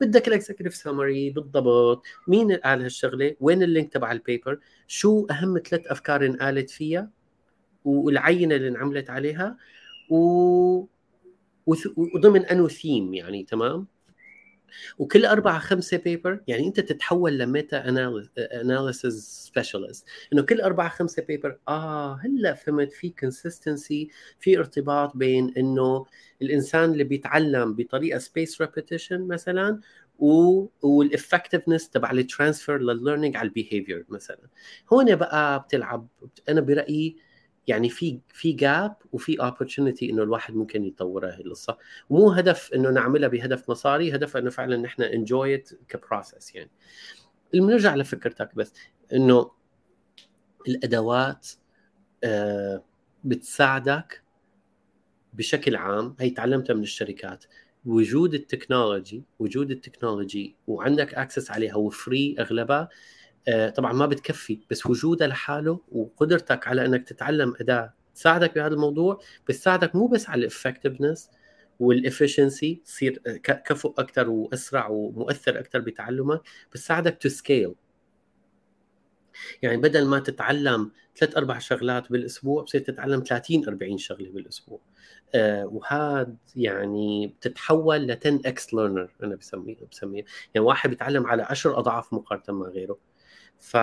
بدك 0.00 0.28
ال 0.28 0.33
executive 0.33 0.74
summary 0.74 1.30
بالضبط. 1.30 2.02
مين 2.28 2.52
قال 2.52 2.82
هالشغلة؟ 2.82 3.36
وين 3.40 3.62
ال 3.62 3.68
link 3.68 3.92
تبع 3.92 4.12
ال 4.12 4.20
paper 4.20 4.58
شو 4.86 5.26
أهم 5.30 5.58
ثلاث 5.58 5.86
أفكار 5.86 6.26
انقالت 6.26 6.70
فيها؟ 6.70 7.10
والعينة 7.84 8.54
اللي 8.56 8.68
انعملت 8.68 9.10
عليها؟ 9.10 9.56
و... 10.10 10.84
وضمن 11.96 12.46
أنو 12.46 12.68
ثيم 12.68 13.14
يعني 13.14 13.44
تمام؟ 13.44 13.86
وكل 14.98 15.26
أربعة 15.26 15.58
خمسة 15.58 15.96
paper 15.96 16.40
يعني 16.46 16.66
أنت 16.66 16.80
تتحول 16.80 17.38
ل 17.38 17.48
meta 17.48 17.88
analysis 18.38 19.14
specialist 19.52 20.06
إنه 20.32 20.42
كل 20.42 20.60
أربعة 20.60 20.88
خمسة 20.88 21.22
paper 21.22 21.58
آه 21.68 22.14
هلأ 22.24 22.54
فهمت 22.54 22.92
في 22.92 23.08
consistency 23.10 24.08
في 24.40 24.58
ارتباط 24.58 25.16
بين 25.16 25.54
إنه 25.56 26.06
الإنسان 26.42 26.92
اللي 26.92 27.04
بيتعلم 27.04 27.74
بطريقة 27.74 28.18
spaced 28.18 28.60
repetition 28.60 29.28
مثلا 29.28 29.80
وال 30.82 30.96
effectiveness 30.96 31.90
تبع 31.90 32.10
الترانسفير 32.10 32.78
للليرنينج 32.78 33.36
على 33.36 33.48
ال 33.48 33.54
behavior 33.54 34.04
مثلا. 34.08 34.38
هون 34.92 35.16
بقى 35.16 35.60
بتلعب 35.60 36.08
أنا 36.48 36.60
برأيي 36.60 37.16
يعني 37.66 37.88
في 37.88 38.20
في 38.28 38.52
gap 38.52 38.96
وفي 39.12 39.40
opportunity 39.40 40.10
إنه 40.10 40.22
الواحد 40.22 40.54
ممكن 40.54 40.84
يطور 40.84 41.26
هي 41.26 41.40
القصة. 41.40 41.78
ومو 42.10 42.30
هدف 42.30 42.72
إنه 42.74 42.90
نعملها 42.90 43.28
بهدف 43.28 43.70
مصاري 43.70 44.14
هدف 44.14 44.36
إنه 44.36 44.50
فعلا 44.50 44.76
نحن 44.76 45.02
enjoy 45.02 45.54
it 45.54 45.70
ك 45.88 45.96
process 45.96 46.54
يعني. 46.54 46.70
بنرجع 47.54 47.94
لفكرتك 47.94 48.54
بس 48.54 48.72
إنه 49.12 49.50
الأدوات 50.68 51.48
آه 52.24 52.84
بتساعدك 53.24 54.22
بشكل 55.32 55.76
عام 55.76 56.16
هي 56.20 56.30
تعلمتها 56.30 56.74
من 56.74 56.82
الشركات 56.82 57.44
وجود 57.84 58.34
ال 58.34 58.42
technology 58.42 59.24
وجود 59.38 59.70
ال 59.70 59.78
technology 59.78 60.56
وعندك 60.66 61.14
access 61.14 61.50
عليها 61.50 61.76
و 61.76 61.88
free 61.88 62.36
أغلبها 62.38 62.88
طبعا 63.74 63.92
ما 63.92 64.06
بتكفي 64.06 64.58
بس 64.70 64.86
وجودها 64.86 65.26
لحاله 65.28 65.80
وقدرتك 65.92 66.68
على 66.68 66.86
إنك 66.86 67.08
تتعلم 67.08 67.54
أداة 67.60 67.94
تساعدك 68.14 68.54
بهذا 68.54 68.74
الموضوع 68.74 69.20
بتساعدك 69.48 69.96
مو 69.96 70.06
بس 70.06 70.28
على 70.28 70.38
ال 70.40 70.46
effectiveness 70.46 71.30
وال 71.80 71.97
efficiency 71.97 72.82
تصير 72.84 73.22
كفؤ 73.44 73.94
أكثر 73.98 74.30
وأسرع 74.30 74.88
ومؤثر 74.88 75.58
أكثر 75.58 75.78
بتعلمك 75.80 76.40
بتساعدك 76.72 77.18
to 77.20 77.28
scale 77.28 77.74
يعني 79.62 79.76
بدل 79.76 80.06
ما 80.06 80.18
تتعلم 80.18 80.90
ثلاث 81.16 81.36
أربع 81.36 81.58
شغلات 81.58 82.12
بالأسبوع 82.12 82.62
بصير 82.62 82.80
تتعلم 82.80 83.22
30 83.28 83.68
40 83.68 83.98
شغلة 83.98 84.30
بالأسبوع. 84.30 84.80
آه 85.34 85.66
وهذا 85.66 86.34
يعني 86.56 87.26
بتتحول 87.26 88.06
ل 88.06 88.10
10 88.12 88.40
X 88.46 88.74
learner 88.74 89.10
أنا 89.22 89.36
بسميه 89.36 89.76
بسميه 89.92 90.24
يعني 90.54 90.66
واحد 90.66 90.90
بيتعلم 90.90 91.26
على 91.26 91.42
10 91.42 91.78
أضعاف 91.78 92.12
مقارنة 92.14 92.58
مع 92.58 92.66
غيره. 92.66 92.98
ف 93.60 93.76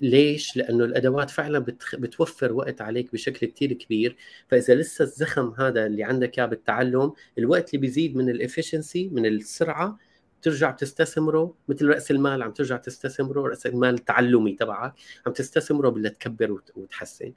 ليش؟ 0.00 0.56
لأنه 0.56 0.84
الأدوات 0.84 1.30
فعلا 1.30 1.58
بتخ... 1.58 1.96
بتوفر 1.96 2.52
وقت 2.52 2.80
عليك 2.80 3.12
بشكل 3.12 3.46
كثير 3.46 3.72
كبير، 3.72 4.16
فإذا 4.48 4.74
لسه 4.74 5.02
الزخم 5.02 5.54
هذا 5.58 5.86
اللي 5.86 6.04
عندك 6.04 6.38
إياه 6.38 6.46
بالتعلم، 6.46 7.12
الوقت 7.38 7.74
اللي 7.74 7.80
بيزيد 7.80 8.16
من 8.16 8.30
ال 8.30 8.37
efficiency 8.37 9.08
من 9.08 9.26
السرعة 9.26 9.98
بترجع 10.40 10.70
بتستثمره. 10.70 11.54
مثل 11.68 11.86
رأس 11.86 12.10
المال 12.10 12.42
عم 12.42 12.52
ترجع 12.52 12.76
تستثمره. 12.76 13.48
رأس 13.48 13.66
المال 13.66 13.94
التعلمي 13.94 14.52
تبعك 14.52 14.94
عم 15.26 15.32
تستثمره 15.32 15.88
باللي 15.88 16.10
تكبر 16.10 16.60
وتحسن. 16.76 17.32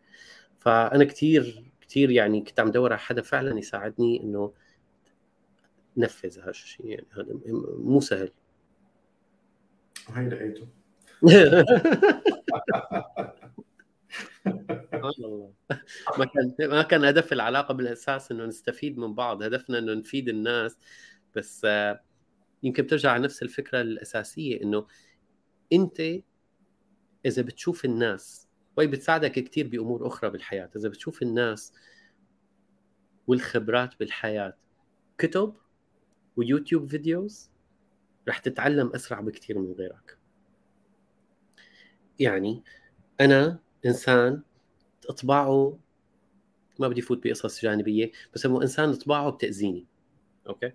فأنا 0.60 1.04
كثير 1.04 1.72
كثير 1.82 2.12
يعني 2.12 2.42
كنت 2.42 2.60
عم 2.60 2.72
دور 2.72 2.94
على 2.94 3.00
حدا 3.00 3.22
فعلا 3.22 3.60
يساعدني 3.60 4.24
إنه 4.24 4.54
نفذ 5.98 6.40
هالشيء 6.40 6.86
يعني 6.86 7.06
هذا 7.12 7.28
مو 7.78 8.02
سهل. 8.02 8.32
وهي 10.10 10.30
لقيته 10.30 10.68
ما 16.18 16.26
كان 16.26 16.56
ما 16.60 16.82
كان 16.82 17.06
هدف 17.06 17.34
العلاقة 17.34 17.74
بالأساس 17.74 18.32
إنه 18.32 18.46
نستفيد 18.46 18.98
من 18.98 19.16
بعض 19.16 19.44
هدفنا 19.44 19.78
إنه 19.78 19.94
نفيد 19.94 20.30
الناس. 20.30 20.78
بس 21.36 21.68
يمكن 22.64 22.84
بترجع 22.84 23.18
نفس 23.18 23.44
الفكرة 23.44 23.82
الأساسية 23.82 24.62
إنه 24.62 24.88
أنت 25.74 26.02
إذا 27.26 27.42
بتشوف 27.42 27.86
الناس 27.86 28.48
وهي 28.78 28.88
بتساعدك 28.88 29.32
كثير 29.32 29.68
بأمور 29.68 30.08
أخرى 30.08 30.30
بالحياة. 30.30 30.70
إذا 30.76 30.90
بتشوف 30.90 31.22
الناس 31.22 31.74
والخبرات 33.28 34.00
بالحياة 34.00 34.58
كتب 35.18 35.56
ويوتيوب 36.36 36.86
videos 36.86 37.52
رح 38.28 38.38
تتعلم 38.38 38.92
أسرع 38.96 39.20
بكثير 39.22 39.60
من 39.60 39.72
غيرك. 39.72 40.23
يعني 42.20 42.64
أنا 43.22 43.60
إنسان 43.86 44.42
أطباعه 45.10 45.80
ما 46.80 46.88
بدي 46.88 47.02
فوت 47.02 47.24
بقصص 47.24 47.62
جانبية 47.62 48.12
بس 48.34 48.46
هو 48.46 48.62
إنسان 48.62 48.90
أطباعه 48.90 49.30
بتأذيني 49.30 49.86
okay؟ 50.48 50.72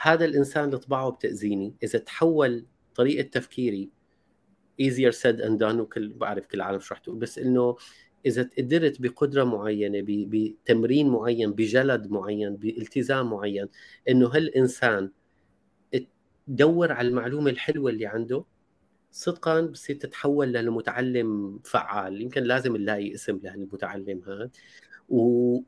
هذا 0.00 0.24
الإنسان 0.24 0.76
طباعه 0.76 1.10
بتأذيني 1.10 1.74
إذا 1.82 1.98
تحول 1.98 2.66
طريقة 2.94 3.28
تفكيري 3.28 3.90
easier 4.82 5.12
said 5.12 5.40
and 5.40 5.58
done 5.58 5.80
وكل 5.80 6.08
بعرف 6.08 6.46
كل 6.46 6.56
العالم 6.58 6.80
شو 6.80 6.94
رح 6.94 7.00
تقول 7.00 7.18
بس 7.18 7.38
إنه 7.38 7.76
إذا 8.26 8.50
قدرت 8.58 9.00
بقدرة 9.00 9.44
معينة 9.44 10.04
بتمرين 10.06 11.08
معين 11.08 11.52
بجلد 11.52 12.10
معين 12.10 12.56
بالتزام 12.56 13.30
معين 13.30 13.68
إنه 14.08 14.28
هالإنسان 14.28 15.10
تدور 16.48 16.92
على 16.92 17.08
المعلومة 17.08 17.50
الحلوة 17.50 17.90
اللي 17.90 18.06
عنده 18.06 18.44
صدقا 19.10 19.60
بصير 19.60 19.96
تتحول 19.96 20.52
لمتعلم 20.52 21.60
فعال 21.64 22.22
يمكن 22.22 22.42
لازم 22.42 22.76
نلاقي 22.76 23.14
اسم 23.14 23.40
لهالمتعلم 23.42 24.22
هذا 24.26 24.50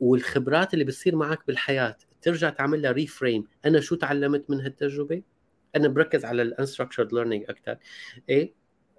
والخبرات 0.01 0.75
اللي 0.75 0.85
بتصير 0.85 1.17
معك 1.17 1.47
بالحياة 1.47 1.97
ترجع 2.23 2.51
تعمل 2.51 2.83
لها 2.83 2.93
reframe 2.93 3.45
أنا 3.65 3.81
شو 3.81 3.95
تعلمت 3.95 4.51
من 4.51 4.61
هالتجربة؟ 4.61 5.23
أنا 5.77 5.89
بركز 5.89 6.25
على 6.25 6.43
ال 6.43 6.48
unstructured 6.48 7.13
learning 7.13 7.45
أكثر 7.49 7.77
إيه؟ 8.29 8.55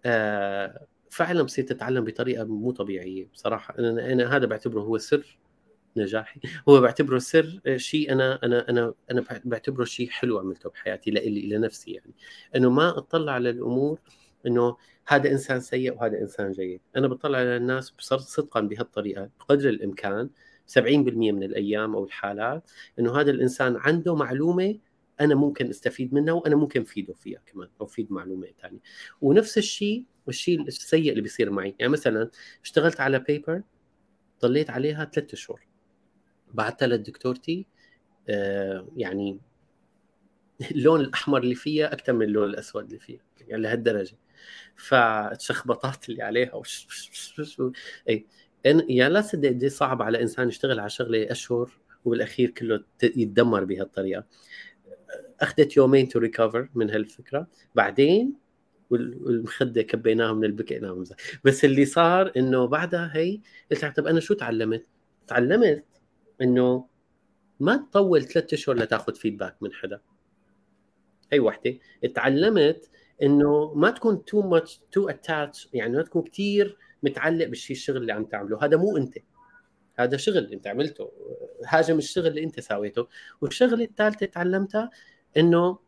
آه 0.05 0.87
فعلا 1.11 1.43
بصير 1.43 1.65
تتعلم 1.65 2.03
بطريقة 2.03 2.43
مو 2.43 2.71
طبيعية 2.71 3.27
بصراحة. 3.33 3.79
أنا 3.79 4.13
أنا 4.13 4.35
هذا 4.35 4.45
بعتبره 4.45 4.81
هو 4.81 4.97
سر 4.97 5.37
نجاحي. 5.97 6.39
هو 6.69 6.81
بعتبره 6.81 7.17
سر 7.17 7.61
آه، 7.65 7.77
شيء 7.77 8.11
أنا 8.11 8.39
أنا 8.43 8.69
أنا 8.69 8.93
أنا 9.11 9.25
بعتبره 9.45 9.83
شيء 9.83 10.09
حلو 10.09 10.39
عملته 10.39 10.69
بحياتي 10.69 11.11
لإلي 11.11 11.49
لنفسي 11.49 11.91
يعني. 11.91 12.13
أنه 12.55 12.69
ما 12.69 12.97
أطلع 12.97 13.31
على 13.31 13.49
الأمور 13.49 13.99
إنه 14.47 14.77
هذا 15.07 15.31
إنسان 15.31 15.59
سيء 15.59 15.93
وهذا 15.93 16.21
إنسان 16.21 16.51
جيد. 16.51 16.81
أنا 16.95 17.07
بطلع 17.07 17.37
على 17.37 17.57
الناس 17.57 17.93
صدقا 17.99 18.61
بهالطريقة 18.61 19.29
بقدر 19.39 19.69
الإمكان 19.69 20.29
70% 20.67 20.87
من 21.31 21.43
الأيام 21.43 21.95
أو 21.95 22.03
الحالات 22.03 22.71
إنه 22.99 23.19
هذا 23.19 23.31
الإنسان 23.31 23.75
عنده 23.77 24.15
معلومة 24.15 24.79
أنا 25.21 25.35
ممكن 25.35 25.69
أستفيد 25.69 26.13
منها 26.13 26.33
وأنا 26.33 26.55
ممكن 26.55 26.81
أفيده 26.81 27.13
فيها 27.13 27.41
كمان 27.45 27.67
أو 27.81 27.85
أفيد 27.85 28.11
معلومة 28.11 28.47
ثانية 28.61 28.79
ونفس 29.21 29.57
الشيء 29.57 30.05
والشيء 30.27 30.61
السيء 30.61 31.09
اللي 31.09 31.21
بيصير 31.21 31.49
معي. 31.49 31.75
يعني 31.79 31.91
مثلا 31.91 32.29
اشتغلت 32.63 32.99
على 33.01 33.19
بيبر 33.19 33.61
ضليت 34.41 34.69
عليها 34.69 35.05
ثلاثة 35.05 35.37
شهور. 35.37 35.67
بعتها 36.53 36.87
للدكتورتي 36.87 37.65
آه 38.29 38.87
يعني 38.97 39.39
اللون 40.71 41.01
الأحمر 41.01 41.43
اللي 41.43 41.55
فيها 41.55 41.93
أكثر 41.93 42.13
من 42.13 42.25
اللون 42.25 42.49
الأسود 42.49 42.83
اللي 42.83 42.99
فيها 42.99 43.21
يعني 43.39 43.61
لهالدرجة. 43.61 44.17
فالشخبطات 44.75 46.09
اللي 46.09 46.23
عليها 46.23 46.55
وش 46.55 46.87
وش 46.89 47.39
وش 47.39 47.59
وش 47.59 47.71
اي 48.09 48.25
يا 48.89 49.09
لا 49.09 49.21
تصدق 49.21 49.49
قد 49.49 49.65
صعب 49.65 50.01
على 50.01 50.21
إنسان 50.21 50.47
يشتغل 50.47 50.79
على 50.79 50.89
شغلة 50.89 51.31
أشهر 51.31 51.71
وبالأخير 52.05 52.49
كله 52.49 52.83
يتدمر 53.03 53.63
بهالطريقة. 53.63 54.23
أخذت 55.41 55.77
يومين 55.77 56.07
تو 56.07 56.19
ريكفر 56.19 56.69
من 56.75 56.89
هالفكرة. 56.89 57.47
بعدين 57.75 58.33
والمخدة 58.89 59.81
كبيناها 59.81 60.33
من 60.33 60.43
البكاء 60.43 61.03
بس 61.43 61.65
اللي 61.65 61.85
صار 61.85 62.31
إنه 62.37 62.65
بعدها 62.65 63.11
هي 63.13 63.41
قلت 63.71 63.85
طب 63.85 64.07
أنا 64.07 64.19
شو 64.19 64.33
تعلمت؟ 64.33 64.85
تعلمت 65.27 65.85
إنه 66.41 66.87
ما 67.59 67.75
تطول 67.75 68.23
ثلاثة 68.23 68.55
أشهر 68.55 68.75
لتاخذ 68.75 69.15
فيدباك 69.15 69.55
من 69.61 69.73
حدا. 69.73 70.01
هي 71.33 71.39
وحدة. 71.39 71.77
تعلمت 72.15 72.89
إنه 73.23 73.73
ما 73.73 73.91
تكون 73.91 74.25
too 74.25 74.41
much 74.41 74.81
too 74.91 75.09
attached 75.09 75.69
يعني 75.73 75.97
ما 75.97 76.03
تكون 76.03 76.21
كثير 76.21 76.77
متعلق 77.03 77.47
بالشيء 77.47 77.75
الشغل 77.75 77.97
اللي 77.97 78.13
عم 78.13 78.25
تعمله. 78.25 78.65
هذا 78.65 78.77
مو 78.77 78.97
أنت. 78.97 79.17
هذا 79.99 80.17
شغل 80.17 80.53
أنت 80.53 80.67
عملته. 80.67 81.11
هاجم 81.67 81.97
الشغل 81.97 82.27
اللي 82.27 82.43
أنت 82.43 82.59
سويته. 82.59 83.07
والشغلة 83.41 83.83
الثالثة 83.83 84.25
تعلمتها 84.25 84.89
إنه 85.37 85.79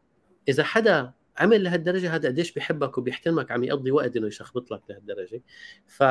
إذا 0.48 0.64
حدا 0.64 1.14
عمل 1.38 1.64
لهالدرجة 1.64 2.16
هذا 2.16 2.30
قديش 2.30 2.54
بيحبك 2.54 2.98
وبيحترمك 2.98 3.52
عم 3.52 3.64
يقضي 3.64 3.92
وقت 3.92 4.16
إنه 4.16 4.28
يشخبط 4.28 4.72
لك 4.72 4.82
لهالدرجة. 4.90 5.42
ف 5.88 6.04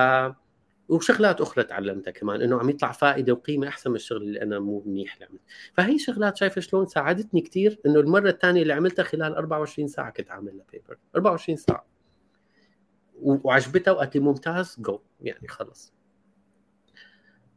وشغلات 0.88 1.40
أخرى 1.40 1.64
تعلمتها 1.64 2.10
كمان 2.10 2.42
إنه 2.42 2.58
عم 2.58 2.70
يطلع 2.70 2.92
فائدة 2.92 3.32
وقيمة 3.32 3.68
أحسن 3.68 3.90
من 3.90 3.96
الشغل 3.96 4.22
اللي 4.22 4.42
أنا 4.42 4.58
مو 4.58 4.82
منيح 4.86 5.14
اللي 5.14 5.24
عملته 5.24 5.44
فهي 5.74 5.98
شغلات 5.98 6.36
شايفة 6.36 6.60
شلون 6.60 6.86
ساعدتني 6.86 7.40
كثير 7.40 7.80
إنه 7.86 8.00
المرة 8.00 8.30
الثانية 8.30 8.62
اللي 8.62 8.72
عملتها 8.72 9.02
خلال 9.02 9.34
24 9.34 9.88
ساعة 9.88 10.10
كنت 10.10 10.30
عامل 10.30 10.56
لها 10.56 10.66
paper 10.72 10.98
24 11.16 11.56
ساعة. 11.56 11.86
وعجبتها 13.22 13.92
وقالت 13.92 14.14
لي 14.14 14.20
ممتاز 14.20 14.76
جو 14.78 15.00
يعني 15.20 15.48
خلص. 15.48 15.92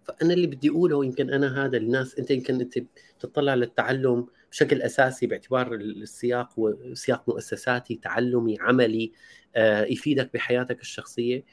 فأنا 0.04 0.34
اللي 0.34 0.48
بدي 0.48 0.70
أقوله 0.70 1.06
يمكن 1.06 1.30
أنا 1.30 1.66
هذا 1.66 1.78
الناس 1.78 2.20
أنت 2.20 2.32
يمكن 2.32 2.62
أنت 2.62 2.80
تطلع 3.20 3.56
للتعلم 3.56 4.28
بشكل 4.52 4.82
أساسي 4.82 5.28
باعتبار 5.28 5.74
السياق 5.74 6.56
سياق 6.94 7.30
مؤسساتي 7.30 7.96
تعلمي 7.96 8.58
عملي 8.60 9.12
آه، 9.56 9.84
يفيدك 9.86 10.34
بحياتك 10.34 10.82
الشخصية. 10.82 11.44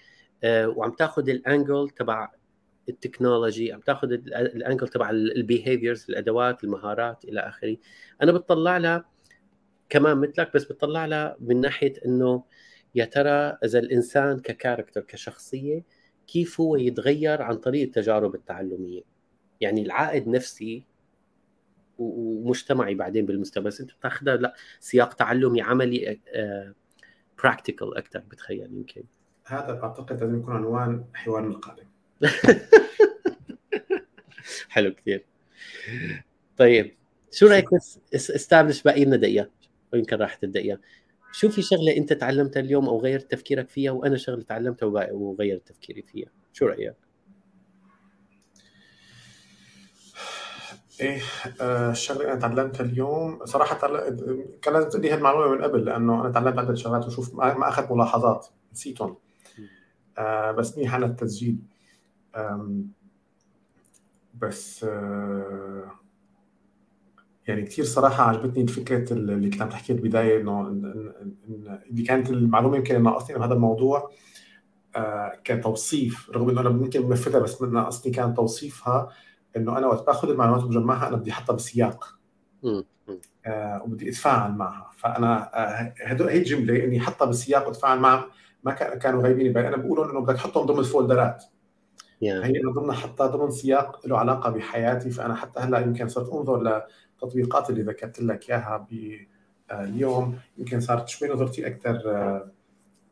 وعم 0.44 0.90
تاخذ 0.90 1.28
ال 1.28 1.38
angle 1.38 1.90
تبع 1.90 2.30
ال 2.88 2.96
technology 2.96 3.72
عم 3.72 3.80
تاخذ 3.80 4.12
ال 4.12 4.25
angle 4.25 4.88
تبع 4.88 5.10
ال 5.10 5.20
behaviors 5.20 6.06
الأدوات 6.08 6.64
المهارات 6.64 7.24
إلى 7.24 7.40
آخره. 7.40 7.76
أنا 8.22 8.32
بتطلع 8.32 8.76
لها 8.78 9.04
كمان 9.88 10.16
مثلك 10.16 10.54
بس 10.54 10.64
بتطلع 10.64 11.06
لها 11.06 11.36
من 11.40 11.60
ناحية 11.60 11.92
إنه 12.06 12.44
يا 12.94 13.04
ترى 13.04 13.58
إذا 13.64 13.78
الإنسان 13.78 14.38
ككاركتر 14.38 15.00
كشخصية 15.00 15.84
كيف 16.26 16.60
هو 16.60 16.76
يتغير 16.76 17.42
عن 17.42 17.56
طريق 17.56 17.82
التجارب 17.82 18.34
التعلمية؟ 18.34 19.02
يعني 19.60 19.82
العائد 19.82 20.28
نفسي 20.28 20.86
ومجتمعي 21.98 22.94
بعدين 22.94 23.26
بالمستقبل 23.26 23.66
بس 23.66 23.80
أنت 23.80 23.92
بتاخذها 23.92 24.36
لا 24.36 24.54
سياق 24.80 25.14
تعلمي 25.14 25.62
عملي 25.62 26.20
براكتيكال 27.42 27.94
آه، 27.94 27.98
أكثر 27.98 28.18
بتخيل 28.18 28.72
يمكن. 28.72 29.04
هذا 29.44 29.72
بعتقد 29.72 30.20
لازم 30.20 30.38
يكون 30.38 30.54
عنوان 30.54 31.04
حوارنا 31.14 31.48
القادم. 31.48 31.84
حلو 34.68 34.94
كثير. 34.94 35.24
طيب 36.56 36.96
شو 37.32 37.46
رأيك 37.46 37.74
بس 37.74 38.00
استابلش 38.14 38.82
باقي 38.82 39.04
لنا 39.04 39.16
دقيقة؟ 39.16 39.50
ويمكن 39.92 40.16
راحت 40.16 40.44
الدقيقة؟ 40.44 40.78
شو 41.32 41.48
في 41.48 41.62
شغلة 41.62 41.96
أنت 41.96 42.12
تعلمتها 42.12 42.60
اليوم 42.60 42.88
أو 42.88 43.00
غيرت 43.00 43.30
تفكيرك 43.30 43.68
فيها؟ 43.68 43.90
وأنا 43.90 44.16
شغلة 44.16 44.42
تعلمتها 44.42 44.86
وغيرت 45.12 45.68
تفكيري 45.68 46.02
فيها. 46.02 46.28
شو 46.52 46.66
رأيك؟ 46.66 46.94
إيه 51.00 51.20
آه، 51.60 51.90
الشغله 51.90 52.20
اللي 52.20 52.32
أنا 52.32 52.40
تعلمتها 52.40 52.84
اليوم. 52.84 53.44
صراحة 53.44 53.78
كان 54.62 54.72
لازم 54.74 54.88
تقول 54.88 55.02
لي 55.02 55.10
هالمعلومة 55.10 55.56
من 55.56 55.62
قبل 55.62 55.84
لأنه 55.84 56.20
أنا 56.20 56.30
تعلمت 56.30 56.58
عده 56.58 56.74
شغلات 56.74 57.06
وشوف 57.06 57.34
ما 57.34 57.68
أخذت 57.68 57.92
ملاحظات. 57.92 58.46
نسيتهم. 58.72 59.16
آه 60.18 60.52
بس 60.52 60.78
منيح 60.78 60.94
على 60.94 61.06
التسجيل 61.06 61.58
بس 64.34 64.84
آه 64.84 65.90
يعني 67.46 67.62
كثير 67.62 67.84
صراحة 67.84 68.22
عجبتني 68.24 68.62
الفكرة 68.62 69.12
اللي 69.12 69.50
كنت 69.50 69.62
عم 69.62 69.68
تحكي 69.68 69.92
بالبداية 69.92 70.40
إنه 70.40 70.68
اللي 71.90 72.02
كانت 72.02 72.30
المعلومة 72.30 72.76
يمكن 72.76 73.02
ناقصني 73.02 73.36
إنه 73.36 73.44
هذا 73.44 73.54
الموضوع 73.54 74.10
آه 74.96 75.32
كتوصيف 75.44 76.30
رغم 76.30 76.50
إنه 76.50 76.60
أنا 76.60 76.70
يمكن 76.70 77.08
منفذها 77.08 77.40
بس 77.40 77.62
ناقصني 77.62 78.12
كان 78.12 78.34
توصيفها 78.34 79.08
إنه 79.56 79.78
أنا 79.78 79.86
وقت 79.86 80.06
باخذ 80.06 80.30
المعلومات 80.30 80.64
وبجمعها 80.64 81.08
أنا 81.08 81.16
بدي 81.16 81.30
احطها 81.30 81.54
بسياق 81.54 82.18
آه 83.46 83.82
وبدي 83.84 84.08
أتفاعل 84.08 84.52
معها. 84.52 84.90
فأنا 84.96 85.50
آه 85.54 85.94
هدول 86.06 86.28
هي 86.28 86.38
الجمله 86.38 86.84
إني 86.84 86.98
احطها 86.98 87.24
بالسياق 87.24 87.66
وأتفاعل 87.66 87.98
معها. 87.98 88.26
ما 88.64 88.72
كانوا 88.74 89.22
غايبين 89.22 89.52
بالي 89.52 89.68
أنا 89.68 89.76
بقولهم 89.76 90.10
إنه 90.10 90.20
بدك 90.20 90.34
تحطهم 90.34 90.66
ضمن 90.66 90.78
الفولدرات 90.78 91.44
yeah. 92.22 92.44
هي 92.44 92.60
انه 92.60 92.72
ضمن 92.72 92.92
حطها 92.92 93.26
ضمن 93.26 93.50
سياق 93.50 94.06
له 94.06 94.18
علاقة 94.18 94.50
بحياتي. 94.50 95.10
فأنا 95.10 95.34
حتى 95.34 95.60
هلأ 95.60 95.78
يمكن 95.78 96.08
صرت 96.08 96.32
أنظر 96.32 96.84
لتطبيقات 97.22 97.70
اللي 97.70 97.82
ذكرت 97.82 98.20
لك 98.20 98.50
إياها 98.50 98.86
اليوم 99.72 100.38
يمكن 100.58 100.80
صارت 100.80 101.08
شوي 101.08 101.28
نظرتي 101.28 101.66
أكثر 101.66 102.02
آه، 102.06 102.52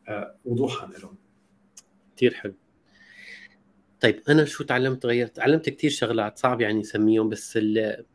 آه، 0.07 0.35
وضوحا 0.45 0.87
لهم. 0.87 1.15
كثير 2.15 2.33
حلو. 2.33 2.53
طيب 3.99 4.21
أنا 4.29 4.45
شو 4.45 4.63
تعلمت 4.63 5.05
غيرت؟ 5.05 5.35
تعلمت 5.35 5.69
كثير 5.69 5.89
شغلات 5.89 6.37
صعب 6.37 6.61
يعني 6.61 6.81
اسميهم 6.81 7.29
بس 7.29 7.59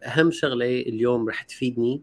أهم 0.02 0.30
شغلة 0.30 0.66
اليوم 0.66 1.28
رح 1.28 1.42
تفيدني 1.42 2.02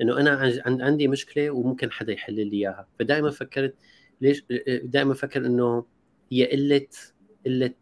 إنه 0.00 0.20
أنا 0.20 0.52
عندي 0.66 1.08
مشكلة 1.08 1.50
وممكن 1.50 1.90
حدا 1.90 2.12
يحل 2.12 2.34
لي 2.34 2.56
إياها. 2.56 2.86
فدائما 2.98 3.30
فكرت 3.30 3.74
ليش؟ 4.22 4.44
دائما 4.82 5.14
فكر 5.14 5.46
إنه 5.46 5.84
هي 6.32 6.50
قله 6.52 6.86
قلة 7.46 7.74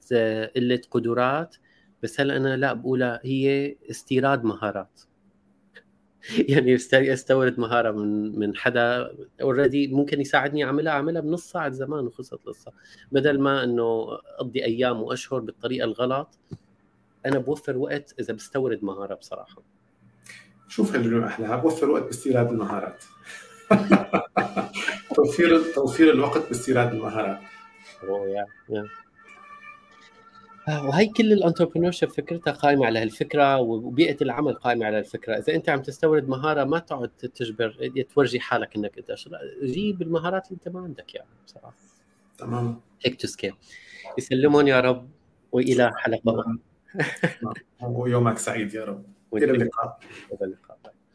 قلة 0.57 0.81
قدرات 0.91 1.57
بس 2.03 2.21
هلأ 2.21 2.37
أنا 2.37 2.57
لا 2.57 2.73
بقولها 2.73 3.21
هي 3.23 3.77
استيراد 3.91 4.45
مهارات. 4.45 5.01
يعني 6.49 6.75
استورد 6.95 7.61
مهارة 7.61 7.91
من 7.91 8.39
من 8.39 8.57
حدا 8.57 9.13
already 9.43 9.89
ممكن 9.89 10.21
يساعدني 10.21 10.65
أعملها 10.65 10.93
أعملها 10.93 11.21
بنص 11.23 11.51
ساعة 11.51 11.71
زمان 11.71 12.07
وخلصت 12.07 12.33
القصة 12.33 12.73
بدل 13.13 13.41
ما 13.41 13.65
إنه 13.65 14.19
أقضي 14.39 14.65
أيام 14.65 15.03
وأشهر 15.03 15.41
بالطريقة 15.41 15.85
الغلط 15.85 16.39
أنا 17.27 17.39
بوفر 17.39 17.77
وقت 17.77 18.15
إذا 18.21 18.35
بستورد 18.35 18.85
مهارة 18.85 19.15
بصراحة. 19.15 19.63
شوف 20.69 20.95
هالجمله 20.95 21.27
احلاها 21.27 21.57
بوفر 21.57 21.91
وقت 21.91 22.03
باستيراد 22.03 22.49
المهارات. 22.51 23.05
توفير 25.17 25.73
توفير 25.75 26.13
الوقت 26.15 26.49
باستيراد 26.49 26.95
المهارات 26.95 27.41
yeah 28.03 28.47
yeah 28.69 28.89
وهي 30.69 31.07
كل 31.07 31.33
ال 31.33 31.38
entrepreneur 31.38 31.93
فكرتها 31.93 32.53
قائمة 32.53 32.87
على 32.87 32.99
هالفكرة 32.99 33.59
وبيئة 33.61 34.17
العمل 34.23 34.55
قائمة 34.55 34.87
على 34.87 34.99
الفكرة، 34.99 35.39
إذا 35.39 35.55
أنت 35.55 35.69
عم 35.69 35.83
تستورد 35.83 36.29
مهارة 36.29 36.65
ما 36.65 36.79
تقعد 36.79 37.09
تجبر 37.09 37.91
تورجي 38.15 38.41
حالك 38.41 38.77
إنك 38.77 38.99
أنت 38.99 39.15
جيب 39.65 40.03
المهارات 40.03 40.47
اللي 40.47 40.57
أنت 40.57 40.75
ما 40.75 40.81
عندك 40.81 41.15
اياها 41.15 41.25
يعني 41.25 41.37
بصراحة. 41.47 41.75
تمام 42.39 42.81
هيك 43.05 43.21
to 43.21 43.27
scale. 43.27 43.53
يسلمهم 44.19 44.69
يا 44.69 44.81
رب 44.81 45.09
وإلى 45.53 45.93
حلقة 45.97 46.41
أخرى. 46.41 46.59
ويومك 47.83 48.39
سعيد 48.39 48.75
يا 48.75 48.85
رب. 48.85 49.05
إلى 49.35 49.51
اللقاء. 49.51 49.99
إلى 50.33 50.45
اللقاء. 50.45 50.70